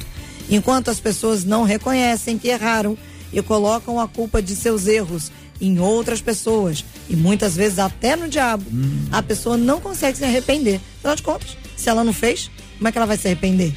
Enquanto 0.49 0.89
as 0.89 0.99
pessoas 0.99 1.43
não 1.43 1.63
reconhecem 1.63 2.37
que 2.37 2.47
erraram 2.47 2.97
e 3.33 3.41
colocam 3.41 3.99
a 3.99 4.07
culpa 4.07 4.41
de 4.41 4.55
seus 4.55 4.87
erros 4.87 5.31
em 5.59 5.79
outras 5.79 6.21
pessoas 6.21 6.83
e 7.09 7.15
muitas 7.15 7.55
vezes 7.55 7.79
até 7.79 8.15
no 8.15 8.27
diabo, 8.27 8.65
a 9.11 9.21
pessoa 9.21 9.57
não 9.57 9.79
consegue 9.79 10.17
se 10.17 10.23
arrepender. 10.23 10.79
Afinal 10.97 11.15
de 11.15 11.23
contas, 11.23 11.57
se 11.77 11.89
ela 11.89 12.03
não 12.03 12.11
fez, 12.11 12.49
como 12.81 12.87
é 12.87 12.91
que 12.91 12.97
ela 12.97 13.05
vai 13.05 13.15
se 13.15 13.27
arrepender? 13.27 13.71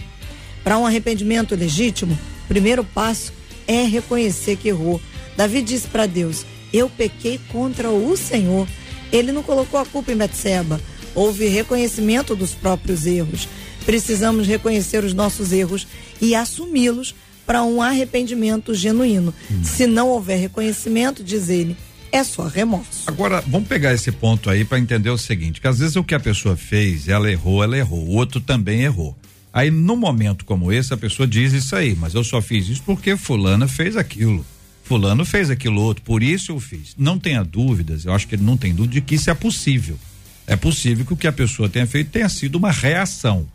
Para 0.65 0.79
um 0.79 0.87
arrependimento 0.87 1.55
legítimo, 1.55 2.19
o 2.47 2.49
primeiro 2.49 2.83
passo 2.83 3.35
é 3.69 3.83
reconhecer 3.83 4.57
que 4.57 4.69
errou. 4.69 4.99
Davi 5.37 5.61
disse 5.61 5.87
para 5.89 6.07
Deus: 6.07 6.47
Eu 6.73 6.89
pequei 6.89 7.39
contra 7.53 7.91
o 7.91 8.17
Senhor. 8.17 8.67
Ele 9.13 9.31
não 9.31 9.43
colocou 9.43 9.79
a 9.79 9.85
culpa 9.85 10.11
em 10.11 10.17
Betseba. 10.17 10.81
Houve 11.15 11.49
reconhecimento 11.49 12.35
dos 12.35 12.53
próprios 12.53 13.05
erros. 13.05 13.47
Precisamos 13.85 14.47
reconhecer 14.47 15.05
os 15.05 15.13
nossos 15.13 15.53
erros 15.53 15.87
e 16.19 16.35
assumi-los 16.35 17.15
para 17.45 17.63
um 17.63 17.83
arrependimento 17.83 18.73
genuíno. 18.73 19.35
Se 19.63 19.87
não 19.87 20.09
houver 20.09 20.39
reconhecimento, 20.39 21.23
diz 21.23 21.51
ele, 21.51 21.77
é 22.15 22.23
só 22.23 22.47
remorso. 22.47 23.05
Agora, 23.09 23.43
vamos 23.45 23.69
pegar 23.69 23.93
esse 23.93 24.13
ponto 24.13 24.49
aí 24.49 24.65
para 24.65 24.79
entender 24.79 25.11
o 25.11 25.19
seguinte, 25.19 25.61
que 25.61 25.67
às 25.67 25.81
vezes 25.81 25.97
o 25.97 26.05
que 26.05 26.15
a 26.15 26.21
pessoa 26.21 26.57
fez, 26.57 27.09
ela 27.09 27.29
errou, 27.31 27.63
ela 27.63 27.77
errou, 27.77 28.07
o 28.07 28.13
outro 28.13 28.41
também 28.41 28.83
errou. 28.83 29.19
Aí, 29.53 29.69
num 29.71 29.97
momento 29.97 30.45
como 30.45 30.73
esse, 30.73 30.95
a 30.95 30.97
pessoa 30.97 31.27
diz 31.27 31.53
isso 31.53 31.75
aí, 31.75 31.97
mas 31.97 32.15
eu 32.15 32.23
só 32.23 32.41
fiz 32.41 32.69
isso 32.69 32.83
porque 32.87 33.17
fulana 33.17 33.67
fez 33.67 33.97
aquilo. 33.97 34.47
Fulano 34.85 35.25
fez 35.25 35.51
aquilo 35.51 35.81
outro, 35.81 36.05
por 36.05 36.23
isso 36.23 36.53
eu 36.53 36.61
fiz. 36.61 36.95
Não 36.97 37.19
tenha 37.19 37.43
dúvidas, 37.43 38.05
eu 38.05 38.13
acho 38.13 38.29
que 38.29 38.37
ele 38.37 38.45
não 38.45 38.57
tem 38.57 38.73
dúvida 38.73 38.95
de 38.95 39.01
que 39.01 39.17
isso 39.17 39.31
é 39.31 39.35
possível. 39.35 39.99
É 40.47 40.55
possível 40.55 41.05
que 41.05 41.15
o 41.15 41.17
que 41.17 41.27
a 41.27 41.33
pessoa 41.33 41.69
tenha 41.69 41.87
feito 41.87 42.11
tenha 42.11 42.29
sido 42.29 42.57
uma 42.57 42.71
reação. 42.71 43.47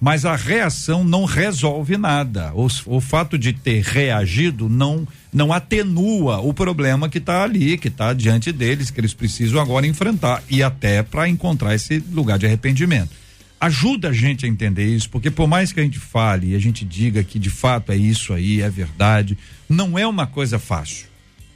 Mas 0.00 0.24
a 0.24 0.36
reação 0.36 1.02
não 1.02 1.24
resolve 1.24 1.96
nada. 1.96 2.52
O, 2.54 2.68
o 2.86 3.00
fato 3.00 3.36
de 3.36 3.52
ter 3.52 3.82
reagido 3.82 4.68
não 4.68 5.06
não 5.32 5.52
atenua 5.52 6.38
o 6.38 6.54
problema 6.54 7.08
que 7.08 7.18
está 7.18 7.42
ali, 7.42 7.76
que 7.76 7.88
está 7.88 8.12
diante 8.12 8.50
deles, 8.50 8.90
que 8.90 9.00
eles 9.00 9.12
precisam 9.12 9.60
agora 9.60 9.86
enfrentar 9.86 10.42
e 10.48 10.62
até 10.62 11.02
para 11.02 11.28
encontrar 11.28 11.74
esse 11.74 12.02
lugar 12.10 12.38
de 12.38 12.46
arrependimento. 12.46 13.10
ajuda 13.60 14.08
a 14.08 14.12
gente 14.12 14.46
a 14.46 14.48
entender 14.48 14.86
isso, 14.86 15.10
porque 15.10 15.30
por 15.30 15.46
mais 15.46 15.72
que 15.72 15.80
a 15.80 15.82
gente 15.82 15.98
fale 15.98 16.52
e 16.52 16.54
a 16.54 16.58
gente 16.58 16.84
diga 16.84 17.22
que 17.22 17.38
de 17.38 17.50
fato 17.50 17.92
é 17.92 17.96
isso 17.96 18.32
aí, 18.32 18.62
é 18.62 18.70
verdade, 18.70 19.36
não 19.68 19.98
é 19.98 20.06
uma 20.06 20.26
coisa 20.26 20.58
fácil. 20.58 21.06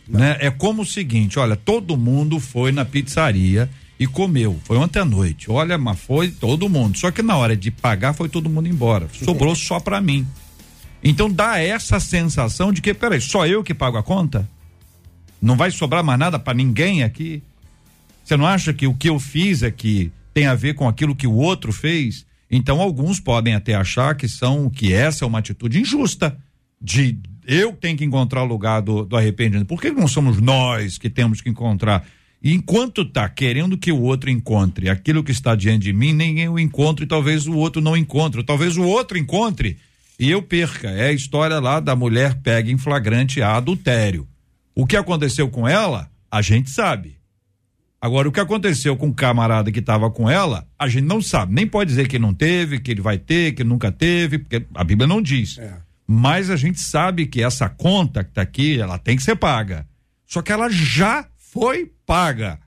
Né? 0.06 0.36
É 0.40 0.50
como 0.50 0.82
o 0.82 0.86
seguinte, 0.86 1.38
olha, 1.38 1.56
todo 1.56 1.96
mundo 1.96 2.38
foi 2.40 2.72
na 2.72 2.84
pizzaria 2.84 3.70
e 3.98 4.06
comeu, 4.06 4.58
foi 4.64 4.76
ontem 4.76 4.98
à 4.98 5.04
noite. 5.04 5.50
Olha, 5.50 5.78
mas 5.78 5.98
foi 5.98 6.30
todo 6.30 6.68
mundo. 6.68 6.98
Só 6.98 7.10
que 7.10 7.22
na 7.22 7.36
hora 7.36 7.56
de 7.56 7.70
pagar 7.70 8.12
foi 8.12 8.28
todo 8.28 8.50
mundo 8.50 8.68
embora. 8.68 9.08
Sobrou 9.12 9.54
só 9.54 9.78
para 9.78 10.00
mim. 10.00 10.26
Então 11.02 11.30
dá 11.30 11.58
essa 11.58 11.98
sensação 11.98 12.72
de 12.72 12.80
que, 12.80 12.94
peraí, 12.94 13.20
só 13.20 13.46
eu 13.46 13.62
que 13.62 13.74
pago 13.74 13.98
a 13.98 14.02
conta? 14.02 14.48
Não 15.40 15.56
vai 15.56 15.70
sobrar 15.70 16.04
mais 16.04 16.18
nada 16.18 16.38
para 16.38 16.54
ninguém 16.54 17.02
aqui? 17.02 17.42
Você 18.24 18.36
não 18.36 18.46
acha 18.46 18.72
que 18.72 18.86
o 18.86 18.94
que 18.94 19.08
eu 19.08 19.18
fiz 19.18 19.62
aqui 19.62 20.12
tem 20.32 20.46
a 20.46 20.54
ver 20.54 20.74
com 20.74 20.88
aquilo 20.88 21.16
que 21.16 21.26
o 21.26 21.34
outro 21.34 21.72
fez? 21.72 22.24
Então 22.50 22.80
alguns 22.80 23.18
podem 23.18 23.54
até 23.54 23.74
achar 23.74 24.14
que 24.14 24.28
são 24.28 24.70
que 24.70 24.92
essa 24.92 25.24
é 25.24 25.26
uma 25.26 25.40
atitude 25.40 25.80
injusta 25.80 26.36
de 26.80 27.18
eu 27.44 27.72
tenho 27.72 27.96
que 27.96 28.04
encontrar 28.04 28.42
o 28.42 28.46
lugar 28.46 28.80
do, 28.80 29.04
do 29.04 29.16
arrependimento. 29.16 29.66
Por 29.66 29.80
que 29.80 29.90
não 29.90 30.06
somos 30.06 30.40
nós 30.40 30.98
que 30.98 31.10
temos 31.10 31.40
que 31.40 31.50
encontrar? 31.50 32.06
E 32.42 32.52
enquanto 32.52 33.04
tá 33.04 33.28
querendo 33.28 33.78
que 33.78 33.92
o 33.92 34.00
outro 34.00 34.28
encontre 34.28 34.88
aquilo 34.88 35.22
que 35.22 35.30
está 35.30 35.54
diante 35.54 35.84
de 35.84 35.92
mim, 35.92 36.12
nem 36.12 36.40
eu 36.40 36.58
encontro 36.58 37.04
e 37.04 37.08
talvez 37.08 37.46
o 37.46 37.56
outro 37.56 37.80
não 37.80 37.96
encontre, 37.96 38.42
talvez 38.42 38.76
o 38.76 38.82
outro 38.82 39.16
encontre 39.16 39.78
e 40.18 40.30
eu 40.30 40.42
perca. 40.42 40.90
É 40.90 41.08
a 41.08 41.12
história 41.12 41.60
lá 41.60 41.78
da 41.78 41.94
mulher 41.94 42.40
pega 42.42 42.70
em 42.70 42.76
flagrante 42.76 43.40
a 43.40 43.56
adultério. 43.56 44.26
O 44.74 44.86
que 44.86 44.96
aconteceu 44.96 45.48
com 45.48 45.68
ela, 45.68 46.10
a 46.30 46.42
gente 46.42 46.70
sabe. 46.70 47.16
Agora, 48.00 48.28
o 48.28 48.32
que 48.32 48.40
aconteceu 48.40 48.96
com 48.96 49.08
o 49.08 49.14
camarada 49.14 49.70
que 49.70 49.78
estava 49.78 50.10
com 50.10 50.28
ela, 50.28 50.66
a 50.76 50.88
gente 50.88 51.04
não 51.04 51.22
sabe. 51.22 51.54
Nem 51.54 51.68
pode 51.68 51.90
dizer 51.90 52.08
que 52.08 52.18
não 52.18 52.34
teve, 52.34 52.80
que 52.80 52.90
ele 52.90 53.00
vai 53.00 53.18
ter, 53.18 53.52
que 53.52 53.62
nunca 53.62 53.92
teve, 53.92 54.38
porque 54.38 54.66
a 54.74 54.82
Bíblia 54.82 55.06
não 55.06 55.22
diz. 55.22 55.58
É. 55.58 55.74
Mas 56.04 56.50
a 56.50 56.56
gente 56.56 56.80
sabe 56.80 57.26
que 57.26 57.40
essa 57.40 57.68
conta 57.68 58.24
que 58.24 58.30
está 58.30 58.42
aqui, 58.42 58.80
ela 58.80 58.98
tem 58.98 59.16
que 59.16 59.22
ser 59.22 59.36
paga. 59.36 59.86
Só 60.26 60.42
que 60.42 60.50
ela 60.50 60.68
já 60.68 61.24
foi 61.38 61.92
paga. 62.12 62.58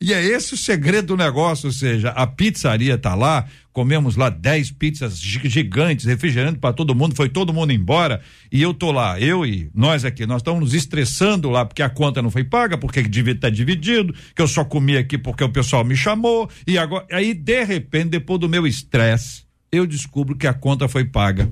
E 0.00 0.12
é 0.12 0.24
esse 0.24 0.54
o 0.54 0.56
segredo 0.56 1.08
do 1.08 1.16
negócio, 1.16 1.66
ou 1.66 1.72
seja, 1.72 2.10
a 2.10 2.24
pizzaria 2.24 2.96
tá 2.96 3.16
lá, 3.16 3.46
comemos 3.72 4.14
lá 4.14 4.30
10 4.30 4.70
pizzas 4.72 5.18
gigantes, 5.18 6.06
refrigerante 6.06 6.60
para 6.60 6.72
todo 6.72 6.94
mundo, 6.94 7.16
foi 7.16 7.28
todo 7.28 7.52
mundo 7.52 7.72
embora, 7.72 8.20
e 8.50 8.62
eu 8.62 8.72
tô 8.72 8.92
lá, 8.92 9.18
eu 9.18 9.44
e 9.44 9.68
nós 9.74 10.04
aqui, 10.04 10.24
nós 10.24 10.36
estamos 10.36 10.60
nos 10.60 10.72
estressando 10.74 11.50
lá 11.50 11.64
porque 11.64 11.82
a 11.82 11.90
conta 11.90 12.22
não 12.22 12.30
foi 12.30 12.44
paga, 12.44 12.78
porque 12.78 13.02
tá 13.34 13.50
dividido, 13.50 14.14
que 14.36 14.42
eu 14.42 14.46
só 14.46 14.64
comi 14.64 14.96
aqui 14.96 15.18
porque 15.18 15.42
o 15.42 15.48
pessoal 15.48 15.84
me 15.84 15.96
chamou, 15.96 16.48
e 16.64 16.78
agora, 16.78 17.04
aí 17.10 17.34
de 17.34 17.64
repente, 17.64 18.10
depois 18.10 18.38
do 18.38 18.48
meu 18.48 18.68
estresse, 18.68 19.42
eu 19.72 19.84
descubro 19.84 20.36
que 20.36 20.46
a 20.46 20.54
conta 20.54 20.86
foi 20.86 21.04
paga. 21.04 21.50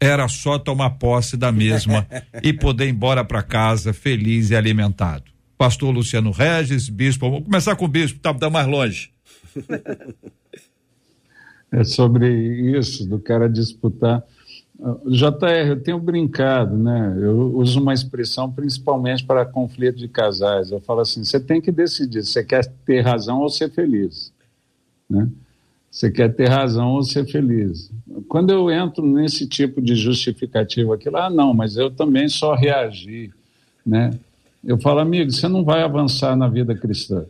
Era 0.00 0.28
só 0.28 0.58
tomar 0.58 0.90
posse 0.90 1.36
da 1.36 1.52
mesma 1.52 2.06
e 2.42 2.54
poder 2.54 2.86
ir 2.86 2.90
embora 2.90 3.22
para 3.22 3.42
casa 3.42 3.92
feliz 3.92 4.48
e 4.48 4.56
alimentado 4.56 5.35
pastor 5.56 5.92
Luciano 5.92 6.30
Regis, 6.30 6.88
bispo. 6.88 7.28
Vamos 7.28 7.44
começar 7.44 7.76
com 7.76 7.84
o 7.84 7.88
bispo, 7.88 8.18
tá, 8.20 8.32
tá 8.32 8.50
mais 8.50 8.66
longe. 8.66 9.10
É 11.72 11.82
sobre 11.82 12.28
isso, 12.78 13.08
do 13.08 13.18
cara 13.18 13.48
disputar. 13.48 14.22
JR, 15.06 15.68
eu 15.68 15.82
tenho 15.82 15.98
brincado, 15.98 16.76
né? 16.76 17.16
Eu 17.20 17.56
uso 17.56 17.80
uma 17.80 17.94
expressão 17.94 18.50
principalmente 18.50 19.24
para 19.24 19.44
conflito 19.44 19.96
de 19.96 20.06
casais. 20.06 20.70
Eu 20.70 20.80
falo 20.80 21.00
assim: 21.00 21.24
você 21.24 21.40
tem 21.40 21.60
que 21.60 21.72
decidir, 21.72 22.22
você 22.22 22.44
quer 22.44 22.64
ter 22.84 23.00
razão 23.00 23.40
ou 23.40 23.48
ser 23.48 23.70
feliz, 23.70 24.32
né? 25.08 25.28
Você 25.90 26.10
quer 26.10 26.34
ter 26.34 26.48
razão 26.48 26.90
ou 26.90 27.02
ser 27.02 27.24
feliz. 27.24 27.90
Quando 28.28 28.50
eu 28.50 28.70
entro 28.70 29.04
nesse 29.04 29.46
tipo 29.46 29.80
de 29.80 29.96
justificativa 29.96 30.94
aqui, 30.94 31.08
ah, 31.14 31.30
não, 31.30 31.54
mas 31.54 31.76
eu 31.76 31.90
também 31.90 32.28
só 32.28 32.54
reagi, 32.54 33.32
né? 33.84 34.10
Eu 34.66 34.78
falo, 34.80 34.98
amigo, 34.98 35.30
você 35.30 35.46
não 35.46 35.64
vai 35.64 35.82
avançar 35.82 36.34
na 36.34 36.48
vida 36.48 36.74
cristã, 36.74 37.24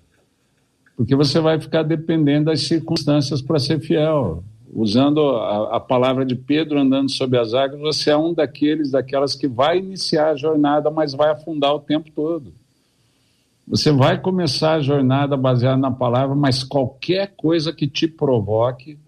porque 0.96 1.14
você 1.14 1.38
vai 1.38 1.60
ficar 1.60 1.82
dependendo 1.82 2.46
das 2.46 2.62
circunstâncias 2.62 3.42
para 3.42 3.58
ser 3.58 3.78
fiel. 3.78 4.42
Usando 4.72 5.20
a, 5.20 5.76
a, 5.76 5.80
palavra 5.80 6.24
de 6.24 6.34
Pedro 6.34 6.80
andando 6.80 7.10
sobre 7.10 7.38
as 7.38 7.54
águas, 7.54 7.80
você 7.80 8.10
é 8.10 8.16
um 8.16 8.34
daqueles, 8.34 8.90
daquelas 8.90 9.34
que 9.34 9.46
vai 9.46 9.78
iniciar 9.78 10.30
a 10.30 10.36
jornada, 10.36 10.90
mas 10.90 11.14
vai 11.14 11.30
afundar 11.30 11.74
o 11.74 11.78
tempo 11.78 12.10
todo. 12.10 12.52
Você 13.68 13.92
vai 13.92 14.20
começar 14.20 14.74
a 14.74 14.80
jornada 14.80 15.36
baseada 15.36 15.76
na 15.76 15.90
palavra, 15.90 16.34
mas 16.34 16.64
qualquer 16.64 17.34
coisa 17.36 17.72
que 17.72 17.86
te 17.86 18.08
provoque, 18.08 18.98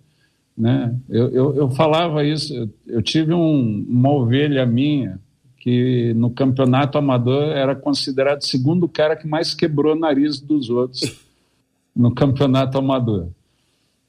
né? 0.57 0.95
Eu, 1.09 1.29
eu, 1.31 1.57
eu 1.57 1.71
falava 1.71 2.25
isso, 2.25 2.55
eu, 2.55 2.69
eu 2.87 3.03
tive 3.03 3.33
um, 3.33 3.87
uma 3.89 4.11
ovelha 4.11 4.65
minha, 4.67 5.19
que 5.59 6.15
no 6.15 6.31
campeonato 6.31 6.99
amador 6.99 7.57
era 7.57 7.75
considerado 7.75 8.41
o 8.41 8.47
segundo 8.47 8.89
cara 8.89 9.17
que 9.17 9.27
mais 9.27 9.55
quebrou 9.55 9.95
o 9.95 9.99
nariz 9.99 10.41
dos 10.41 10.71
outros 10.71 11.21
no 11.95 12.15
campeonato 12.15 12.79
amador. 12.79 13.29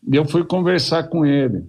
E 0.08 0.16
eu 0.16 0.26
fui 0.26 0.44
conversar 0.44 1.04
com 1.04 1.26
ele. 1.26 1.64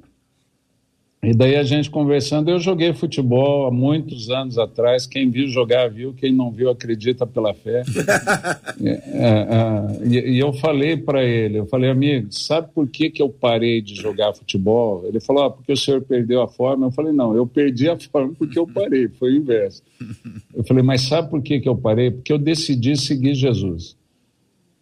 E 1.22 1.34
daí 1.34 1.56
a 1.56 1.62
gente 1.62 1.90
conversando, 1.90 2.50
eu 2.50 2.58
joguei 2.58 2.94
futebol 2.94 3.66
há 3.66 3.70
muitos 3.70 4.30
anos 4.30 4.56
atrás. 4.56 5.06
Quem 5.06 5.30
viu 5.30 5.48
jogar 5.48 5.90
viu, 5.90 6.14
quem 6.14 6.32
não 6.32 6.50
viu 6.50 6.70
acredita 6.70 7.26
pela 7.26 7.52
fé. 7.52 7.82
é, 8.82 8.90
é, 8.90 10.08
e, 10.08 10.36
e, 10.36 10.38
eu 10.38 10.50
falei 10.54 10.96
para 10.96 11.22
ele, 11.22 11.58
eu 11.58 11.66
falei, 11.66 11.90
amigo, 11.90 12.32
sabe 12.32 12.68
por 12.74 12.88
que, 12.88 13.10
que 13.10 13.20
eu 13.20 13.28
parei 13.28 13.82
de 13.82 13.94
jogar 13.94 14.32
futebol? 14.32 15.04
Ele 15.06 15.20
falou, 15.20 15.44
ah, 15.44 15.50
porque 15.50 15.72
o 15.72 15.76
senhor 15.76 16.00
perdeu 16.00 16.40
a 16.40 16.48
forma. 16.48 16.86
Eu 16.86 16.90
falei, 16.90 17.12
não, 17.12 17.36
eu 17.36 17.46
perdi 17.46 17.90
a 17.90 17.98
forma 17.98 18.32
porque 18.38 18.58
eu 18.58 18.66
parei, 18.66 19.08
foi 19.08 19.34
o 19.34 19.36
inverso. 19.36 19.82
Eu 20.54 20.64
falei, 20.64 20.82
mas 20.82 21.02
sabe 21.02 21.30
por 21.30 21.40
que, 21.40 21.60
que 21.60 21.68
eu 21.68 21.76
parei? 21.76 22.10
Porque 22.10 22.32
eu 22.32 22.38
decidi 22.38 22.96
seguir 22.96 23.34
Jesus. 23.34 23.96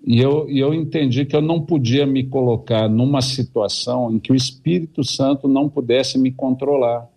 E 0.06 0.20
eu, 0.20 0.48
e 0.48 0.58
eu 0.58 0.72
entendi 0.72 1.24
que 1.24 1.34
eu 1.34 1.42
não 1.42 1.60
podia 1.60 2.06
me 2.06 2.24
colocar 2.24 2.88
numa 2.88 3.20
situação 3.20 4.12
em 4.12 4.18
que 4.18 4.32
o 4.32 4.34
Espírito 4.34 5.04
Santo 5.04 5.48
não 5.48 5.68
pudesse 5.68 6.18
me 6.18 6.30
controlar. 6.30 7.08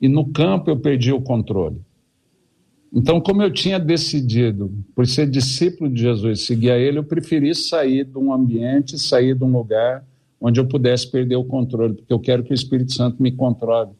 E 0.00 0.08
no 0.08 0.26
campo 0.26 0.70
eu 0.70 0.78
perdi 0.78 1.12
o 1.12 1.20
controle. 1.20 1.80
Então, 2.92 3.20
como 3.20 3.42
eu 3.42 3.52
tinha 3.52 3.78
decidido, 3.78 4.72
por 4.94 5.06
ser 5.06 5.28
discípulo 5.28 5.88
de 5.88 6.00
Jesus, 6.00 6.40
seguir 6.42 6.70
a 6.70 6.78
ele, 6.78 6.98
eu 6.98 7.04
preferi 7.04 7.54
sair 7.54 8.04
de 8.04 8.18
um 8.18 8.32
ambiente, 8.32 8.98
sair 8.98 9.36
de 9.36 9.44
um 9.44 9.52
lugar 9.52 10.04
onde 10.40 10.58
eu 10.58 10.66
pudesse 10.66 11.08
perder 11.08 11.36
o 11.36 11.44
controle, 11.44 11.94
porque 11.94 12.12
eu 12.12 12.18
quero 12.18 12.42
que 12.42 12.52
o 12.52 12.54
Espírito 12.54 12.94
Santo 12.94 13.22
me 13.22 13.30
controle. 13.30 13.90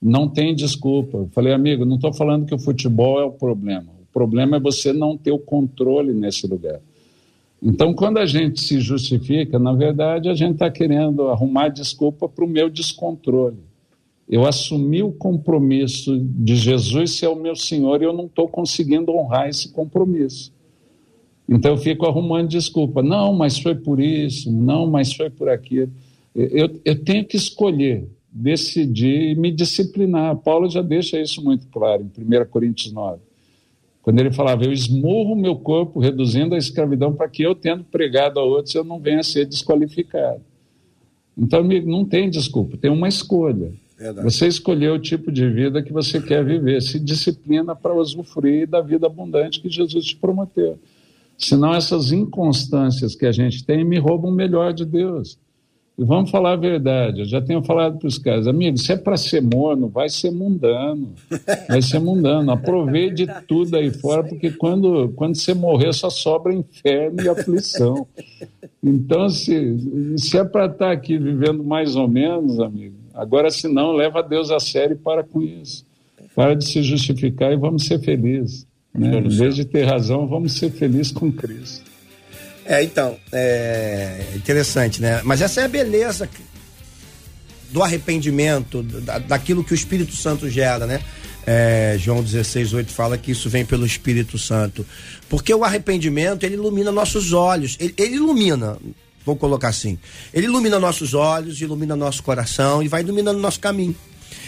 Não 0.00 0.28
tem 0.28 0.54
desculpa. 0.54 1.16
Eu 1.18 1.28
falei, 1.32 1.52
amigo, 1.52 1.84
não 1.84 1.96
estou 1.96 2.12
falando 2.12 2.46
que 2.46 2.54
o 2.54 2.58
futebol 2.58 3.18
é 3.20 3.24
o 3.24 3.32
problema. 3.32 3.90
O 4.02 4.12
problema 4.12 4.58
é 4.58 4.60
você 4.60 4.92
não 4.92 5.16
ter 5.16 5.32
o 5.32 5.38
controle 5.38 6.12
nesse 6.12 6.46
lugar. 6.46 6.80
Então, 7.62 7.94
quando 7.94 8.18
a 8.18 8.26
gente 8.26 8.60
se 8.60 8.80
justifica, 8.80 9.58
na 9.58 9.72
verdade, 9.72 10.28
a 10.28 10.34
gente 10.34 10.54
está 10.54 10.70
querendo 10.70 11.28
arrumar 11.28 11.68
desculpa 11.68 12.28
para 12.28 12.44
o 12.44 12.48
meu 12.48 12.68
descontrole. 12.68 13.58
Eu 14.28 14.44
assumi 14.44 15.02
o 15.02 15.12
compromisso 15.12 16.18
de 16.18 16.56
Jesus 16.56 17.12
ser 17.12 17.28
o 17.28 17.36
meu 17.36 17.54
Senhor 17.54 18.02
e 18.02 18.04
eu 18.04 18.12
não 18.12 18.26
estou 18.26 18.48
conseguindo 18.48 19.12
honrar 19.12 19.48
esse 19.48 19.70
compromisso. 19.70 20.52
Então 21.48 21.72
eu 21.72 21.78
fico 21.78 22.06
arrumando 22.06 22.48
desculpa. 22.48 23.02
Não, 23.02 23.32
mas 23.32 23.58
foi 23.58 23.76
por 23.76 24.00
isso, 24.00 24.50
não, 24.50 24.86
mas 24.86 25.12
foi 25.12 25.30
por 25.30 25.48
aquilo. 25.48 25.92
Eu, 26.34 26.80
eu 26.84 27.04
tenho 27.04 27.24
que 27.24 27.36
escolher, 27.36 28.08
decidir 28.30 29.30
e 29.30 29.34
me 29.36 29.52
disciplinar. 29.52 30.36
Paulo 30.36 30.68
já 30.68 30.82
deixa 30.82 31.20
isso 31.20 31.42
muito 31.42 31.68
claro 31.68 32.02
em 32.02 32.42
1 32.42 32.46
Coríntios 32.46 32.92
9. 32.92 33.20
Quando 34.06 34.20
ele 34.20 34.30
falava, 34.30 34.64
eu 34.64 34.72
esmurro 34.72 35.32
o 35.32 35.36
meu 35.36 35.56
corpo, 35.56 35.98
reduzindo 35.98 36.54
a 36.54 36.58
escravidão, 36.58 37.12
para 37.12 37.28
que 37.28 37.42
eu, 37.42 37.56
tendo 37.56 37.82
pregado 37.82 38.38
a 38.38 38.44
outros, 38.44 38.72
eu 38.72 38.84
não 38.84 39.00
venha 39.00 39.18
a 39.18 39.24
ser 39.24 39.46
desqualificado. 39.46 40.40
Então, 41.36 41.58
amigo, 41.58 41.90
não 41.90 42.04
tem 42.04 42.30
desculpa, 42.30 42.76
tem 42.76 42.88
uma 42.88 43.08
escolha. 43.08 43.72
Verdade. 43.98 44.22
Você 44.22 44.46
escolheu 44.46 44.94
o 44.94 44.98
tipo 45.00 45.32
de 45.32 45.50
vida 45.50 45.82
que 45.82 45.92
você 45.92 46.22
quer 46.22 46.44
viver, 46.44 46.80
se 46.82 47.00
disciplina 47.00 47.74
para 47.74 47.92
usufruir 47.94 48.68
da 48.68 48.80
vida 48.80 49.08
abundante 49.08 49.60
que 49.60 49.68
Jesus 49.68 50.04
te 50.04 50.16
prometeu. 50.16 50.78
Senão 51.36 51.74
essas 51.74 52.12
inconstâncias 52.12 53.16
que 53.16 53.26
a 53.26 53.32
gente 53.32 53.64
tem 53.64 53.84
me 53.84 53.98
roubam 53.98 54.30
o 54.30 54.34
melhor 54.34 54.72
de 54.72 54.84
Deus. 54.84 55.36
E 55.98 56.04
vamos 56.04 56.30
falar 56.30 56.52
a 56.52 56.56
verdade, 56.56 57.20
eu 57.20 57.24
já 57.24 57.40
tenho 57.40 57.62
falado 57.62 57.98
para 57.98 58.06
os 58.06 58.18
caras, 58.18 58.46
amigos, 58.46 58.84
se 58.84 58.92
é 58.92 58.96
para 58.98 59.16
ser 59.16 59.40
morno, 59.40 59.88
vai 59.88 60.10
ser 60.10 60.30
mundano, 60.30 61.14
vai 61.66 61.80
ser 61.80 61.98
mundano, 61.98 62.50
aproveite 62.50 63.26
tudo 63.48 63.76
aí 63.76 63.90
fora, 63.90 64.22
porque 64.22 64.50
quando, 64.50 65.08
quando 65.16 65.34
você 65.34 65.54
morrer 65.54 65.94
só 65.94 66.10
sobra 66.10 66.52
inferno 66.52 67.22
e 67.22 67.28
aflição. 67.28 68.06
Então, 68.84 69.30
se, 69.30 70.14
se 70.18 70.36
é 70.36 70.44
para 70.44 70.66
estar 70.66 70.86
tá 70.86 70.92
aqui 70.92 71.16
vivendo 71.16 71.64
mais 71.64 71.96
ou 71.96 72.06
menos, 72.06 72.60
amigo, 72.60 72.96
agora 73.14 73.50
se 73.50 73.66
não, 73.66 73.92
leva 73.92 74.22
Deus 74.22 74.50
a 74.50 74.60
sério 74.60 74.94
e 74.94 74.98
para 74.98 75.24
com 75.24 75.40
isso. 75.40 75.86
Para 76.34 76.54
de 76.54 76.66
se 76.66 76.82
justificar 76.82 77.52
e 77.52 77.56
vamos 77.56 77.86
ser 77.86 77.98
felizes. 78.00 78.66
Né? 78.94 79.18
Em 79.18 79.28
vez 79.28 79.56
de 79.56 79.64
ter 79.64 79.84
razão, 79.84 80.26
vamos 80.26 80.52
ser 80.52 80.70
felizes 80.70 81.10
com 81.10 81.32
Cristo. 81.32 81.95
É, 82.68 82.82
então, 82.82 83.16
é 83.32 84.24
interessante, 84.34 85.00
né? 85.00 85.20
Mas 85.24 85.40
essa 85.40 85.60
é 85.60 85.64
a 85.64 85.68
beleza 85.68 86.28
do 87.70 87.82
arrependimento, 87.82 88.82
da, 88.82 89.18
daquilo 89.18 89.62
que 89.62 89.72
o 89.72 89.74
Espírito 89.74 90.16
Santo 90.16 90.50
gera, 90.50 90.84
né? 90.84 91.00
É, 91.46 91.94
João 91.96 92.24
16, 92.24 92.72
8 92.72 92.92
fala 92.92 93.16
que 93.16 93.30
isso 93.30 93.48
vem 93.48 93.64
pelo 93.64 93.86
Espírito 93.86 94.36
Santo. 94.36 94.84
Porque 95.28 95.54
o 95.54 95.62
arrependimento, 95.62 96.42
ele 96.42 96.54
ilumina 96.54 96.90
nossos 96.90 97.32
olhos. 97.32 97.76
Ele, 97.78 97.94
ele, 97.96 98.16
ilumina, 98.16 98.76
vou 99.24 99.36
colocar 99.36 99.68
assim. 99.68 99.96
Ele 100.34 100.46
ilumina 100.46 100.80
nossos 100.80 101.14
olhos, 101.14 101.60
ilumina 101.60 101.94
nosso 101.94 102.20
coração 102.24 102.82
e 102.82 102.88
vai 102.88 103.02
iluminando 103.02 103.38
nosso 103.38 103.60
caminho. 103.60 103.94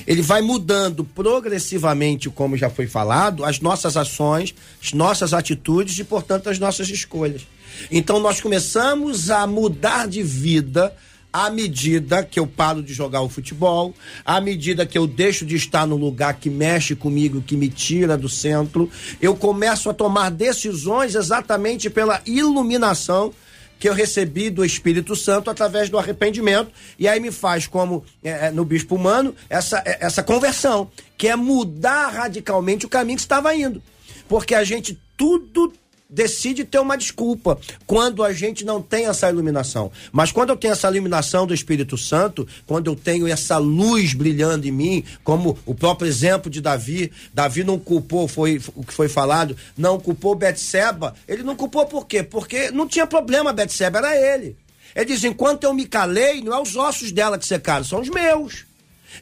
Ele 0.09 0.23
vai 0.23 0.43
mudando 0.43 1.05
progressivamente, 1.05 2.29
como 2.31 2.57
já 2.57 2.69
foi 2.69 2.89
falado, 2.89 3.45
as 3.45 3.61
nossas 3.61 3.97
ações, 3.97 4.53
as 4.83 4.93
nossas 4.93 5.33
atitudes 5.33 5.97
e, 6.01 6.05
portanto, 6.05 6.51
as 6.51 6.59
nossas 6.59 6.89
escolhas. 6.89 7.43
Então, 7.91 8.21
nós 8.21 8.41
começamos 8.41 9.31
a 9.31 9.47
mudar 9.47 10.07
de 10.09 10.23
vida 10.23 10.95
à 11.33 11.51
medida 11.51 12.25
que 12.25 12.41
eu 12.41 12.47
paro 12.47 12.83
de 12.83 12.93
jogar 12.93 13.21
o 13.21 13.29
futebol, 13.29 13.95
à 14.25 14.41
medida 14.41 14.87
que 14.87 14.97
eu 14.97 15.07
deixo 15.07 15.45
de 15.45 15.57
estar 15.57 15.87
no 15.87 15.97
lugar 15.97 16.35
que 16.35 16.49
mexe 16.49 16.95
comigo, 16.95 17.43
que 17.43 17.57
me 17.57 17.69
tira 17.69 18.17
do 18.17 18.29
centro, 18.29 18.91
eu 19.21 19.37
começo 19.37 19.91
a 19.91 19.95
tomar 19.95 20.31
decisões 20.31 21.15
exatamente 21.15 21.91
pela 21.91 22.21
iluminação 22.27 23.33
que 23.79 23.89
eu 23.89 23.95
recebi 23.95 24.51
do 24.51 24.65
Espírito 24.65 25.15
Santo 25.15 25.51
através 25.51 25.89
do 25.89 25.99
arrependimento. 25.99 26.73
E 26.99 27.07
aí 27.07 27.21
me 27.21 27.31
faz 27.31 27.67
como 27.67 28.05
é, 28.25 28.49
é 28.49 28.51
no 28.51 28.65
bispo 28.65 28.97
humano 28.97 29.35
essa 29.49 29.79
é, 29.85 29.99
essa 30.01 30.23
conversão 30.23 30.91
que 31.17 31.29
é 31.29 31.37
mudar 31.37 32.09
radicalmente 32.09 32.87
o 32.87 32.89
caminho 32.89 33.17
que 33.17 33.23
estava 33.23 33.55
indo. 33.55 33.81
Porque 34.29 34.55
a 34.55 34.65
gente 34.65 34.99
tudo 35.17 35.73
decide 36.09 36.65
ter 36.65 36.79
uma 36.79 36.97
desculpa 36.97 37.59
quando 37.87 38.25
a 38.25 38.33
gente 38.33 38.65
não 38.65 38.81
tem 38.81 39.07
essa 39.07 39.29
iluminação. 39.29 39.93
Mas 40.11 40.33
quando 40.33 40.51
eu 40.51 40.57
tenho 40.57 40.73
essa 40.73 40.89
iluminação 40.89 41.47
do 41.47 41.53
Espírito 41.53 41.99
Santo, 41.99 42.49
quando 42.67 42.87
eu 42.87 42.97
tenho 42.97 43.27
essa 43.27 43.59
luz 43.59 44.15
brilhando 44.15 44.67
em 44.67 44.73
mim, 44.73 45.05
como 45.23 45.59
o 45.67 45.75
próprio 45.75 46.09
exemplo 46.09 46.51
de 46.51 46.61
Davi, 46.61 47.13
Davi 47.35 47.63
não 47.63 47.79
culpou, 47.79 48.27
foi 48.27 48.61
o 48.75 48.83
que 48.83 48.93
foi 48.93 49.09
falado, 49.09 49.57
não 49.77 50.01
culpou 50.01 50.35
Betseba. 50.35 51.15
Ele 51.27 51.43
não 51.43 51.55
culpou 51.55 51.85
por 51.87 52.07
quê? 52.07 52.23
Porque 52.23 52.71
não 52.71 52.89
tinha 52.89 53.07
problema 53.07 53.53
Betseba, 53.53 53.99
era 53.99 54.17
ele. 54.17 54.57
Ele 54.97 55.05
diz: 55.05 55.23
enquanto 55.25 55.65
eu 55.65 55.75
me 55.75 55.87
calei, 55.87 56.41
não 56.41 56.55
é 56.55 56.61
os 56.61 56.75
ossos 56.75 57.13
dela 57.13 57.39
que 57.39 57.47
secaram, 57.47 57.85
são 57.85 58.01
os 58.01 58.09
meus. 58.09 58.67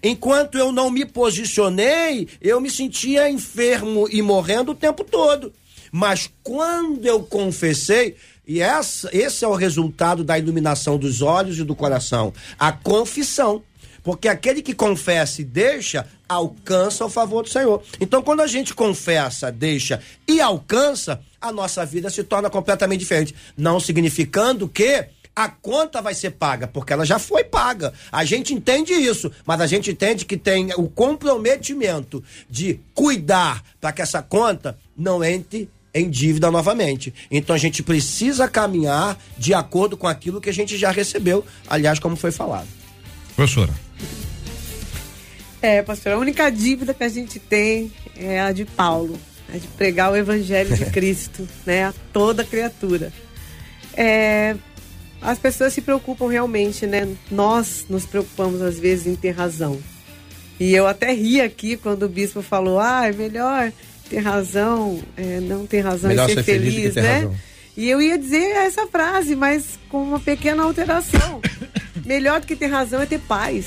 Enquanto 0.02 0.58
eu 0.58 0.72
não 0.72 0.90
me 0.90 1.04
posicionei, 1.04 2.28
eu 2.40 2.60
me 2.60 2.70
sentia 2.70 3.30
enfermo 3.30 4.08
e 4.10 4.20
morrendo 4.20 4.72
o 4.72 4.74
tempo 4.74 5.04
todo. 5.04 5.52
Mas 5.90 6.30
quando 6.42 7.04
eu 7.04 7.22
confessei, 7.22 8.16
e 8.46 8.60
essa, 8.60 9.10
esse 9.12 9.44
é 9.44 9.48
o 9.48 9.54
resultado 9.54 10.22
da 10.22 10.38
iluminação 10.38 10.96
dos 10.96 11.20
olhos 11.20 11.58
e 11.58 11.64
do 11.64 11.74
coração, 11.74 12.32
a 12.58 12.72
confissão. 12.72 13.62
Porque 14.02 14.28
aquele 14.28 14.62
que 14.62 14.72
confessa 14.72 15.40
e 15.40 15.44
deixa, 15.44 16.06
alcança 16.28 17.04
o 17.04 17.10
favor 17.10 17.42
do 17.42 17.48
Senhor. 17.48 17.82
Então, 18.00 18.22
quando 18.22 18.40
a 18.40 18.46
gente 18.46 18.72
confessa, 18.72 19.50
deixa 19.50 20.00
e 20.28 20.40
alcança, 20.40 21.20
a 21.40 21.50
nossa 21.50 21.84
vida 21.84 22.08
se 22.08 22.22
torna 22.22 22.48
completamente 22.48 23.00
diferente. 23.00 23.34
Não 23.56 23.80
significando 23.80 24.68
que 24.68 25.08
a 25.36 25.48
conta 25.48 26.00
vai 26.00 26.14
ser 26.14 26.30
paga, 26.30 26.66
porque 26.66 26.94
ela 26.94 27.04
já 27.04 27.18
foi 27.18 27.44
paga. 27.44 27.92
A 28.10 28.24
gente 28.24 28.54
entende 28.54 28.94
isso, 28.94 29.30
mas 29.44 29.60
a 29.60 29.66
gente 29.66 29.90
entende 29.90 30.24
que 30.24 30.36
tem 30.36 30.72
o 30.76 30.88
comprometimento 30.88 32.24
de 32.48 32.80
cuidar 32.94 33.62
para 33.78 33.92
que 33.92 34.00
essa 34.00 34.22
conta 34.22 34.78
não 34.96 35.22
entre 35.22 35.68
em 35.98 36.10
dívida 36.10 36.50
novamente. 36.50 37.12
Então 37.30 37.54
a 37.54 37.58
gente 37.58 37.82
precisa 37.82 38.48
caminhar 38.48 39.18
de 39.38 39.54
acordo 39.54 39.96
com 39.96 40.06
aquilo 40.06 40.40
que 40.40 40.50
a 40.50 40.52
gente 40.52 40.76
já 40.76 40.90
recebeu, 40.90 41.44
aliás, 41.68 41.98
como 41.98 42.16
foi 42.16 42.30
falado. 42.30 42.68
Professora. 43.34 43.72
É, 45.60 45.82
pastor, 45.82 46.12
a 46.12 46.18
única 46.18 46.50
dívida 46.50 46.94
que 46.94 47.02
a 47.02 47.08
gente 47.08 47.38
tem 47.38 47.90
é 48.16 48.40
a 48.40 48.52
de 48.52 48.64
Paulo, 48.64 49.18
é 49.52 49.58
de 49.58 49.66
pregar 49.68 50.12
o 50.12 50.16
evangelho 50.16 50.76
de 50.76 50.84
Cristo, 50.92 51.48
né, 51.64 51.84
a 51.84 51.94
toda 52.12 52.44
criatura. 52.44 53.12
É, 53.94 54.54
as 55.20 55.38
pessoas 55.38 55.72
se 55.72 55.80
preocupam 55.80 56.28
realmente, 56.28 56.86
né? 56.86 57.08
Nós 57.30 57.86
nos 57.88 58.04
preocupamos 58.04 58.60
às 58.60 58.78
vezes 58.78 59.06
em 59.06 59.16
ter 59.16 59.30
razão. 59.30 59.78
E 60.60 60.74
eu 60.74 60.86
até 60.86 61.12
ri 61.12 61.40
aqui 61.40 61.76
quando 61.76 62.04
o 62.04 62.08
bispo 62.08 62.42
falou: 62.42 62.78
ah, 62.78 63.08
é 63.08 63.12
melhor 63.12 63.72
ter 64.08 64.18
razão, 64.18 65.00
é, 65.16 65.40
não 65.40 65.66
ter 65.66 65.80
razão 65.80 66.08
Melhor 66.08 66.28
e 66.28 66.34
ser, 66.34 66.44
ser 66.44 66.52
feliz, 66.52 66.74
feliz 66.74 66.94
né? 66.94 67.14
Razão. 67.14 67.36
E 67.76 67.90
eu 67.90 68.00
ia 68.00 68.16
dizer 68.16 68.56
essa 68.56 68.86
frase, 68.86 69.36
mas 69.36 69.78
com 69.90 70.02
uma 70.02 70.18
pequena 70.18 70.62
alteração. 70.62 71.42
Melhor 72.06 72.40
do 72.40 72.46
que 72.46 72.56
ter 72.56 72.66
razão 72.66 73.02
é 73.02 73.06
ter 73.06 73.18
paz. 73.20 73.66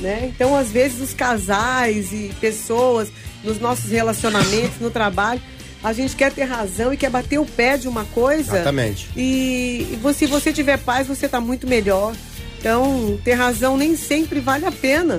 Né? 0.00 0.32
Então, 0.34 0.56
às 0.56 0.70
vezes, 0.70 1.00
os 1.00 1.14
casais 1.14 2.12
e 2.12 2.32
pessoas, 2.40 3.10
nos 3.42 3.58
nossos 3.58 3.90
relacionamentos, 3.90 4.78
no 4.80 4.90
trabalho, 4.90 5.40
a 5.82 5.92
gente 5.92 6.14
quer 6.14 6.32
ter 6.32 6.44
razão 6.44 6.92
e 6.92 6.96
quer 6.96 7.10
bater 7.10 7.38
o 7.38 7.44
pé 7.44 7.76
de 7.76 7.88
uma 7.88 8.04
coisa. 8.06 8.56
Exatamente. 8.56 9.08
E, 9.16 9.86
e 9.92 10.14
se 10.14 10.26
você 10.26 10.52
tiver 10.52 10.78
paz, 10.78 11.06
você 11.06 11.26
está 11.26 11.40
muito 11.40 11.66
melhor. 11.66 12.14
Então, 12.58 13.18
ter 13.22 13.34
razão 13.34 13.76
nem 13.76 13.96
sempre 13.96 14.40
vale 14.40 14.64
a 14.64 14.72
pena. 14.72 15.18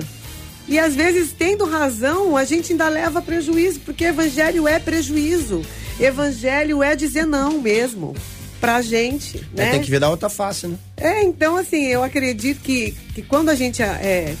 E 0.68 0.78
às 0.78 0.94
vezes, 0.96 1.32
tendo 1.32 1.64
razão, 1.64 2.36
a 2.36 2.44
gente 2.44 2.72
ainda 2.72 2.88
leva 2.88 3.22
prejuízo, 3.22 3.80
porque 3.80 4.04
evangelho 4.04 4.66
é 4.66 4.78
prejuízo. 4.78 5.62
Evangelho 6.00 6.82
é 6.82 6.96
dizer 6.96 7.24
não 7.24 7.60
mesmo 7.60 8.14
pra 8.60 8.82
gente, 8.82 9.38
é, 9.56 9.64
né? 9.64 9.70
tem 9.70 9.82
que 9.82 9.90
ver 9.90 10.00
da 10.00 10.08
outra 10.08 10.28
face, 10.28 10.66
né? 10.66 10.76
É, 10.96 11.22
então 11.22 11.56
assim, 11.56 11.86
eu 11.86 12.02
acredito 12.02 12.60
que, 12.62 12.96
que 13.14 13.22
quando 13.22 13.50
a 13.50 13.54
gente 13.54 13.82
é, 13.82 14.34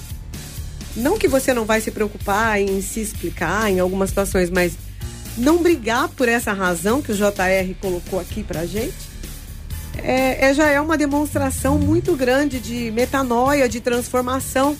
não 0.96 1.18
que 1.18 1.28
você 1.28 1.52
não 1.52 1.64
vai 1.64 1.80
se 1.80 1.90
preocupar 1.90 2.60
em 2.60 2.80
se 2.80 3.00
explicar 3.00 3.70
em 3.70 3.78
algumas 3.78 4.08
situações, 4.08 4.50
mas 4.50 4.72
não 5.36 5.58
brigar 5.58 6.08
por 6.08 6.28
essa 6.28 6.52
razão 6.52 7.02
que 7.02 7.12
o 7.12 7.14
JR 7.14 7.74
colocou 7.80 8.18
aqui 8.18 8.42
pra 8.42 8.64
gente, 8.64 8.94
é, 10.02 10.46
é 10.46 10.54
já 10.54 10.68
é 10.70 10.80
uma 10.80 10.96
demonstração 10.96 11.78
muito 11.78 12.16
grande 12.16 12.58
de 12.58 12.90
metanoia, 12.90 13.68
de 13.68 13.80
transformação 13.80 14.76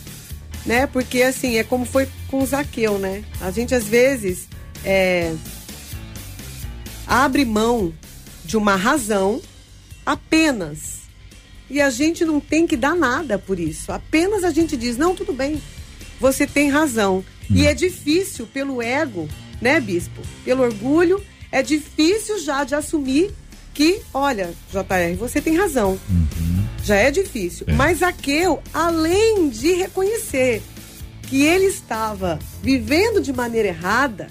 né? 0.66 0.86
Porque 0.86 1.22
assim, 1.22 1.56
é 1.56 1.64
como 1.64 1.84
foi 1.84 2.08
com 2.28 2.42
o 2.42 2.46
Zaqueu, 2.46 2.98
né? 2.98 3.24
A 3.40 3.50
gente 3.50 3.74
às 3.74 3.84
vezes 3.84 4.48
é, 4.84 5.34
abre 7.06 7.44
mão 7.44 7.94
de 8.44 8.56
uma 8.56 8.76
razão 8.76 9.40
apenas. 10.04 10.96
E 11.68 11.80
a 11.80 11.90
gente 11.90 12.24
não 12.24 12.38
tem 12.38 12.66
que 12.66 12.76
dar 12.76 12.94
nada 12.94 13.38
por 13.38 13.58
isso. 13.58 13.90
Apenas 13.90 14.44
a 14.44 14.50
gente 14.50 14.76
diz, 14.76 14.96
não, 14.96 15.16
tudo 15.16 15.32
bem, 15.32 15.60
você 16.20 16.46
tem 16.46 16.70
razão. 16.70 17.24
Hum. 17.50 17.56
E 17.56 17.66
é 17.66 17.74
difícil 17.74 18.46
pelo 18.46 18.80
ego, 18.80 19.28
né, 19.60 19.80
bispo? 19.80 20.22
Pelo 20.44 20.62
orgulho, 20.62 21.20
é 21.50 21.62
difícil 21.62 22.38
já 22.38 22.62
de 22.62 22.74
assumir 22.74 23.32
que, 23.74 24.00
olha, 24.14 24.54
JR, 24.70 25.16
você 25.18 25.40
tem 25.40 25.56
razão. 25.56 25.98
Uhum 26.08 26.55
já 26.86 26.94
é 26.94 27.10
difícil. 27.10 27.66
É. 27.68 27.72
Mas 27.72 27.98
Zaqueu, 27.98 28.62
além 28.72 29.48
de 29.48 29.72
reconhecer 29.72 30.62
que 31.22 31.42
ele 31.42 31.66
estava 31.66 32.38
vivendo 32.62 33.20
de 33.20 33.32
maneira 33.32 33.68
errada, 33.68 34.28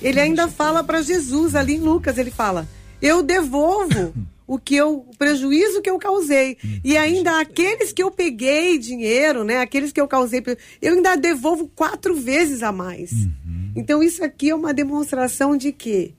ele 0.00 0.18
ainda 0.18 0.48
fala 0.48 0.82
para 0.82 1.02
Jesus 1.02 1.54
ali 1.54 1.74
em 1.74 1.80
Lucas, 1.80 2.16
ele 2.16 2.30
fala: 2.30 2.66
"Eu 3.02 3.22
devolvo 3.22 4.14
o 4.46 4.58
que 4.58 4.74
eu 4.74 5.04
o 5.06 5.16
prejuízo 5.18 5.82
que 5.82 5.90
eu 5.90 5.98
causei 5.98 6.56
e 6.82 6.96
ainda 6.96 7.38
aqueles 7.38 7.92
que 7.92 8.02
eu 8.02 8.10
peguei 8.10 8.78
dinheiro, 8.78 9.44
né, 9.44 9.58
aqueles 9.58 9.92
que 9.92 10.00
eu 10.00 10.08
causei, 10.08 10.42
eu 10.80 10.94
ainda 10.94 11.14
devolvo 11.14 11.68
quatro 11.68 12.14
vezes 12.14 12.62
a 12.62 12.72
mais". 12.72 13.12
Uhum. 13.12 13.72
Então 13.76 14.02
isso 14.02 14.24
aqui 14.24 14.48
é 14.48 14.54
uma 14.54 14.72
demonstração 14.72 15.58
de 15.58 15.72
que 15.72 16.14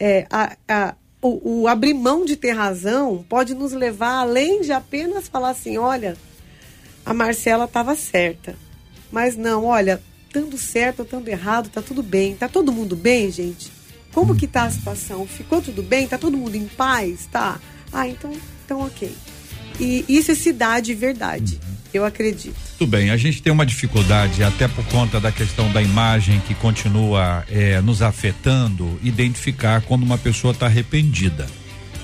é, 0.00 0.26
a, 0.30 0.56
a 0.68 0.94
o, 1.20 1.62
o, 1.62 1.68
abrir 1.68 1.94
mão 1.94 2.24
de 2.24 2.36
ter 2.36 2.52
razão 2.52 3.24
pode 3.28 3.54
nos 3.54 3.72
levar 3.72 4.20
além 4.20 4.60
de 4.62 4.72
apenas 4.72 5.28
falar 5.28 5.50
assim, 5.50 5.76
olha, 5.76 6.16
a 7.04 7.12
Marcela 7.12 7.64
estava 7.64 7.94
certa. 7.96 8.54
Mas 9.10 9.36
não, 9.36 9.64
olha, 9.64 10.02
tanto 10.32 10.56
certo 10.58 11.00
ou 11.00 11.04
tanto 11.04 11.28
errado, 11.28 11.70
tá 11.70 11.82
tudo 11.82 12.02
bem. 12.02 12.36
Tá 12.36 12.48
todo 12.48 12.72
mundo 12.72 12.94
bem, 12.94 13.30
gente? 13.30 13.72
Como 14.12 14.36
que 14.36 14.46
tá 14.46 14.64
a 14.64 14.70
situação? 14.70 15.26
Ficou 15.26 15.60
tudo 15.60 15.82
bem? 15.82 16.06
Tá 16.06 16.18
todo 16.18 16.36
mundo 16.36 16.54
em 16.54 16.66
paz? 16.66 17.26
Tá? 17.30 17.60
Ah, 17.92 18.06
então, 18.06 18.32
então 18.64 18.80
ok. 18.86 19.14
E 19.80 20.04
isso 20.08 20.30
é 20.30 20.34
cidade 20.34 20.94
verdade. 20.94 21.58
Eu 21.92 22.04
acredito. 22.04 22.54
Tudo 22.78 22.90
bem, 22.90 23.10
a 23.10 23.16
gente 23.16 23.40
tem 23.42 23.52
uma 23.52 23.64
dificuldade, 23.64 24.42
até 24.42 24.68
por 24.68 24.84
conta 24.86 25.18
da 25.18 25.32
questão 25.32 25.70
da 25.72 25.80
imagem 25.80 26.40
que 26.46 26.54
continua 26.54 27.44
é, 27.50 27.80
nos 27.80 28.02
afetando, 28.02 28.98
identificar 29.02 29.80
quando 29.82 30.02
uma 30.02 30.18
pessoa 30.18 30.52
está 30.52 30.66
arrependida. 30.66 31.46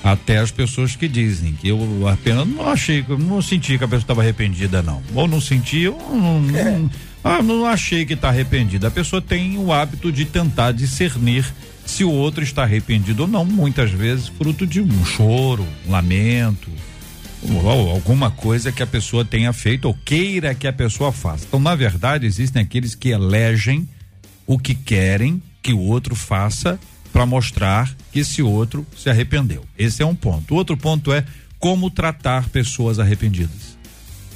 Até 0.03 0.37
as 0.37 0.51
pessoas 0.51 0.95
que 0.95 1.07
dizem 1.07 1.53
que 1.53 1.67
eu 1.67 2.07
apenas 2.07 2.47
não 2.47 2.69
achei, 2.69 3.03
não 3.07 3.41
senti 3.41 3.77
que 3.77 3.83
a 3.83 3.87
pessoa 3.87 4.01
estava 4.01 4.21
arrependida, 4.21 4.81
não. 4.83 5.01
Ou 5.13 5.27
não 5.27 5.41
senti, 5.41 5.87
ou 5.87 6.15
não, 6.15 6.41
não, 6.41 6.59
é. 6.59 6.81
ah, 7.23 7.41
não 7.41 7.65
achei 7.65 8.05
que 8.05 8.13
está 8.13 8.29
arrependida. 8.29 8.87
A 8.87 8.91
pessoa 8.91 9.21
tem 9.21 9.57
o 9.57 9.71
hábito 9.73 10.11
de 10.11 10.25
tentar 10.25 10.73
discernir 10.73 11.45
se 11.85 12.03
o 12.03 12.11
outro 12.11 12.43
está 12.43 12.63
arrependido 12.63 13.23
ou 13.23 13.27
não, 13.27 13.45
muitas 13.45 13.91
vezes 13.91 14.27
fruto 14.27 14.65
de 14.65 14.81
um 14.81 15.05
choro, 15.05 15.65
um 15.87 15.91
lamento, 15.91 16.69
ou 17.53 17.89
alguma 17.89 18.31
coisa 18.31 18.71
que 18.71 18.81
a 18.81 18.87
pessoa 18.87 19.23
tenha 19.23 19.53
feito 19.53 19.85
ou 19.85 19.93
queira 19.93 20.55
que 20.55 20.67
a 20.67 20.73
pessoa 20.73 21.11
faça. 21.11 21.45
Então, 21.47 21.59
na 21.59 21.75
verdade, 21.75 22.25
existem 22.25 22.61
aqueles 22.61 22.95
que 22.95 23.09
elegem 23.09 23.87
o 24.47 24.57
que 24.57 24.75
querem 24.75 25.41
que 25.61 25.73
o 25.73 25.79
outro 25.79 26.15
faça 26.15 26.79
para 27.11 27.25
mostrar 27.25 27.95
que 28.11 28.19
esse 28.19 28.41
outro 28.41 28.85
se 28.95 29.09
arrependeu. 29.09 29.63
Esse 29.77 30.03
é 30.03 30.05
um 30.05 30.15
ponto. 30.15 30.53
O 30.53 30.57
outro 30.57 30.75
ponto 30.75 31.13
é 31.13 31.25
como 31.59 31.89
tratar 31.89 32.49
pessoas 32.49 32.99
arrependidas. 32.99 33.77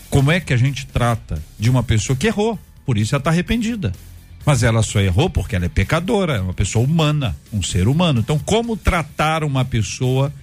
Como 0.10 0.32
é 0.32 0.40
que 0.40 0.54
a 0.54 0.58
gente 0.58 0.88
trata 0.88 1.42
de 1.60 1.70
uma 1.70 1.84
pessoa 1.84 2.16
que 2.16 2.28
errou, 2.28 2.58
por 2.86 2.98
isso 2.98 3.14
ela 3.14 3.20
está 3.20 3.30
arrependida. 3.30 3.92
Mas 4.46 4.64
ela 4.64 4.82
só 4.82 5.00
errou 5.00 5.30
porque 5.30 5.56
ela 5.56 5.66
é 5.66 5.70
pecadora, 5.70 6.38
é 6.38 6.42
uma 6.42 6.54
pessoa 6.54 6.84
humana, 6.84 7.38
um 7.52 7.62
ser 7.62 7.88
humano. 7.88 8.22
Então, 8.22 8.40
como 8.40 8.76
tratar 8.76 9.44
uma 9.44 9.64
pessoa 9.64 10.34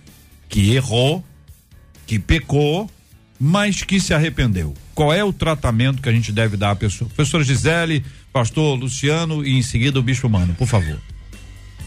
que 0.48 0.74
errou, 0.74 1.24
que 2.06 2.18
pecou, 2.18 2.88
mas 3.38 3.82
que 3.82 4.00
se 4.00 4.14
arrependeu? 4.14 4.72
Qual 4.94 5.12
é 5.12 5.22
o 5.22 5.32
tratamento 5.32 6.00
que 6.00 6.08
a 6.08 6.12
gente 6.12 6.32
deve 6.32 6.56
dar 6.56 6.70
à 6.70 6.76
pessoa? 6.76 7.10
Professora 7.14 7.44
Gisele, 7.44 8.04
pastor 8.32 8.78
Luciano 8.78 9.44
e 9.44 9.58
em 9.58 9.62
seguida 9.62 9.98
o 9.98 10.02
Bispo 10.02 10.28
Mano, 10.28 10.54
por 10.54 10.66
favor. 10.66 10.98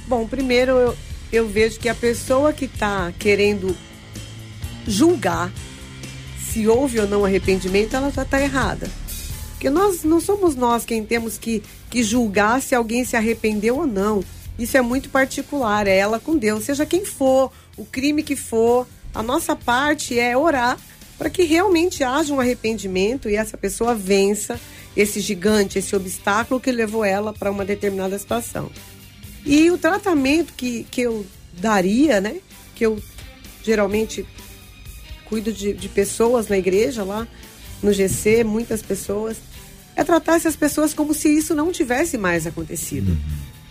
Bom, 0.07 0.27
primeiro 0.27 0.71
eu, 0.73 0.97
eu 1.31 1.47
vejo 1.47 1.79
que 1.79 1.89
a 1.89 1.95
pessoa 1.95 2.51
que 2.53 2.65
está 2.65 3.11
querendo 3.17 3.75
julgar 4.87 5.51
se 6.51 6.67
houve 6.67 6.99
ou 6.99 7.07
não 7.07 7.23
arrependimento, 7.23 7.95
ela 7.95 8.11
já 8.11 8.23
está 8.23 8.41
errada. 8.41 8.89
Porque 9.51 9.69
nós 9.69 10.03
não 10.03 10.19
somos 10.19 10.55
nós 10.55 10.85
quem 10.85 11.03
temos 11.05 11.37
que, 11.37 11.61
que 11.89 12.01
julgar 12.01 12.61
se 12.61 12.73
alguém 12.73 13.03
se 13.05 13.15
arrependeu 13.15 13.77
ou 13.77 13.87
não. 13.87 14.23
Isso 14.57 14.75
é 14.75 14.81
muito 14.81 15.09
particular, 15.09 15.87
é 15.87 15.97
ela 15.97 16.19
com 16.19 16.37
Deus, 16.37 16.65
seja 16.65 16.85
quem 16.85 17.05
for, 17.05 17.51
o 17.77 17.85
crime 17.85 18.23
que 18.23 18.35
for. 18.35 18.87
A 19.13 19.23
nossa 19.23 19.55
parte 19.55 20.17
é 20.19 20.37
orar 20.37 20.77
para 21.17 21.29
que 21.29 21.43
realmente 21.43 22.03
haja 22.03 22.33
um 22.33 22.39
arrependimento 22.39 23.29
e 23.29 23.35
essa 23.35 23.57
pessoa 23.57 23.93
vença 23.93 24.59
esse 24.95 25.19
gigante, 25.19 25.79
esse 25.79 25.95
obstáculo 25.95 26.59
que 26.59 26.71
levou 26.71 27.03
ela 27.03 27.33
para 27.33 27.51
uma 27.51 27.65
determinada 27.65 28.17
situação. 28.17 28.71
E 29.45 29.69
o 29.71 29.77
tratamento 29.77 30.53
que, 30.53 30.83
que 30.89 31.01
eu 31.01 31.25
daria, 31.53 32.19
né? 32.19 32.37
Que 32.75 32.85
eu 32.85 33.01
geralmente 33.63 34.25
cuido 35.25 35.51
de, 35.51 35.73
de 35.73 35.89
pessoas 35.89 36.47
na 36.47 36.57
igreja 36.57 37.03
lá, 37.03 37.27
no 37.83 37.93
GC, 37.93 38.43
muitas 38.43 38.81
pessoas, 38.81 39.37
é 39.95 40.03
tratar 40.03 40.35
essas 40.35 40.55
pessoas 40.55 40.93
como 40.93 41.13
se 41.13 41.29
isso 41.29 41.53
não 41.53 41.71
tivesse 41.71 42.17
mais 42.17 42.47
acontecido. 42.47 43.11
Uhum. 43.11 43.19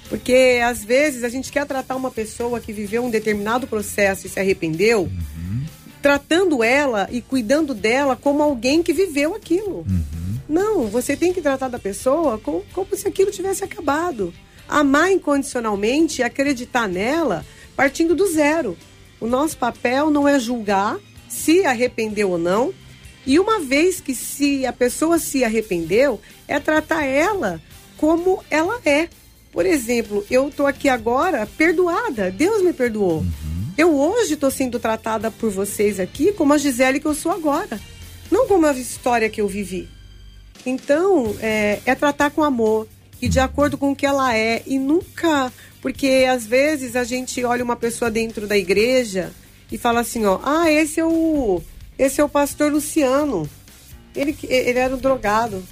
Porque 0.08 0.60
às 0.64 0.82
vezes 0.82 1.22
a 1.22 1.28
gente 1.28 1.52
quer 1.52 1.66
tratar 1.66 1.96
uma 1.96 2.10
pessoa 2.10 2.60
que 2.60 2.72
viveu 2.72 3.04
um 3.04 3.10
determinado 3.10 3.66
processo 3.66 4.26
e 4.26 4.30
se 4.30 4.40
arrependeu, 4.40 5.02
uhum. 5.02 5.64
tratando 6.00 6.62
ela 6.62 7.08
e 7.10 7.20
cuidando 7.20 7.74
dela 7.74 8.16
como 8.16 8.42
alguém 8.42 8.82
que 8.82 8.92
viveu 8.92 9.34
aquilo. 9.34 9.86
Uhum. 9.88 10.38
Não, 10.48 10.86
você 10.86 11.14
tem 11.14 11.32
que 11.32 11.42
tratar 11.42 11.68
da 11.68 11.78
pessoa 11.78 12.38
como, 12.38 12.64
como 12.72 12.96
se 12.96 13.06
aquilo 13.06 13.30
tivesse 13.30 13.62
acabado. 13.62 14.32
Amar 14.66 15.10
incondicionalmente 15.10 16.20
e 16.20 16.24
acreditar 16.24 16.88
nela 16.88 17.44
partindo 17.76 18.14
do 18.14 18.26
zero. 18.26 18.76
O 19.20 19.26
nosso 19.26 19.56
papel 19.56 20.10
não 20.10 20.26
é 20.26 20.38
julgar, 20.38 20.98
se 21.28 21.64
arrependeu 21.64 22.30
ou 22.30 22.38
não. 22.38 22.72
E 23.26 23.38
uma 23.38 23.60
vez 23.60 24.00
que 24.00 24.14
se 24.14 24.64
a 24.64 24.72
pessoa 24.72 25.18
se 25.18 25.44
arrependeu, 25.44 26.20
é 26.46 26.58
tratar 26.58 27.04
ela 27.04 27.60
como 27.98 28.42
ela 28.50 28.80
é. 28.84 29.08
Por 29.58 29.66
exemplo, 29.66 30.24
eu 30.30 30.50
estou 30.50 30.68
aqui 30.68 30.88
agora 30.88 31.44
perdoada, 31.44 32.30
Deus 32.30 32.62
me 32.62 32.72
perdoou. 32.72 33.22
Uhum. 33.22 33.72
Eu 33.76 33.92
hoje 33.92 34.34
estou 34.34 34.52
sendo 34.52 34.78
tratada 34.78 35.32
por 35.32 35.50
vocês 35.50 35.98
aqui 35.98 36.30
como 36.30 36.52
a 36.52 36.58
Gisele 36.58 37.00
que 37.00 37.06
eu 37.06 37.14
sou 37.16 37.32
agora, 37.32 37.80
não 38.30 38.46
como 38.46 38.66
a 38.66 38.72
história 38.74 39.28
que 39.28 39.40
eu 39.40 39.48
vivi. 39.48 39.88
Então, 40.64 41.34
é, 41.40 41.80
é 41.84 41.96
tratar 41.96 42.30
com 42.30 42.44
amor 42.44 42.86
e 43.20 43.28
de 43.28 43.40
acordo 43.40 43.76
com 43.76 43.90
o 43.90 43.96
que 43.96 44.06
ela 44.06 44.32
é 44.32 44.62
e 44.64 44.78
nunca. 44.78 45.52
Porque 45.82 46.24
às 46.30 46.46
vezes 46.46 46.94
a 46.94 47.02
gente 47.02 47.44
olha 47.44 47.64
uma 47.64 47.74
pessoa 47.74 48.12
dentro 48.12 48.46
da 48.46 48.56
igreja 48.56 49.32
e 49.72 49.76
fala 49.76 50.02
assim, 50.02 50.24
ó, 50.24 50.38
ah, 50.44 50.70
esse 50.70 51.00
é 51.00 51.04
o 51.04 51.60
esse 51.98 52.20
é 52.20 52.24
o 52.24 52.28
pastor 52.28 52.70
Luciano. 52.70 53.50
Ele 54.14 54.38
ele 54.44 54.78
era 54.78 54.94
um 54.94 54.98
drogado. 55.00 55.64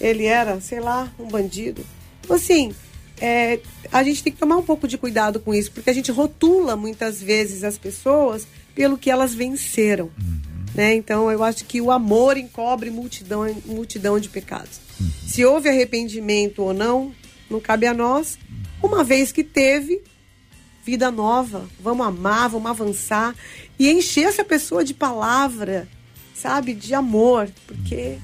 Ele 0.00 0.24
era, 0.24 0.60
sei 0.60 0.80
lá, 0.80 1.08
um 1.16 1.28
bandido. 1.28 1.86
Então, 2.24 2.34
assim, 2.34 2.74
é, 3.20 3.60
a 3.92 4.02
gente 4.02 4.22
tem 4.22 4.32
que 4.32 4.38
tomar 4.38 4.56
um 4.56 4.62
pouco 4.62 4.88
de 4.88 4.96
cuidado 4.96 5.38
com 5.40 5.54
isso, 5.54 5.70
porque 5.72 5.90
a 5.90 5.92
gente 5.92 6.10
rotula 6.10 6.74
muitas 6.76 7.22
vezes 7.22 7.62
as 7.62 7.76
pessoas 7.76 8.46
pelo 8.74 8.96
que 8.96 9.10
elas 9.10 9.34
venceram. 9.34 10.10
Uhum. 10.18 10.40
Né? 10.74 10.94
Então, 10.94 11.30
eu 11.30 11.42
acho 11.44 11.64
que 11.64 11.80
o 11.80 11.90
amor 11.90 12.36
encobre 12.36 12.90
multidão, 12.90 13.44
multidão 13.66 14.18
de 14.18 14.28
pecados. 14.28 14.80
Uhum. 14.98 15.10
Se 15.26 15.44
houve 15.44 15.68
arrependimento 15.68 16.62
ou 16.62 16.72
não, 16.72 17.12
não 17.50 17.60
cabe 17.60 17.86
a 17.86 17.92
nós. 17.92 18.38
Uma 18.82 19.04
vez 19.04 19.32
que 19.32 19.44
teve, 19.44 20.00
vida 20.84 21.10
nova, 21.10 21.68
vamos 21.78 22.06
amar, 22.06 22.48
vamos 22.48 22.70
avançar 22.70 23.34
e 23.78 23.90
encher 23.90 24.24
essa 24.24 24.44
pessoa 24.44 24.84
de 24.84 24.94
palavra, 24.94 25.86
sabe, 26.34 26.72
de 26.72 26.94
amor, 26.94 27.50
porque 27.66 28.18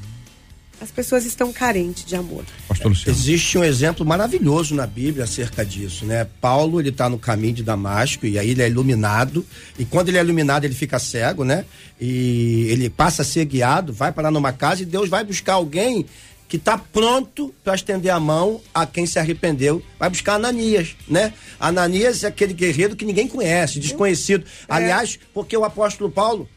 as 0.81 0.91
pessoas 0.91 1.25
estão 1.25 1.53
carentes 1.53 2.05
de 2.05 2.15
amor. 2.15 2.45
Pastor 2.69 2.89
Luciano. 2.89 3.19
Existe 3.19 3.59
um 3.59 3.65
exemplo 3.65 4.05
maravilhoso 4.05 4.75
na 4.75 4.87
Bíblia 4.87 5.25
acerca 5.25 5.65
disso, 5.65 6.05
né? 6.05 6.27
Paulo, 6.41 6.81
ele 6.81 6.91
está 6.91 7.09
no 7.09 7.19
caminho 7.19 7.55
de 7.55 7.63
Damasco 7.63 8.27
e 8.27 8.39
aí 8.39 8.51
ele 8.51 8.63
é 8.63 8.69
iluminado, 8.69 9.45
e 9.79 9.85
quando 9.85 10.09
ele 10.09 10.19
é 10.19 10.21
iluminado 10.21 10.65
ele 10.65 10.75
fica 10.75 10.99
cego, 10.99 11.45
né? 11.45 11.65
E 12.01 12.67
ele 12.69 12.91
passa 12.91 13.23
a 13.23 13.25
ser 13.25 13.45
guiado, 13.45 13.93
vai 13.93 14.13
parar 14.13 14.31
numa 14.31 14.53
casa 14.53 14.83
e 14.83 14.87
Deus 14.87 15.09
vai 15.09 15.25
buscar 15.25 15.55
alguém 15.55 16.07
que 16.49 16.57
está 16.57 16.79
pronto 16.79 17.53
para 17.65 17.75
estender 17.75 18.13
a 18.13 18.21
mão 18.21 18.61
a 18.73 18.87
quem 18.87 19.05
se 19.07 19.19
arrependeu. 19.19 19.83
Vai 19.99 20.09
buscar 20.09 20.35
Ananias, 20.35 20.95
né? 21.09 21.33
Ananias 21.59 22.23
é 22.23 22.29
aquele 22.29 22.55
guerreiro 22.55 22.95
que 22.95 23.05
ninguém 23.05 23.27
conhece, 23.27 23.81
desconhecido. 23.81 24.45
É. 24.45 24.75
Aliás, 24.75 25.19
porque 25.35 25.57
o 25.57 25.65
apóstolo 25.65 26.11
Paulo, 26.11 26.49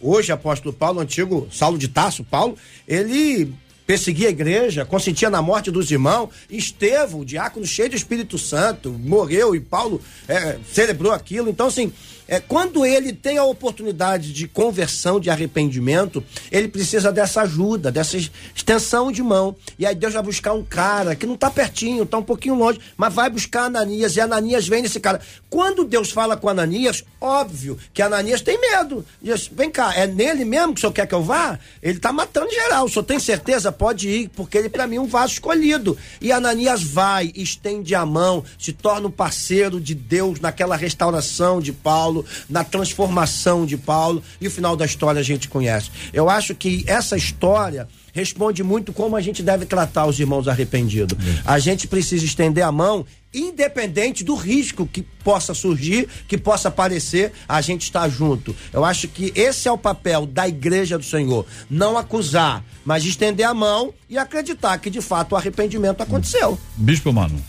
hoje 0.00 0.32
apóstolo 0.32 0.72
Paulo, 0.72 1.00
antigo 1.00 1.48
Saulo 1.52 1.78
de 1.78 1.88
Tarso, 1.88 2.24
Paulo, 2.24 2.56
ele 2.86 3.52
perseguia 3.86 4.28
a 4.28 4.30
igreja, 4.30 4.84
consentia 4.84 5.28
na 5.28 5.42
morte 5.42 5.68
dos 5.68 5.90
irmãos. 5.90 6.30
Estevão, 6.48 7.24
diácono 7.24 7.66
cheio 7.66 7.90
do 7.90 7.96
Espírito 7.96 8.38
Santo, 8.38 8.90
morreu 8.90 9.52
e 9.52 9.58
Paulo 9.58 10.00
é, 10.28 10.58
celebrou 10.72 11.12
aquilo. 11.12 11.50
Então, 11.50 11.66
assim, 11.66 11.92
é, 12.30 12.38
quando 12.38 12.86
ele 12.86 13.12
tem 13.12 13.38
a 13.38 13.44
oportunidade 13.44 14.32
de 14.32 14.46
conversão, 14.46 15.18
de 15.18 15.28
arrependimento, 15.28 16.22
ele 16.52 16.68
precisa 16.68 17.10
dessa 17.10 17.42
ajuda, 17.42 17.90
dessa 17.90 18.16
extensão 18.16 19.10
de 19.10 19.20
mão. 19.20 19.56
E 19.76 19.84
aí 19.84 19.96
Deus 19.96 20.14
vai 20.14 20.22
buscar 20.22 20.52
um 20.52 20.62
cara 20.62 21.16
que 21.16 21.26
não 21.26 21.34
está 21.34 21.50
pertinho, 21.50 22.04
está 22.04 22.18
um 22.18 22.22
pouquinho 22.22 22.54
longe, 22.54 22.78
mas 22.96 23.12
vai 23.12 23.28
buscar 23.28 23.64
Ananias. 23.64 24.14
E 24.14 24.20
Ananias 24.20 24.68
vem 24.68 24.80
nesse 24.80 25.00
cara. 25.00 25.20
Quando 25.50 25.84
Deus 25.84 26.12
fala 26.12 26.36
com 26.36 26.48
Ananias, 26.48 27.02
óbvio 27.20 27.76
que 27.92 28.00
Ananias 28.00 28.42
tem 28.42 28.60
medo. 28.60 29.04
Diz: 29.20 29.50
vem 29.52 29.68
cá, 29.68 29.92
é 29.96 30.06
nele 30.06 30.44
mesmo 30.44 30.72
que 30.72 30.78
o 30.78 30.80
senhor 30.82 30.92
quer 30.92 31.08
que 31.08 31.14
eu 31.14 31.24
vá? 31.24 31.58
Ele 31.82 31.96
está 31.96 32.12
matando 32.12 32.52
geral. 32.52 32.84
O 32.84 32.88
senhor 32.88 33.02
tem 33.02 33.18
certeza? 33.18 33.72
Pode 33.72 34.08
ir, 34.08 34.28
porque 34.28 34.56
ele, 34.56 34.68
para 34.68 34.86
mim, 34.86 34.96
é 34.96 35.00
um 35.00 35.08
vaso 35.08 35.32
escolhido. 35.32 35.98
E 36.20 36.30
Ananias 36.30 36.80
vai, 36.80 37.32
estende 37.34 37.92
a 37.92 38.06
mão, 38.06 38.44
se 38.56 38.72
torna 38.72 39.08
um 39.08 39.10
parceiro 39.10 39.80
de 39.80 39.96
Deus 39.96 40.38
naquela 40.38 40.76
restauração 40.76 41.60
de 41.60 41.72
Paulo 41.72 42.19
Paulo, 42.20 42.24
na 42.48 42.64
transformação 42.64 43.66
de 43.66 43.76
Paulo 43.76 44.22
e 44.40 44.46
o 44.46 44.50
final 44.50 44.76
da 44.76 44.84
história 44.84 45.20
a 45.20 45.24
gente 45.24 45.48
conhece. 45.48 45.90
Eu 46.12 46.28
acho 46.28 46.54
que 46.54 46.84
essa 46.86 47.16
história 47.16 47.88
responde 48.12 48.62
muito 48.62 48.92
como 48.92 49.16
a 49.16 49.20
gente 49.20 49.42
deve 49.42 49.64
tratar 49.64 50.06
os 50.06 50.18
irmãos 50.18 50.48
arrependidos. 50.48 51.16
A 51.44 51.58
gente 51.58 51.86
precisa 51.86 52.24
estender 52.24 52.64
a 52.64 52.72
mão, 52.72 53.06
independente 53.32 54.24
do 54.24 54.34
risco 54.34 54.84
que 54.84 55.02
possa 55.02 55.54
surgir, 55.54 56.08
que 56.26 56.36
possa 56.36 56.68
aparecer, 56.68 57.32
a 57.48 57.60
gente 57.60 57.82
está 57.82 58.08
junto. 58.08 58.54
Eu 58.72 58.84
acho 58.84 59.06
que 59.06 59.32
esse 59.36 59.68
é 59.68 59.72
o 59.72 59.78
papel 59.78 60.26
da 60.26 60.48
igreja 60.48 60.98
do 60.98 61.04
Senhor. 61.04 61.46
Não 61.68 61.96
acusar, 61.96 62.64
mas 62.84 63.04
estender 63.04 63.46
a 63.46 63.54
mão 63.54 63.94
e 64.08 64.18
acreditar 64.18 64.78
que 64.78 64.90
de 64.90 65.00
fato 65.00 65.32
o 65.32 65.36
arrependimento 65.36 66.02
aconteceu. 66.02 66.58
Bispo 66.76 67.12
Mano. 67.12 67.40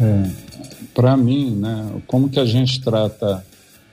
É 0.00 0.47
para 0.98 1.16
mim, 1.16 1.52
né, 1.52 2.02
como 2.08 2.28
que 2.28 2.40
a 2.40 2.44
gente 2.44 2.80
trata 2.80 3.46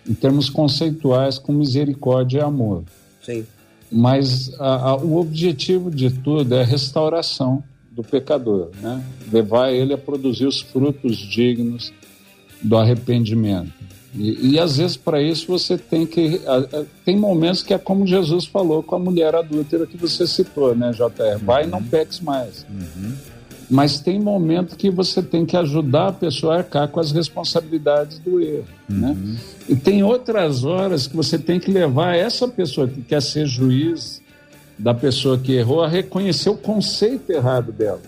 em 0.09 0.15
termos 0.15 0.49
conceituais 0.49 1.37
com 1.37 1.53
misericórdia 1.53 2.39
e 2.39 2.41
amor. 2.41 2.83
Sim. 3.23 3.45
Mas 3.91 4.51
a, 4.59 4.89
a, 4.89 4.95
o 4.95 5.17
objetivo 5.17 5.91
de 5.91 6.09
tudo 6.09 6.55
é 6.55 6.61
a 6.61 6.65
restauração 6.65 7.63
do 7.91 8.03
pecador, 8.03 8.71
né? 8.81 9.03
Levar 9.31 9.71
ele 9.71 9.93
a 9.93 9.99
produzir 9.99 10.47
os 10.47 10.61
frutos 10.61 11.15
dignos 11.15 11.93
do 12.59 12.75
arrependimento. 12.75 13.71
E, 14.15 14.53
e 14.53 14.59
às 14.59 14.77
vezes 14.77 14.97
para 14.97 15.21
isso 15.21 15.45
você 15.45 15.77
tem 15.77 16.07
que 16.07 16.41
tem 17.05 17.15
momentos 17.15 17.61
que 17.61 17.71
é 17.75 17.77
como 17.77 18.07
Jesus 18.07 18.47
falou 18.47 18.81
com 18.81 18.95
a 18.95 18.99
mulher 18.99 19.35
adúltera 19.35 19.85
que 19.85 19.95
você 19.95 20.25
citou, 20.25 20.75
né, 20.75 20.89
JR? 20.91 21.37
Vai 21.43 21.65
e 21.65 21.67
não 21.67 21.77
uhum. 21.77 21.85
peques 21.85 22.19
mais. 22.19 22.65
Uhum. 22.67 23.13
Mas 23.69 23.99
tem 23.99 24.19
momento 24.19 24.75
que 24.75 24.89
você 24.89 25.21
tem 25.21 25.45
que 25.45 25.57
ajudar 25.57 26.09
a 26.09 26.13
pessoa 26.13 26.55
a 26.55 26.57
arcar 26.59 26.87
com 26.87 26.99
as 26.99 27.11
responsabilidades 27.11 28.19
do 28.19 28.39
erro. 28.39 28.65
Né? 28.87 29.17
E 29.67 29.75
tem 29.75 30.03
outras 30.03 30.63
horas 30.63 31.07
que 31.07 31.15
você 31.15 31.37
tem 31.39 31.59
que 31.59 31.71
levar 31.71 32.15
essa 32.15 32.47
pessoa 32.47 32.87
que 32.87 33.01
quer 33.01 33.21
ser 33.21 33.47
juiz 33.47 34.21
da 34.77 34.93
pessoa 34.93 35.37
que 35.37 35.53
errou 35.53 35.83
a 35.83 35.87
reconhecer 35.87 36.49
o 36.49 36.57
conceito 36.57 37.31
errado 37.31 37.71
dela. 37.71 38.01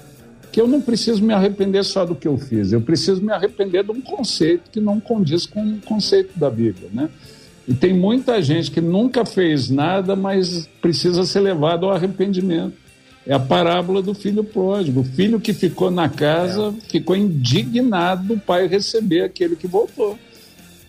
Que 0.52 0.62
eu 0.62 0.68
não 0.68 0.82
preciso 0.82 1.24
me 1.24 1.34
arrepender 1.34 1.84
só 1.84 2.06
do 2.06 2.16
que 2.16 2.28
eu 2.28 2.38
fiz, 2.38 2.72
eu 2.72 2.82
preciso 2.82 3.22
me 3.22 3.32
arrepender 3.32 3.84
de 3.84 3.92
um 3.92 4.02
conceito 4.02 4.70
que 4.72 4.80
não 4.80 5.00
condiz 5.00 5.46
com 5.46 5.64
o 5.64 5.82
conceito 5.82 6.38
da 6.38 6.50
Bíblia. 6.50 6.90
Né? 6.94 7.10
E 7.68 7.74
tem 7.74 7.94
muita 7.94 8.42
gente 8.42 8.72
que 8.72 8.80
nunca 8.80 9.26
fez 9.26 9.70
nada, 9.70 10.16
mas 10.16 10.70
precisa 10.82 11.26
ser 11.26 11.42
levado 11.42 11.86
ao 11.86 11.92
arrependimento. 11.92 12.87
É 13.28 13.34
a 13.34 13.40
parábola 13.40 14.02
do 14.02 14.14
filho 14.14 14.44
pródigo. 14.44 15.02
O 15.02 15.04
filho 15.04 15.40
que 15.40 15.54
ficou 15.54 15.92
na 15.92 16.08
casa 16.08 16.74
ficou 16.90 17.16
indignado 17.16 18.24
do 18.36 18.38
pai 18.40 18.68
receber 18.68 19.22
aquele 19.24 19.56
que 19.56 19.68
voltou. 19.68 20.18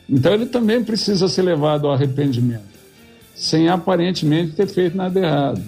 Então 0.09 0.32
ele 0.32 0.47
também 0.47 0.82
precisa 0.82 1.26
ser 1.28 1.43
levado 1.43 1.86
ao 1.86 1.93
arrependimento, 1.93 2.62
sem 3.34 3.68
aparentemente 3.68 4.53
ter 4.53 4.66
feito 4.68 4.97
nada 4.97 5.18
errado. 5.20 5.61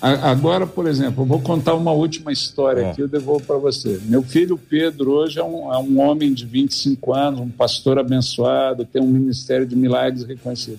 A- 0.00 0.30
Agora, 0.30 0.66
por 0.66 0.86
exemplo, 0.86 1.22
eu 1.22 1.26
vou 1.26 1.40
contar 1.40 1.74
uma 1.74 1.90
última 1.90 2.30
história 2.30 2.90
aqui, 2.90 3.00
eu 3.00 3.08
devolvo 3.08 3.44
para 3.46 3.56
você. 3.56 3.98
Meu 4.04 4.22
filho 4.22 4.58
Pedro 4.58 5.12
hoje 5.12 5.38
é 5.40 5.42
um, 5.44 5.72
é 5.72 5.78
um 5.78 5.98
homem 6.00 6.34
de 6.34 6.44
25 6.44 7.14
anos, 7.14 7.40
um 7.40 7.48
pastor 7.48 7.98
abençoado, 7.98 8.84
tem 8.84 9.00
um 9.02 9.06
ministério 9.08 9.66
de 9.66 9.74
milagres 9.74 10.22
reconhecido. 10.24 10.78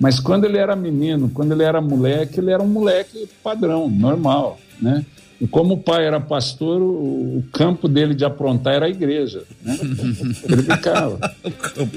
Mas 0.00 0.18
quando 0.18 0.44
ele 0.44 0.58
era 0.58 0.74
menino, 0.74 1.30
quando 1.32 1.52
ele 1.52 1.62
era 1.62 1.80
moleque, 1.80 2.40
ele 2.40 2.50
era 2.50 2.62
um 2.62 2.66
moleque 2.66 3.28
padrão, 3.42 3.88
normal, 3.88 4.58
né? 4.80 5.04
E 5.40 5.46
como 5.46 5.74
o 5.74 5.78
pai 5.78 6.06
era 6.06 6.20
pastor, 6.20 6.80
o, 6.80 7.38
o 7.38 7.44
campo 7.52 7.88
dele 7.88 8.14
de 8.14 8.24
aprontar 8.24 8.74
era 8.74 8.86
a 8.86 8.88
igreja, 8.88 9.42
né? 9.62 9.76
Ele 10.48 10.62
ficava. 10.62 11.18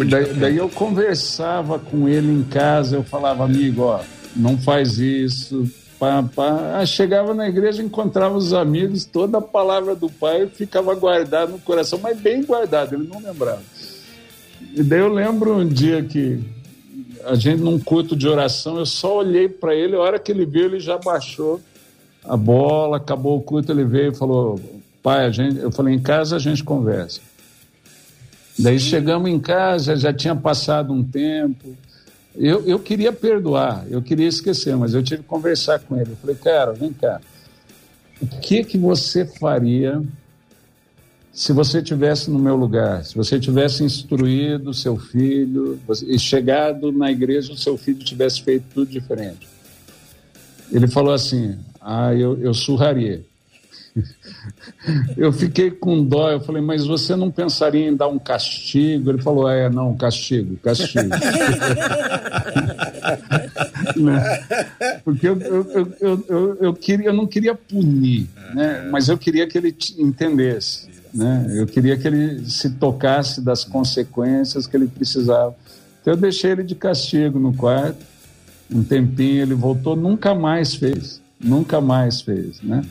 Daí, 0.09 0.33
daí 0.33 0.57
eu 0.57 0.67
conversava 0.69 1.77
com 1.77 2.09
ele 2.09 2.31
em 2.31 2.43
casa, 2.43 2.95
eu 2.95 3.03
falava, 3.03 3.45
amigo, 3.45 3.83
ó, 3.83 3.99
não 4.35 4.57
faz 4.57 4.97
isso. 4.97 5.69
Pá, 5.99 6.23
pá. 6.35 6.79
Ah, 6.79 6.85
chegava 6.85 7.33
na 7.33 7.47
igreja, 7.47 7.81
encontrava 7.81 8.35
os 8.35 8.53
amigos, 8.53 9.05
toda 9.05 9.37
a 9.37 9.41
palavra 9.41 9.95
do 9.95 10.09
pai 10.09 10.47
ficava 10.47 10.93
guardada 10.95 11.51
no 11.51 11.59
coração, 11.59 11.99
mas 12.01 12.19
bem 12.19 12.43
guardado, 12.43 12.95
ele 12.95 13.07
não 13.07 13.21
lembrava. 13.21 13.61
E 14.73 14.83
daí 14.83 14.99
eu 14.99 15.11
lembro 15.11 15.57
um 15.57 15.67
dia 15.67 16.03
que 16.03 16.39
a 17.27 17.35
gente 17.35 17.61
num 17.61 17.79
culto 17.79 18.15
de 18.15 18.27
oração, 18.27 18.77
eu 18.77 18.85
só 18.85 19.17
olhei 19.17 19.49
para 19.49 19.75
ele, 19.75 19.95
a 19.95 19.99
hora 19.99 20.19
que 20.19 20.31
ele 20.31 20.45
viu, 20.45 20.65
ele 20.65 20.79
já 20.79 20.97
baixou 20.97 21.61
a 22.23 22.35
bola, 22.35 22.97
acabou 22.97 23.37
o 23.37 23.41
culto, 23.41 23.71
ele 23.71 23.83
veio 23.83 24.11
e 24.11 24.15
falou: 24.15 24.59
"Pai, 25.03 25.25
a 25.25 25.31
gente, 25.31 25.59
eu 25.59 25.71
falei, 25.71 25.93
em 25.93 25.99
casa 25.99 26.35
a 26.35 26.39
gente 26.39 26.63
conversa". 26.63 27.21
Daí 28.59 28.79
chegamos 28.79 29.29
em 29.29 29.39
casa, 29.39 29.95
já 29.95 30.11
tinha 30.11 30.35
passado 30.35 30.91
um 30.91 31.03
tempo. 31.03 31.75
Eu, 32.35 32.65
eu 32.65 32.79
queria 32.79 33.13
perdoar, 33.13 33.85
eu 33.89 34.01
queria 34.01 34.27
esquecer, 34.27 34.75
mas 34.75 34.93
eu 34.93 35.03
tive 35.03 35.21
que 35.21 35.27
conversar 35.27 35.79
com 35.79 35.95
ele. 35.95 36.11
Eu 36.11 36.15
falei, 36.17 36.35
cara, 36.35 36.71
vem 36.71 36.91
cá. 36.91 37.21
O 38.21 38.25
que 38.25 38.63
que 38.63 38.77
você 38.77 39.25
faria 39.25 40.01
se 41.37 41.53
você 41.53 41.83
tivesse 41.83 42.31
no 42.31 42.39
meu 42.39 42.55
lugar? 42.55 43.05
Se 43.05 43.13
você 43.13 43.39
tivesse 43.39 43.83
instruído 43.83 44.73
seu 44.73 44.97
filho 44.97 45.79
e 46.07 46.17
chegado 46.17 46.91
na 46.91 47.11
igreja, 47.11 47.53
o 47.53 47.57
seu 47.57 47.77
filho 47.77 47.99
tivesse 47.99 48.41
feito 48.41 48.65
tudo 48.73 48.89
diferente? 48.89 49.47
Ele 50.71 50.87
falou 50.87 51.13
assim: 51.13 51.55
Ah, 51.79 52.11
eu, 52.11 52.41
eu 52.41 52.55
surraria. 52.55 53.23
Eu 55.17 55.33
fiquei 55.33 55.71
com 55.71 56.03
dó, 56.03 56.29
eu 56.29 56.39
falei, 56.39 56.61
mas 56.61 56.85
você 56.85 57.15
não 57.15 57.31
pensaria 57.31 57.87
em 57.87 57.95
dar 57.95 58.07
um 58.07 58.19
castigo? 58.19 59.09
Ele 59.09 59.21
falou, 59.21 59.49
é, 59.49 59.71
não, 59.71 59.97
castigo, 59.97 60.55
castigo. 60.57 61.09
Né? 63.95 64.43
Porque 65.03 65.27
eu, 65.27 65.39
eu, 65.41 65.93
eu, 65.99 66.57
eu, 66.61 66.73
queria, 66.73 67.07
eu 67.07 67.13
não 67.13 67.25
queria 67.25 67.55
punir, 67.55 68.27
né? 68.53 68.87
mas 68.91 69.09
eu 69.09 69.17
queria 69.17 69.47
que 69.47 69.57
ele 69.57 69.75
entendesse. 69.97 70.96
Né? 71.13 71.47
Eu 71.55 71.65
queria 71.65 71.97
que 71.97 72.07
ele 72.07 72.49
se 72.49 72.71
tocasse 72.71 73.41
das 73.41 73.63
consequências 73.63 74.67
que 74.67 74.75
ele 74.75 74.87
precisava. 74.87 75.55
Então 76.01 76.13
eu 76.13 76.17
deixei 76.17 76.51
ele 76.51 76.63
de 76.63 76.75
castigo 76.75 77.39
no 77.39 77.53
quarto, 77.53 78.05
um 78.71 78.83
tempinho, 78.83 79.41
ele 79.41 79.53
voltou, 79.53 79.95
nunca 79.95 80.35
mais 80.35 80.75
fez, 80.75 81.21
nunca 81.39 81.79
mais 81.79 82.21
fez, 82.21 82.61
né? 82.61 82.83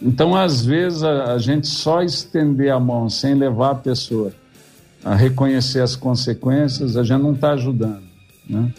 Então, 0.00 0.34
às 0.34 0.64
vezes, 0.64 1.04
a, 1.04 1.34
a 1.34 1.38
gente 1.38 1.68
só 1.68 2.02
estender 2.02 2.72
a 2.72 2.80
mão 2.80 3.08
sem 3.08 3.34
levar 3.34 3.70
a 3.70 3.74
pessoa 3.76 4.32
a 5.04 5.14
reconhecer 5.14 5.80
as 5.80 5.96
consequências, 5.96 6.96
a 6.96 7.04
gente 7.04 7.22
não 7.22 7.32
está 7.32 7.52
ajudando, 7.52 8.02
né? 8.48 8.72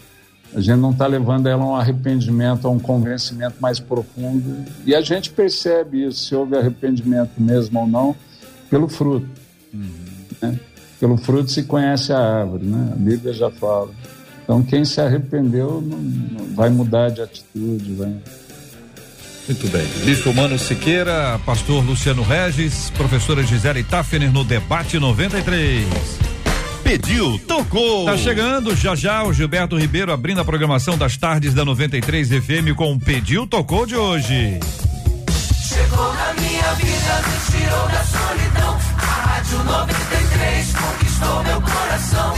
A 0.54 0.60
gente 0.60 0.78
não 0.78 0.92
está 0.92 1.06
levando 1.06 1.48
ela 1.48 1.64
a 1.64 1.66
um 1.66 1.74
arrependimento, 1.74 2.66
a 2.68 2.70
um 2.70 2.78
convencimento 2.78 3.56
mais 3.58 3.80
profundo. 3.80 4.64
E 4.86 4.94
a 4.94 5.00
gente 5.00 5.30
percebe 5.30 6.06
isso, 6.06 6.26
se 6.26 6.34
houve 6.34 6.56
arrependimento 6.56 7.32
mesmo 7.38 7.80
ou 7.80 7.86
não, 7.88 8.14
pelo 8.74 8.88
fruto. 8.88 9.28
né? 10.42 10.58
Pelo 10.98 11.16
fruto 11.16 11.48
se 11.48 11.62
conhece 11.62 12.12
a 12.12 12.18
árvore, 12.18 12.64
né? 12.64 12.90
A 12.92 12.96
Bíblia 12.96 13.32
já 13.32 13.48
fala. 13.48 13.90
Então, 14.42 14.64
quem 14.64 14.84
se 14.84 15.00
arrependeu 15.00 15.80
não, 15.80 15.96
não 15.98 16.54
vai 16.56 16.70
mudar 16.70 17.08
de 17.10 17.22
atitude, 17.22 17.94
vai. 17.94 18.12
Muito 19.46 19.68
bem. 19.68 19.86
Bispo 20.04 20.34
Mano 20.34 20.58
Siqueira, 20.58 21.38
pastor 21.46 21.84
Luciano 21.84 22.22
Regis, 22.24 22.90
professora 22.96 23.44
Gisele 23.44 23.84
Tafner 23.84 24.32
no 24.32 24.42
debate 24.42 24.98
93. 24.98 25.86
Pediu, 26.82 27.38
tocou. 27.46 28.06
Tá 28.06 28.16
chegando 28.16 28.74
já 28.74 28.96
já 28.96 29.22
o 29.22 29.32
Gilberto 29.32 29.78
Ribeiro 29.78 30.12
abrindo 30.12 30.40
a 30.40 30.44
programação 30.44 30.98
das 30.98 31.16
tardes 31.16 31.54
da 31.54 31.64
93 31.64 32.28
FM 32.28 32.74
com 32.76 32.92
o 32.92 32.98
Pediu 32.98 33.46
Tocou 33.46 33.86
de 33.86 33.94
hoje. 33.94 34.58
Chegou 35.68 36.12
na 36.12 36.34
minha 36.34 36.43
vida, 36.74 37.22
me 37.28 37.58
tirou 37.58 37.88
da 37.88 38.04
solidão. 38.04 38.78
A 38.96 39.00
Rádio 39.00 39.64
93 39.64 40.72
conquistou 40.72 41.44
meu 41.44 41.60
coração. 41.62 42.34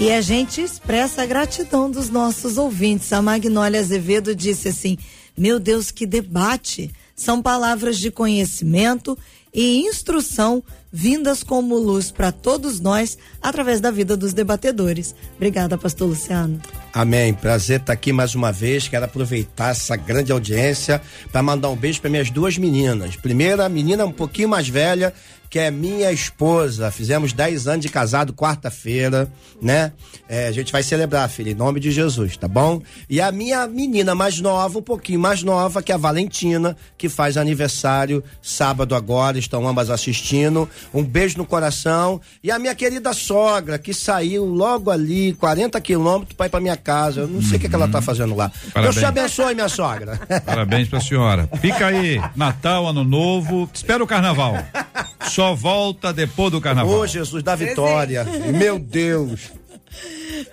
E 0.00 0.10
a 0.10 0.20
gente 0.20 0.62
expressa 0.62 1.22
a 1.22 1.26
gratidão 1.26 1.90
dos 1.90 2.08
nossos 2.08 2.56
ouvintes. 2.56 3.12
A 3.12 3.20
Magnólia 3.20 3.80
Azevedo 3.80 4.34
disse 4.34 4.68
assim: 4.68 4.96
Meu 5.36 5.60
Deus, 5.60 5.90
que 5.90 6.06
debate! 6.06 6.90
São 7.14 7.42
palavras 7.42 7.98
de 7.98 8.10
conhecimento 8.10 9.16
e 9.52 9.80
instrução 9.80 10.62
vindas 10.92 11.42
como 11.42 11.76
luz 11.76 12.10
para 12.10 12.32
todos 12.32 12.80
nós 12.80 13.18
através 13.42 13.80
da 13.80 13.90
vida 13.90 14.16
dos 14.16 14.32
debatedores. 14.32 15.14
Obrigada, 15.36 15.76
Pastor 15.76 16.08
Luciano. 16.08 16.60
Amém. 16.92 17.32
Prazer 17.32 17.80
estar 17.80 17.92
aqui 17.92 18.12
mais 18.12 18.34
uma 18.34 18.50
vez. 18.50 18.88
Quero 18.88 19.04
aproveitar 19.04 19.70
essa 19.70 19.94
grande 19.94 20.32
audiência 20.32 21.00
para 21.30 21.42
mandar 21.42 21.68
um 21.68 21.76
beijo 21.76 22.00
para 22.00 22.10
minhas 22.10 22.30
duas 22.30 22.58
meninas. 22.58 23.14
Primeira, 23.14 23.64
a 23.64 23.68
menina 23.68 24.04
um 24.04 24.10
pouquinho 24.12 24.48
mais 24.48 24.68
velha, 24.68 25.14
que 25.50 25.58
é 25.58 25.68
minha 25.68 26.12
esposa. 26.12 26.92
Fizemos 26.92 27.32
10 27.32 27.66
anos 27.66 27.80
de 27.82 27.88
casado 27.88 28.32
quarta-feira, 28.32 29.30
né? 29.60 29.92
É, 30.28 30.46
a 30.46 30.52
gente 30.52 30.70
vai 30.70 30.80
celebrar, 30.84 31.28
filha, 31.28 31.50
em 31.50 31.54
nome 31.54 31.80
de 31.80 31.90
Jesus, 31.90 32.36
tá 32.36 32.46
bom? 32.46 32.80
E 33.08 33.20
a 33.20 33.32
minha 33.32 33.66
menina 33.66 34.14
mais 34.14 34.40
nova, 34.40 34.78
um 34.78 34.82
pouquinho 34.82 35.18
mais 35.18 35.42
nova, 35.42 35.82
que 35.82 35.90
é 35.90 35.94
a 35.96 35.98
Valentina, 35.98 36.76
que 36.96 37.08
faz 37.08 37.36
aniversário 37.36 38.22
sábado 38.40 38.94
agora, 38.94 39.38
estão 39.38 39.66
ambas 39.66 39.90
assistindo. 39.90 40.68
Um 40.94 41.02
beijo 41.02 41.36
no 41.36 41.44
coração. 41.44 42.20
E 42.44 42.50
a 42.52 42.58
minha 42.58 42.74
querida 42.74 43.12
sogra, 43.12 43.76
que 43.76 43.92
saiu 43.92 44.44
logo 44.44 44.88
ali, 44.88 45.32
40 45.32 45.80
quilômetros, 45.80 46.36
para 46.36 46.46
ir 46.46 46.50
para 46.50 46.60
minha 46.60 46.76
casa. 46.76 47.22
Eu 47.22 47.28
não 47.28 47.42
sei 47.42 47.56
o 47.56 47.60
que, 47.60 47.68
que 47.68 47.74
ela 47.74 47.88
tá 47.88 48.00
fazendo 48.00 48.36
lá. 48.36 48.46
Deus 48.46 48.72
Parabéns. 48.72 48.98
te 48.98 49.04
abençoe, 49.04 49.54
minha 49.54 49.68
sogra. 49.68 50.16
Parabéns 50.46 50.86
pra 50.88 51.00
senhora. 51.00 51.48
Fica 51.60 51.86
aí, 51.86 52.20
Natal, 52.36 52.86
Ano 52.86 53.02
Novo. 53.02 53.68
Espera 53.74 54.04
o 54.04 54.06
carnaval. 54.06 54.54
Só 55.40 55.54
volta 55.54 56.12
depois 56.12 56.52
do 56.52 56.60
carnaval. 56.60 56.98
Ô, 56.98 57.06
Jesus 57.06 57.42
da 57.42 57.56
vitória. 57.56 58.26
Meu 58.58 58.78
Deus. 58.78 59.50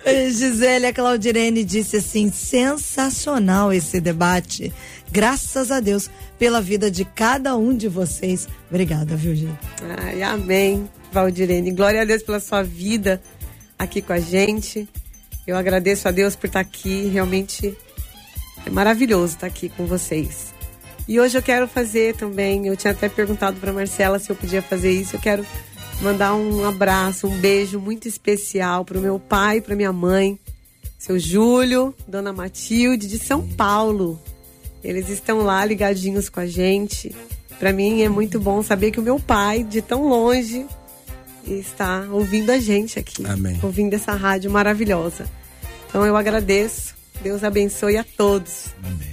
Gisele 0.32 0.94
Claudirene 0.94 1.62
disse 1.62 1.98
assim: 1.98 2.32
sensacional 2.32 3.70
esse 3.70 4.00
debate. 4.00 4.72
Graças 5.12 5.70
a 5.70 5.80
Deus 5.80 6.08
pela 6.38 6.62
vida 6.62 6.90
de 6.90 7.04
cada 7.04 7.54
um 7.54 7.76
de 7.76 7.86
vocês. 7.86 8.48
Obrigada, 8.70 9.14
viu, 9.14 9.36
gente? 9.36 9.58
Ai, 9.98 10.22
amém, 10.22 10.88
Valdirene. 11.12 11.70
Glória 11.72 12.00
a 12.00 12.04
Deus 12.06 12.22
pela 12.22 12.40
sua 12.40 12.62
vida 12.62 13.20
aqui 13.78 14.00
com 14.00 14.14
a 14.14 14.20
gente. 14.20 14.88
Eu 15.46 15.58
agradeço 15.58 16.08
a 16.08 16.10
Deus 16.10 16.34
por 16.34 16.46
estar 16.46 16.60
aqui. 16.60 17.10
Realmente 17.12 17.76
é 18.64 18.70
maravilhoso 18.70 19.34
estar 19.34 19.48
aqui 19.48 19.68
com 19.68 19.84
vocês. 19.84 20.56
E 21.08 21.18
hoje 21.18 21.38
eu 21.38 21.42
quero 21.42 21.66
fazer 21.66 22.14
também. 22.14 22.66
Eu 22.66 22.76
tinha 22.76 22.92
até 22.92 23.08
perguntado 23.08 23.58
para 23.58 23.72
Marcela 23.72 24.18
se 24.18 24.30
eu 24.30 24.36
podia 24.36 24.60
fazer 24.60 24.92
isso. 24.92 25.16
Eu 25.16 25.20
quero 25.20 25.44
mandar 26.02 26.34
um 26.34 26.64
abraço, 26.66 27.26
um 27.26 27.38
beijo 27.38 27.80
muito 27.80 28.06
especial 28.06 28.84
para 28.84 28.98
o 28.98 29.00
meu 29.00 29.18
pai, 29.18 29.62
para 29.62 29.74
minha 29.74 29.92
mãe, 29.92 30.38
seu 30.98 31.18
Júlio, 31.18 31.94
Dona 32.06 32.32
Matilde 32.32 33.08
de 33.08 33.18
São 33.18 33.48
Paulo. 33.48 34.20
Eles 34.84 35.08
estão 35.08 35.38
lá 35.38 35.64
ligadinhos 35.64 36.28
com 36.28 36.40
a 36.40 36.46
gente. 36.46 37.14
para 37.58 37.72
mim 37.72 38.02
é 38.02 38.08
muito 38.08 38.38
bom 38.38 38.62
saber 38.62 38.90
que 38.90 39.00
o 39.00 39.02
meu 39.02 39.18
pai, 39.18 39.64
de 39.64 39.80
tão 39.80 40.06
longe, 40.06 40.66
está 41.44 42.06
ouvindo 42.12 42.50
a 42.50 42.58
gente 42.58 42.98
aqui. 42.98 43.24
Amém. 43.26 43.58
Ouvindo 43.62 43.94
essa 43.94 44.12
rádio 44.12 44.50
maravilhosa. 44.50 45.26
Então 45.88 46.04
eu 46.04 46.16
agradeço. 46.16 46.97
Deus 47.22 47.42
abençoe 47.42 47.96
a 47.96 48.04
todos. 48.04 48.66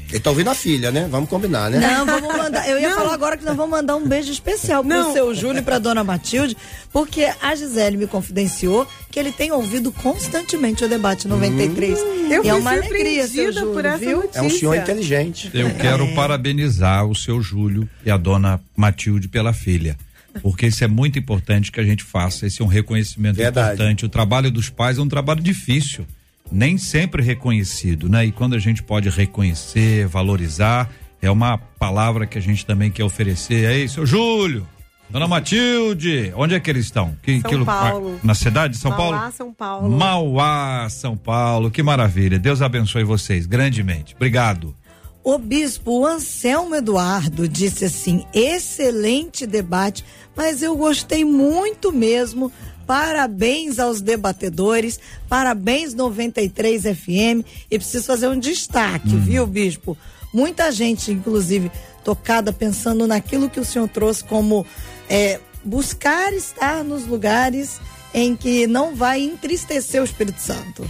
Ele 0.09 0.19
tá 0.19 0.29
ouvindo 0.29 0.49
a 0.49 0.55
filha, 0.55 0.91
né? 0.91 1.07
Vamos 1.09 1.29
combinar, 1.29 1.69
né? 1.69 1.79
Não, 1.79 2.05
vamos 2.05 2.35
mandar. 2.37 2.69
Eu 2.69 2.79
ia 2.79 2.89
Não. 2.89 2.97
falar 2.97 3.13
agora 3.13 3.35
que 3.37 3.43
nós 3.43 3.55
vamos 3.55 3.71
mandar 3.71 3.95
um 3.95 4.07
beijo 4.07 4.31
especial 4.31 4.83
pro 4.83 4.89
Não. 4.89 5.11
seu 5.11 5.33
Júlio 5.33 5.59
e 5.59 5.61
pra 5.63 5.79
dona 5.79 6.03
Matilde, 6.03 6.55
porque 6.93 7.27
a 7.41 7.55
Gisele 7.55 7.97
me 7.97 8.07
confidenciou 8.07 8.87
que 9.11 9.19
ele 9.19 9.31
tem 9.31 9.51
ouvido 9.51 9.91
constantemente 9.91 10.85
o 10.85 10.87
debate 10.89 11.27
93. 11.27 11.97
Eu 12.29 12.43
e 12.45 12.49
é 12.49 12.53
uma 12.53 12.71
alegria, 12.71 13.27
seu 13.27 13.51
Júlio, 13.51 13.73
por 13.73 13.83
essa 13.85 13.97
viu? 13.97 14.17
notícia. 14.17 14.39
É 14.39 14.41
um 14.43 14.49
senhor 14.49 14.75
inteligente. 14.75 15.49
Eu 15.53 15.73
quero 15.75 16.07
parabenizar 16.13 17.05
o 17.05 17.15
seu 17.15 17.41
Júlio 17.41 17.89
e 18.05 18.11
a 18.11 18.17
dona 18.17 18.61
Matilde 18.75 19.27
pela 19.27 19.51
filha. 19.51 19.97
Porque 20.41 20.67
isso 20.67 20.83
é 20.83 20.87
muito 20.87 21.17
importante 21.17 21.71
que 21.71 21.79
a 21.79 21.83
gente 21.83 22.03
faça. 22.03 22.45
Esse 22.45 22.61
é 22.61 22.65
um 22.65 22.67
reconhecimento 22.67 23.37
Verdade. 23.37 23.73
importante. 23.73 24.05
O 24.05 24.09
trabalho 24.09 24.51
dos 24.51 24.69
pais 24.69 24.97
é 24.97 25.01
um 25.01 25.07
trabalho 25.07 25.41
difícil, 25.41 26.05
nem 26.51 26.77
sempre 26.77 27.21
reconhecido, 27.23 28.07
né? 28.09 28.25
E 28.25 28.31
quando 28.31 28.55
a 28.55 28.59
gente 28.59 28.81
pode 28.83 29.09
reconhecer, 29.09 30.07
valorizar, 30.07 30.89
é 31.21 31.29
uma 31.29 31.57
palavra 31.57 32.25
que 32.25 32.37
a 32.37 32.41
gente 32.41 32.65
também 32.65 32.91
quer 32.91 33.03
oferecer. 33.03 33.67
Aí, 33.67 33.89
seu 33.89 34.05
Júlio, 34.05 34.67
dona 35.09 35.27
Matilde, 35.27 36.31
onde 36.35 36.53
é 36.55 36.59
que 36.59 36.69
eles 36.69 36.85
estão? 36.85 37.15
Que, 37.23 37.41
São 37.41 37.49
que 37.49 37.55
lu- 37.55 37.65
Paulo. 37.65 38.19
Na 38.23 38.35
cidade 38.35 38.73
de 38.75 38.79
São 38.79 38.91
Mauá, 38.91 39.17
Paulo? 39.19 39.31
São 39.33 39.53
Paulo. 39.53 39.89
Mauá, 39.91 40.87
São 40.89 41.17
Paulo. 41.17 41.71
Que 41.71 41.81
maravilha. 41.81 42.37
Deus 42.37 42.61
abençoe 42.61 43.03
vocês 43.03 43.45
grandemente. 43.45 44.13
Obrigado. 44.15 44.75
O 45.23 45.39
bispo 45.39 46.05
Anselmo 46.05 46.75
Eduardo 46.75 47.47
disse 47.49 47.85
assim: 47.85 48.23
excelente 48.31 49.47
debate, 49.47 50.05
mas 50.35 50.61
eu 50.61 50.77
gostei 50.77 51.25
muito 51.25 51.91
mesmo. 51.91 52.51
Parabéns 52.85 53.79
aos 53.79 53.99
debatedores, 54.01 54.99
parabéns 55.27 55.93
93 55.93 56.83
FM. 56.83 57.45
E 57.69 57.79
preciso 57.79 58.05
fazer 58.05 58.27
um 58.27 58.39
destaque, 58.39 59.15
viu, 59.15 59.47
bispo? 59.47 59.97
Muita 60.33 60.71
gente, 60.71 61.11
inclusive, 61.11 61.71
tocada 62.03 62.53
pensando 62.53 63.07
naquilo 63.07 63.49
que 63.49 63.59
o 63.59 63.65
senhor 63.65 63.87
trouxe 63.87 64.23
como 64.23 64.65
é, 65.09 65.39
buscar 65.63 66.31
estar 66.33 66.83
nos 66.83 67.07
lugares 67.07 67.79
em 68.13 68.35
que 68.35 68.67
não 68.67 68.95
vai 68.95 69.21
entristecer 69.21 70.01
o 70.01 70.05
Espírito 70.05 70.39
Santo. 70.39 70.87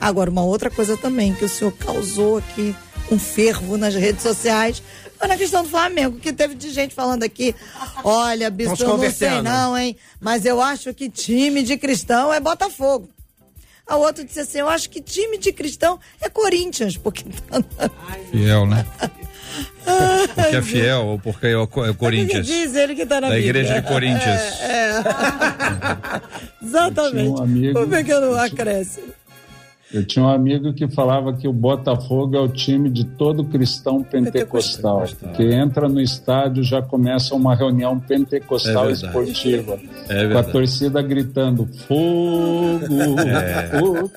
Agora, 0.00 0.30
uma 0.30 0.44
outra 0.44 0.70
coisa 0.70 0.96
também 0.96 1.34
que 1.34 1.44
o 1.44 1.48
senhor 1.48 1.72
causou 1.72 2.38
aqui 2.38 2.74
um 3.10 3.18
fervo 3.18 3.76
nas 3.76 3.94
redes 3.94 4.22
sociais 4.22 4.82
foi 5.18 5.28
na 5.28 5.36
questão 5.36 5.62
do 5.62 5.68
Flamengo, 5.68 6.18
que 6.18 6.32
teve 6.32 6.54
de 6.54 6.70
gente 6.70 6.94
falando 6.94 7.22
aqui, 7.24 7.54
olha, 8.04 8.48
bispo, 8.50 8.82
eu 8.82 8.96
não 8.96 9.10
sei 9.10 9.42
não, 9.42 9.76
hein, 9.76 9.96
mas 10.20 10.44
eu 10.46 10.60
acho 10.60 10.94
que 10.94 11.08
time 11.10 11.62
de 11.62 11.76
cristão 11.76 12.32
é 12.32 12.40
Botafogo. 12.40 13.08
A 13.86 13.96
outra 13.96 14.22
disse 14.22 14.40
assim, 14.40 14.58
eu 14.58 14.68
acho 14.68 14.90
que 14.90 15.00
time 15.00 15.38
de 15.38 15.50
cristão 15.52 15.98
é 16.20 16.28
Corinthians, 16.28 16.96
porque 16.96 17.24
tá 17.48 17.62
Fiel, 18.30 18.66
né? 18.66 18.84
Porque 20.34 20.56
é 20.56 20.62
fiel 20.62 21.06
ou 21.06 21.18
porque 21.18 21.46
é 21.46 21.56
o 21.56 21.60
é 21.62 21.62
o 21.62 21.66
Porque 21.66 21.94
Corinthians? 21.94 22.46
diz 22.46 22.74
ele 22.76 22.94
que 22.94 23.06
tá 23.06 23.22
na 23.22 23.28
Da 23.28 23.34
Bíblia. 23.34 23.48
igreja 23.62 23.80
de 23.80 23.88
Corinthians. 23.88 24.40
Exatamente. 26.62 27.16
Eu 27.16 27.22
tinha 27.24 27.30
um 27.32 27.42
amigo- 27.42 27.80
um 27.84 27.88
pequeno 27.88 28.36
acréscimo. 28.36 29.06
Eu 29.92 30.04
tinha 30.04 30.22
um 30.24 30.28
amigo 30.28 30.74
que 30.74 30.86
falava 30.86 31.32
que 31.32 31.48
o 31.48 31.52
Botafogo 31.52 32.36
é 32.36 32.40
o 32.40 32.48
time 32.48 32.90
de 32.90 33.04
todo 33.04 33.42
cristão 33.44 34.02
pentecostal, 34.02 35.04
que 35.34 35.42
entra 35.44 35.88
no 35.88 35.98
estádio 36.00 36.62
já 36.62 36.82
começa 36.82 37.34
uma 37.34 37.54
reunião 37.54 37.98
pentecostal 37.98 38.90
É 38.90 38.92
esportiva, 38.92 39.78
É 40.08 40.28
com 40.28 40.38
a 40.38 40.42
torcida 40.42 41.00
gritando 41.00 41.66
fogo, 41.86 43.18
É. 43.34 43.78
fogo. 43.78 44.10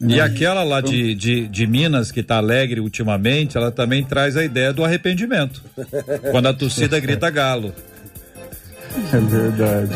E 0.00 0.20
aquela 0.20 0.62
lá 0.62 0.80
de, 0.80 1.14
de, 1.14 1.48
de 1.48 1.66
Minas, 1.66 2.12
que 2.12 2.22
tá 2.22 2.36
alegre 2.36 2.80
ultimamente, 2.80 3.56
ela 3.56 3.72
também 3.72 4.04
traz 4.04 4.36
a 4.36 4.44
ideia 4.44 4.72
do 4.72 4.84
arrependimento. 4.84 5.62
Quando 6.30 6.46
a 6.46 6.54
torcida 6.54 7.00
grita 7.00 7.28
galo. 7.30 7.72
É 9.12 9.18
verdade. 9.18 9.92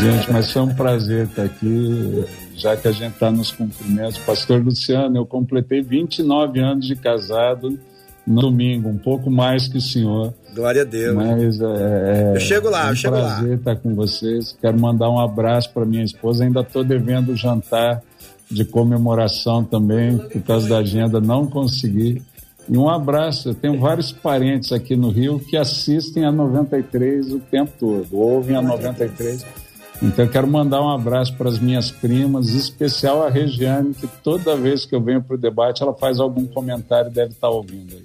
Gente, 0.00 0.32
mas 0.32 0.50
foi 0.52 0.62
um 0.62 0.74
prazer 0.74 1.26
estar 1.26 1.42
aqui, 1.44 2.24
já 2.56 2.76
que 2.76 2.88
a 2.88 2.92
gente 2.92 3.14
está 3.14 3.30
nos 3.30 3.50
cumprimentos. 3.52 4.18
Pastor 4.18 4.62
Luciano, 4.62 5.16
eu 5.16 5.26
completei 5.26 5.82
29 5.82 6.60
anos 6.60 6.86
de 6.86 6.96
casado 6.96 7.78
no 8.26 8.40
domingo, 8.40 8.88
um 8.88 8.98
pouco 8.98 9.30
mais 9.30 9.66
que 9.66 9.78
o 9.78 9.80
senhor. 9.80 10.32
Glória 10.54 10.82
a 10.82 10.84
Deus. 10.84 11.14
Mas 11.14 11.60
é, 11.60 11.64
é 11.64 12.36
Eu 12.36 12.40
chego 12.40 12.70
lá, 12.70 12.84
é 12.84 12.86
um 12.86 12.90
eu 12.90 12.96
chego 12.96 13.16
lá. 13.16 13.36
prazer 13.36 13.58
estar 13.58 13.76
com 13.76 13.94
vocês. 13.94 14.56
Quero 14.60 14.78
mandar 14.78 15.10
um 15.10 15.18
abraço 15.18 15.72
para 15.72 15.84
minha 15.84 16.04
esposa. 16.04 16.44
Ainda 16.44 16.60
estou 16.60 16.84
devendo 16.84 17.32
o 17.32 17.36
jantar 17.36 18.02
de 18.50 18.64
comemoração 18.64 19.64
também, 19.64 20.18
por 20.18 20.42
causa 20.42 20.68
da 20.68 20.78
agenda, 20.78 21.20
não 21.20 21.46
consegui. 21.46 22.22
E 22.68 22.76
um 22.76 22.88
abraço. 22.88 23.48
Eu 23.48 23.54
tenho 23.54 23.80
vários 23.80 24.12
parentes 24.12 24.72
aqui 24.72 24.94
no 24.94 25.10
Rio 25.10 25.40
que 25.40 25.56
assistem 25.56 26.24
a 26.24 26.30
93 26.30 27.32
o 27.32 27.40
tempo 27.40 27.72
todo, 27.78 28.16
ouvem 28.16 28.56
a 28.56 28.62
93. 28.62 29.44
Então 30.02 30.24
eu 30.24 30.30
quero 30.30 30.48
mandar 30.48 30.82
um 30.82 30.90
abraço 30.90 31.32
para 31.36 31.48
as 31.48 31.60
minhas 31.60 31.92
primas, 31.92 32.50
em 32.50 32.58
especial 32.58 33.24
a 33.24 33.30
Regiane, 33.30 33.94
que 33.94 34.08
toda 34.22 34.56
vez 34.56 34.84
que 34.84 34.94
eu 34.94 35.00
venho 35.00 35.22
para 35.22 35.36
o 35.36 35.38
debate 35.38 35.80
ela 35.80 35.94
faz 35.94 36.18
algum 36.18 36.44
comentário 36.44 37.08
e 37.08 37.14
deve 37.14 37.30
estar 37.30 37.48
ouvindo 37.48 37.94
aí. 37.94 38.04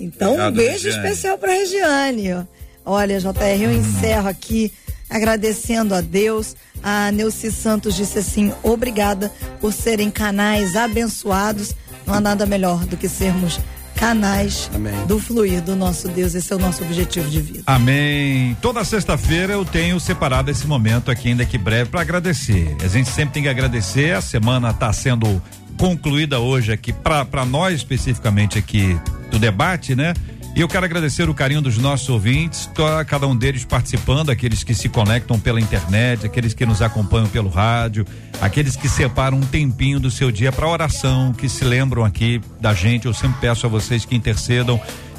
Então, 0.00 0.30
um 0.30 0.32
Obrigado, 0.32 0.54
beijo 0.56 0.84
Regiane. 0.84 1.06
especial 1.06 1.38
para 1.38 1.52
Regiane. 1.52 2.46
Olha, 2.84 3.20
JR, 3.20 3.62
eu 3.62 3.72
encerro 3.72 4.28
aqui 4.28 4.72
agradecendo 5.08 5.94
a 5.94 6.00
Deus. 6.00 6.56
A 6.82 7.12
Neuci 7.12 7.52
Santos 7.52 7.94
disse 7.94 8.18
assim: 8.18 8.52
obrigada 8.62 9.30
por 9.60 9.72
serem 9.72 10.10
canais 10.10 10.74
abençoados. 10.74 11.74
Não 12.06 12.14
há 12.14 12.20
nada 12.20 12.44
melhor 12.44 12.84
do 12.86 12.96
que 12.96 13.08
sermos 13.08 13.60
canais 14.00 14.70
Amém. 14.74 15.06
do 15.06 15.20
fluir 15.20 15.60
do 15.60 15.76
nosso 15.76 16.08
Deus. 16.08 16.34
Esse 16.34 16.50
é 16.52 16.56
o 16.56 16.58
nosso 16.58 16.82
objetivo 16.82 17.28
de 17.28 17.40
vida. 17.42 17.62
Amém. 17.66 18.56
Toda 18.62 18.82
sexta-feira 18.82 19.52
eu 19.52 19.64
tenho 19.64 20.00
separado 20.00 20.50
esse 20.50 20.66
momento 20.66 21.10
aqui, 21.10 21.28
ainda 21.28 21.44
que 21.44 21.58
breve, 21.58 21.90
para 21.90 22.00
agradecer. 22.00 22.74
A 22.82 22.88
gente 22.88 23.10
sempre 23.10 23.34
tem 23.34 23.42
que 23.42 23.48
agradecer. 23.48 24.16
A 24.16 24.22
semana 24.22 24.70
está 24.70 24.90
sendo 24.90 25.40
concluída 25.76 26.40
hoje 26.40 26.72
aqui, 26.72 26.94
para 26.94 27.44
nós 27.44 27.74
especificamente 27.74 28.58
aqui 28.58 28.98
do 29.30 29.38
debate, 29.38 29.94
né? 29.94 30.14
E 30.54 30.60
eu 30.60 30.68
quero 30.68 30.84
agradecer 30.84 31.28
o 31.30 31.32
carinho 31.34 31.62
dos 31.62 31.78
nossos 31.78 32.08
ouvintes, 32.08 32.68
cada 33.06 33.26
um 33.26 33.36
deles 33.36 33.64
participando, 33.64 34.30
aqueles 34.30 34.62
que 34.64 34.74
se 34.74 34.88
conectam 34.88 35.38
pela 35.38 35.60
internet, 35.60 36.26
aqueles 36.26 36.52
que 36.52 36.66
nos 36.66 36.82
acompanham 36.82 37.28
pelo 37.28 37.48
rádio, 37.48 38.04
aqueles 38.42 38.74
que 38.76 38.88
separam 38.88 39.38
um 39.38 39.42
tempinho 39.42 39.98
do 40.00 40.10
seu 40.10 40.30
dia 40.30 40.50
para 40.52 40.68
oração, 40.68 41.32
que 41.32 41.48
se 41.48 41.64
lembram 41.64 42.04
aqui 42.04 42.40
da 42.60 42.74
gente. 42.74 43.06
Eu 43.06 43.14
sempre 43.14 43.38
peço 43.40 43.64
a 43.64 43.68
vocês 43.70 44.04
que 44.04 44.14
intercedam 44.14 44.78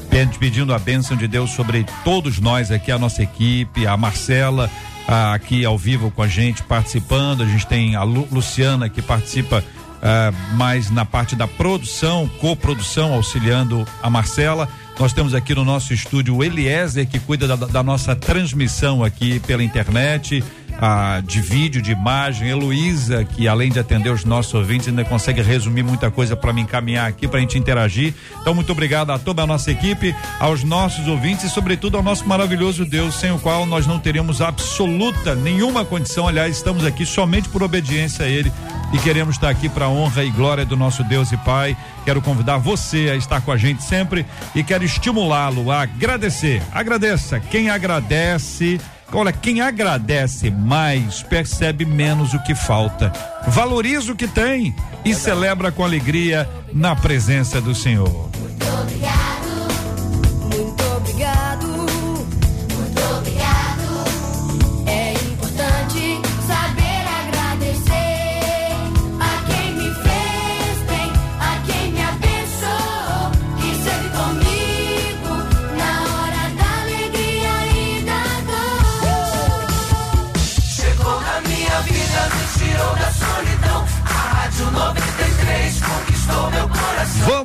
Ped- 0.09 0.37
pedindo 0.37 0.73
a 0.73 0.79
bênção 0.79 1.15
de 1.15 1.27
Deus 1.27 1.51
sobre 1.51 1.85
todos 2.03 2.37
nós 2.39 2.69
aqui, 2.69 2.91
a 2.91 2.99
nossa 2.99 3.23
equipe, 3.23 3.87
a 3.87 3.95
Marcela 3.95 4.69
ah, 5.07 5.33
aqui 5.33 5.63
ao 5.63 5.77
vivo 5.77 6.11
com 6.11 6.21
a 6.21 6.27
gente 6.27 6.61
participando, 6.63 7.41
a 7.41 7.45
gente 7.45 7.65
tem 7.65 7.95
a 7.95 8.03
Lu- 8.03 8.27
Luciana 8.29 8.89
que 8.89 9.01
participa 9.01 9.63
ah, 10.03 10.31
mais 10.55 10.91
na 10.91 11.05
parte 11.05 11.33
da 11.37 11.47
produção, 11.47 12.29
coprodução, 12.41 13.13
auxiliando 13.13 13.87
a 14.03 14.09
Marcela. 14.09 14.67
Nós 15.01 15.13
temos 15.13 15.33
aqui 15.33 15.55
no 15.55 15.65
nosso 15.65 15.95
estúdio 15.95 16.35
o 16.35 16.43
Eliezer 16.43 17.07
que 17.07 17.17
cuida 17.17 17.47
da, 17.47 17.55
da 17.55 17.81
nossa 17.81 18.15
transmissão 18.15 19.03
aqui 19.03 19.39
pela 19.39 19.63
internet. 19.63 20.43
Ah, 20.81 21.21
de 21.23 21.39
vídeo, 21.39 21.79
de 21.79 21.91
imagem, 21.91 22.49
Heloísa, 22.49 23.23
que 23.23 23.47
além 23.47 23.71
de 23.71 23.79
atender 23.79 24.09
os 24.09 24.25
nossos 24.25 24.51
ouvintes, 24.55 24.87
ainda 24.87 25.05
consegue 25.05 25.39
resumir 25.39 25.83
muita 25.83 26.09
coisa 26.09 26.35
para 26.35 26.51
me 26.51 26.61
encaminhar 26.61 27.07
aqui, 27.07 27.27
para 27.27 27.37
a 27.37 27.41
gente 27.41 27.55
interagir. 27.55 28.15
Então, 28.41 28.55
muito 28.55 28.71
obrigado 28.71 29.11
a 29.11 29.19
toda 29.19 29.43
a 29.43 29.47
nossa 29.47 29.69
equipe, 29.69 30.15
aos 30.39 30.63
nossos 30.63 31.07
ouvintes 31.07 31.43
e, 31.43 31.49
sobretudo, 31.49 31.97
ao 31.97 32.03
nosso 32.03 32.27
maravilhoso 32.27 32.83
Deus, 32.83 33.13
sem 33.13 33.31
o 33.31 33.37
qual 33.37 33.63
nós 33.67 33.85
não 33.85 33.99
teríamos 33.99 34.41
absoluta 34.41 35.35
nenhuma 35.35 35.85
condição. 35.85 36.27
Aliás, 36.27 36.57
estamos 36.57 36.83
aqui 36.83 37.05
somente 37.05 37.47
por 37.47 37.61
obediência 37.61 38.25
a 38.25 38.27
Ele 38.27 38.51
e 38.91 38.97
queremos 38.97 39.35
estar 39.35 39.49
aqui 39.49 39.69
para 39.69 39.87
honra 39.87 40.23
e 40.23 40.31
glória 40.31 40.65
do 40.65 40.75
nosso 40.75 41.03
Deus 41.03 41.31
e 41.31 41.37
Pai. 41.37 41.77
Quero 42.03 42.23
convidar 42.23 42.57
você 42.57 43.09
a 43.11 43.15
estar 43.15 43.39
com 43.41 43.51
a 43.51 43.57
gente 43.57 43.83
sempre 43.83 44.25
e 44.55 44.63
quero 44.63 44.83
estimulá-lo 44.83 45.71
a 45.71 45.83
agradecer. 45.83 46.61
Agradeça. 46.71 47.39
Quem 47.39 47.69
agradece. 47.69 48.79
Olha, 49.13 49.33
quem 49.33 49.59
agradece 49.59 50.49
mais 50.49 51.21
percebe 51.21 51.85
menos 51.85 52.33
o 52.33 52.41
que 52.43 52.55
falta. 52.55 53.11
Valoriza 53.47 54.13
o 54.13 54.15
que 54.15 54.27
tem 54.27 54.73
e 55.03 55.13
celebra 55.13 55.71
com 55.71 55.83
alegria 55.83 56.49
na 56.73 56.95
presença 56.95 57.59
do 57.59 57.75
Senhor. 57.75 58.30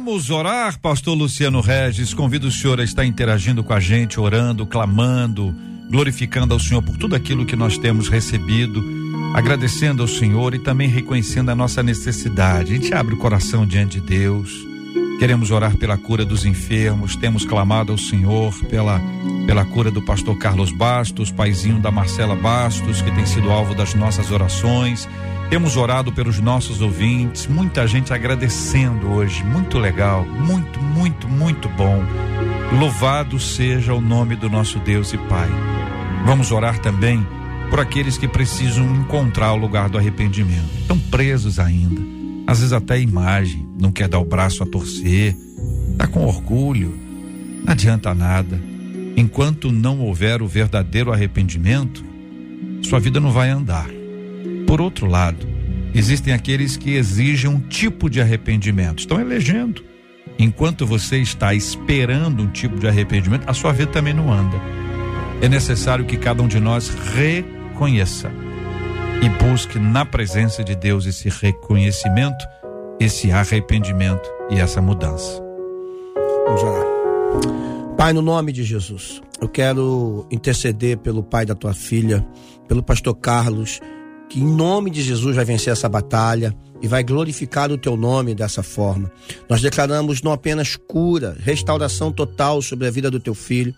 Vamos 0.07 0.31
orar, 0.31 0.79
pastor 0.79 1.19
Luciano 1.19 1.61
Regis. 1.61 2.15
Convido 2.15 2.47
o 2.47 2.53
senhor 2.53 2.81
a 2.81 2.85
estar 2.85 3.05
interagindo 3.05 3.65
com 3.65 3.73
a 3.73 3.81
gente, 3.81 4.21
orando, 4.21 4.65
clamando, 4.65 5.53
glorificando 5.91 6.55
ao 6.55 6.61
Senhor 6.61 6.81
por 6.81 6.97
tudo 6.97 7.17
aquilo 7.17 7.45
que 7.45 7.57
nós 7.57 7.77
temos 7.77 8.09
recebido, 8.09 8.85
agradecendo 9.35 10.03
ao 10.03 10.09
Senhor 10.09 10.55
e 10.55 10.61
também 10.61 10.89
reconhecendo 10.89 11.51
a 11.51 11.57
nossa 11.57 11.83
necessidade. 11.83 12.73
A 12.73 12.77
gente 12.77 12.95
abre 12.95 13.17
o 13.17 13.19
coração 13.19 13.67
diante 13.67 14.01
de 14.01 14.07
Deus. 14.07 14.49
Queremos 15.19 15.51
orar 15.51 15.77
pela 15.77 15.99
cura 15.99 16.25
dos 16.25 16.45
enfermos, 16.45 17.17
temos 17.17 17.45
clamado 17.45 17.91
ao 17.91 17.99
Senhor 17.99 18.55
pela, 18.67 19.01
pela 19.45 19.65
cura 19.65 19.91
do 19.91 20.01
pastor 20.01 20.39
Carlos 20.39 20.71
Bastos, 20.71 21.33
paizinho 21.33 21.81
da 21.81 21.91
Marcela 21.91 22.37
Bastos, 22.37 23.03
que 23.03 23.11
tem 23.11 23.27
sido 23.27 23.51
alvo 23.51 23.75
das 23.75 23.93
nossas 23.93 24.31
orações. 24.31 25.09
Temos 25.49 25.77
orado 25.77 26.11
pelos 26.11 26.41
nossos 26.41 26.81
ouvintes, 26.81 27.47
muita 27.47 27.87
gente 27.87 28.13
agradecendo 28.13 29.09
hoje, 29.09 29.45
muito 29.45 29.79
legal, 29.79 30.25
muito, 30.25 30.81
muito, 30.81 31.29
muito 31.29 31.69
bom. 31.69 32.03
Louvado 32.77 33.39
seja 33.39 33.95
o 33.95 34.01
nome 34.01 34.35
do 34.35 34.51
nosso 34.51 34.81
Deus 34.81 35.13
e 35.13 35.19
Pai. 35.19 35.49
Vamos 36.25 36.51
orar 36.51 36.81
também 36.81 37.25
por 37.71 37.79
aqueles 37.79 38.19
que 38.19 38.27
precisam 38.27 38.85
encontrar 38.97 39.53
o 39.53 39.57
lugar 39.57 39.89
do 39.89 39.97
arrependimento. 39.97 40.69
Estão 40.81 40.99
presos 40.99 41.61
ainda, 41.61 42.03
às 42.45 42.59
vezes 42.59 42.73
até 42.73 42.95
a 42.95 42.99
imagem, 42.99 43.69
não 43.81 43.93
quer 43.93 44.09
dar 44.09 44.19
o 44.19 44.25
braço 44.25 44.65
a 44.65 44.67
torcer, 44.67 45.37
está 45.93 46.09
com 46.09 46.25
orgulho, 46.25 46.99
não 47.65 47.73
adianta 47.73 48.13
nada. 48.13 48.61
Enquanto 49.17 49.71
não 49.71 50.01
houver 50.01 50.43
o 50.43 50.49
verdadeiro 50.49 51.13
arrependimento, 51.13 52.05
sua 52.83 52.99
vida 52.99 53.21
não 53.21 53.31
vai 53.31 53.49
andar. 53.49 53.96
Por 54.67 54.81
outro 54.81 55.07
lado, 55.07 55.47
existem 55.95 56.35
aqueles 56.35 56.77
que 56.77 56.95
exigem 56.95 57.49
um 57.49 57.61
tipo 57.61 58.11
de 58.11 58.21
arrependimento, 58.21 58.99
estão 58.99 59.21
elegendo. 59.21 59.85
Enquanto 60.39 60.87
você 60.87 61.19
está 61.19 61.55
esperando 61.55 62.43
um 62.43 62.51
tipo 62.51 62.79
de 62.79 62.89
arrependimento, 62.89 63.49
a 63.49 63.55
sua 63.55 63.73
vida 63.73 63.93
também 63.93 64.13
não 64.13 64.33
anda. 64.33 64.57
É 65.41 65.49
necessário 65.49 66.05
que 66.05 66.17
cada 66.17 66.43
um 66.43 66.49
de 66.49 66.59
nós 66.59 66.89
reconheça 66.89 68.31
e 69.23 69.29
busque 69.45 69.79
na 69.79 70.05
presença 70.05 70.65
de 70.65 70.75
Deus 70.75 71.07
esse 71.07 71.29
reconhecimento, 71.29 72.45
esse 73.01 73.31
arrependimento 73.31 74.29
e 74.51 74.59
essa 74.59 74.83
mudança. 74.83 75.43
Vamos 76.47 76.63
orar. 76.63 76.87
Pai, 77.97 78.13
no 78.13 78.21
nome 78.21 78.53
de 78.53 78.63
Jesus, 78.63 79.23
eu 79.41 79.49
quero 79.49 80.27
interceder 80.31 80.99
pelo 80.99 81.23
pai 81.23 81.47
da 81.47 81.55
tua 81.55 81.73
filha, 81.73 82.27
pelo 82.69 82.83
pastor 82.83 83.15
Carlos 83.15 83.81
que 84.29 84.41
em 84.41 84.47
nome 84.47 84.91
de 84.91 85.03
Jesus 85.03 85.37
vai 85.37 85.45
vencer 85.45 85.73
essa 85.73 85.89
batalha 85.89 86.55
e 86.83 86.89
vai 86.89 87.03
glorificar 87.03 87.71
o 87.71 87.79
teu 87.79 87.97
nome 87.97 88.35
dessa 88.35 88.63
forma. 88.63 89.11
Nós 89.49 89.61
declaramos 89.61 90.23
não 90.23 90.33
apenas 90.33 90.77
cura, 90.77 91.37
restauração 91.41 92.13
total 92.13 92.61
sobre 92.61 92.87
a 92.87 92.91
vida 92.91 93.11
do 93.11 93.21
teu 93.21 93.35
filho, 93.35 93.75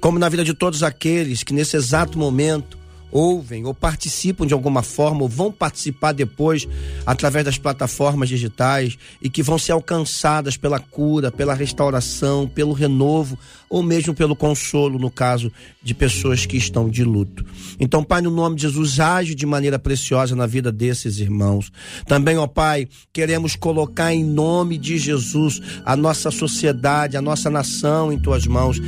como 0.00 0.18
na 0.18 0.28
vida 0.28 0.44
de 0.44 0.54
todos 0.54 0.82
aqueles 0.82 1.42
que 1.42 1.54
nesse 1.54 1.76
exato 1.76 2.18
momento 2.18 2.81
ouvem 3.12 3.66
ou 3.66 3.74
participam 3.74 4.46
de 4.46 4.54
alguma 4.54 4.82
forma 4.82 5.22
ou 5.22 5.28
vão 5.28 5.52
participar 5.52 6.12
depois 6.12 6.66
através 7.04 7.44
das 7.44 7.58
plataformas 7.58 8.28
digitais 8.28 8.96
e 9.20 9.28
que 9.28 9.42
vão 9.42 9.58
ser 9.58 9.72
alcançadas 9.72 10.56
pela 10.56 10.80
cura, 10.80 11.30
pela 11.30 11.54
restauração, 11.54 12.48
pelo 12.48 12.72
renovo 12.72 13.38
ou 13.68 13.82
mesmo 13.82 14.14
pelo 14.14 14.34
consolo 14.34 14.98
no 14.98 15.10
caso 15.10 15.52
de 15.82 15.94
pessoas 15.94 16.46
que 16.46 16.56
estão 16.56 16.88
de 16.88 17.04
luto. 17.04 17.44
Então, 17.78 18.02
Pai, 18.02 18.22
no 18.22 18.30
nome 18.30 18.56
de 18.56 18.62
Jesus, 18.62 18.98
age 18.98 19.34
de 19.34 19.46
maneira 19.46 19.78
preciosa 19.78 20.34
na 20.34 20.46
vida 20.46 20.72
desses 20.72 21.18
irmãos. 21.18 21.70
Também, 22.06 22.38
ó 22.38 22.46
Pai, 22.46 22.88
queremos 23.12 23.56
colocar 23.56 24.12
em 24.12 24.24
nome 24.24 24.78
de 24.78 24.96
Jesus 24.96 25.60
a 25.84 25.96
nossa 25.96 26.30
sociedade, 26.30 27.16
a 27.16 27.22
nossa 27.22 27.50
nação 27.50 28.12
em 28.12 28.18
tuas 28.18 28.46
mãos. 28.46 28.78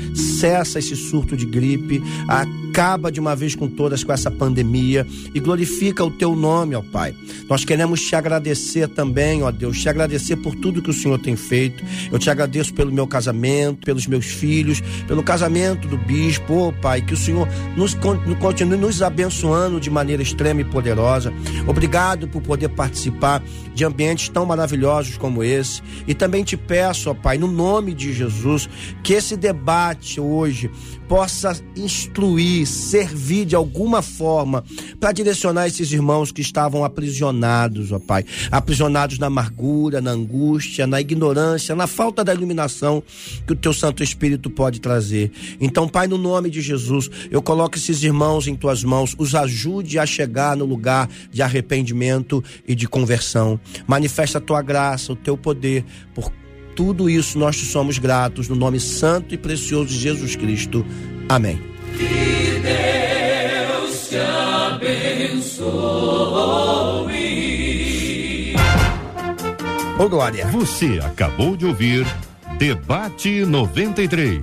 Cessa 0.40 0.78
esse 0.78 0.96
surto 0.96 1.36
de 1.36 1.46
gripe, 1.46 2.02
acaba 2.28 3.10
de 3.10 3.20
uma 3.20 3.36
vez 3.36 3.54
com 3.54 3.68
todas 3.68 4.02
com 4.02 4.13
essa 4.14 4.30
pandemia 4.30 5.06
e 5.34 5.40
glorifica 5.40 6.04
o 6.04 6.10
teu 6.10 6.34
nome, 6.34 6.74
ó 6.74 6.82
Pai. 6.82 7.14
Nós 7.48 7.64
queremos 7.64 8.00
te 8.00 8.16
agradecer 8.16 8.88
também, 8.88 9.42
ó 9.42 9.50
Deus, 9.50 9.80
te 9.80 9.88
agradecer 9.88 10.36
por 10.36 10.54
tudo 10.54 10.82
que 10.82 10.90
o 10.90 10.94
Senhor 10.94 11.18
tem 11.18 11.36
feito. 11.36 11.84
Eu 12.10 12.18
te 12.18 12.30
agradeço 12.30 12.72
pelo 12.72 12.92
meu 12.92 13.06
casamento, 13.06 13.84
pelos 13.84 14.06
meus 14.06 14.26
filhos 14.26 14.82
pelo 15.06 15.22
casamento 15.22 15.86
do 15.88 15.96
bispo, 15.96 16.68
oh, 16.68 16.72
Pai, 16.72 17.02
que 17.02 17.14
o 17.14 17.16
Senhor 17.16 17.48
nos 17.76 17.94
continue 18.40 18.76
nos 18.76 19.02
abençoando 19.02 19.80
de 19.80 19.90
maneira 19.90 20.22
extrema 20.22 20.60
e 20.60 20.64
poderosa. 20.64 21.32
Obrigado 21.66 22.28
por 22.28 22.42
poder 22.42 22.68
participar 22.70 23.42
de 23.74 23.84
ambientes 23.84 24.28
tão 24.28 24.46
maravilhosos 24.46 25.16
como 25.16 25.42
esse. 25.42 25.82
E 26.06 26.14
também 26.14 26.44
te 26.44 26.56
peço, 26.56 27.10
ó 27.10 27.14
Pai, 27.14 27.38
no 27.38 27.48
nome 27.48 27.92
de 27.94 28.12
Jesus, 28.12 28.68
que 29.02 29.14
esse 29.14 29.36
debate 29.36 30.20
hoje 30.20 30.70
possa 31.08 31.56
instruir, 31.76 32.66
servir 32.66 33.44
de 33.44 33.54
alguma 33.54 34.02
forma 34.02 34.64
para 34.98 35.12
direcionar 35.12 35.66
esses 35.66 35.92
irmãos 35.92 36.32
que 36.32 36.40
estavam 36.40 36.84
aprisionados, 36.84 37.92
ó 37.92 37.98
Pai, 37.98 38.24
aprisionados 38.50 39.18
na 39.18 39.26
amargura, 39.26 40.00
na 40.00 40.10
angústia, 40.10 40.86
na 40.86 41.00
ignorância, 41.00 41.74
na 41.74 41.86
falta 41.86 42.24
da 42.24 42.34
iluminação 42.34 43.02
que 43.46 43.52
o 43.52 43.56
teu 43.56 43.72
Santo 43.72 44.02
Espírito 44.02 44.50
pode 44.50 44.80
trazer. 44.80 45.30
Então, 45.60 45.88
Pai, 45.88 46.06
no 46.06 46.18
nome 46.18 46.50
de 46.50 46.60
Jesus, 46.60 47.10
eu 47.30 47.42
coloco 47.42 47.76
esses 47.76 48.02
irmãos 48.02 48.46
em 48.46 48.54
tuas 48.54 48.82
mãos, 48.82 49.14
os 49.18 49.34
ajude 49.34 49.98
a 49.98 50.06
chegar 50.06 50.56
no 50.56 50.64
lugar 50.64 51.08
de 51.30 51.42
arrependimento 51.42 52.42
e 52.66 52.74
de 52.74 52.88
conversão. 52.88 53.58
Manifesta 53.86 54.38
a 54.38 54.40
tua 54.40 54.62
graça, 54.62 55.12
o 55.12 55.16
teu 55.16 55.36
poder 55.36 55.84
por 56.14 56.30
tudo 56.74 57.08
isso 57.08 57.38
nós 57.38 57.56
te 57.56 57.64
somos 57.64 57.98
gratos 57.98 58.48
no 58.48 58.56
nome 58.56 58.80
santo 58.80 59.34
e 59.34 59.38
precioso 59.38 59.86
de 59.86 59.98
Jesus 59.98 60.36
Cristo. 60.36 60.84
Amém. 61.28 61.60
Que 61.96 62.60
Deus 62.60 64.08
te 64.08 64.16
abençoe. 64.16 65.64
Ô 69.98 70.08
Glória. 70.08 70.46
Você 70.48 71.00
acabou 71.02 71.56
de 71.56 71.66
ouvir 71.66 72.06
Debate 72.58 73.44
93. 73.44 74.42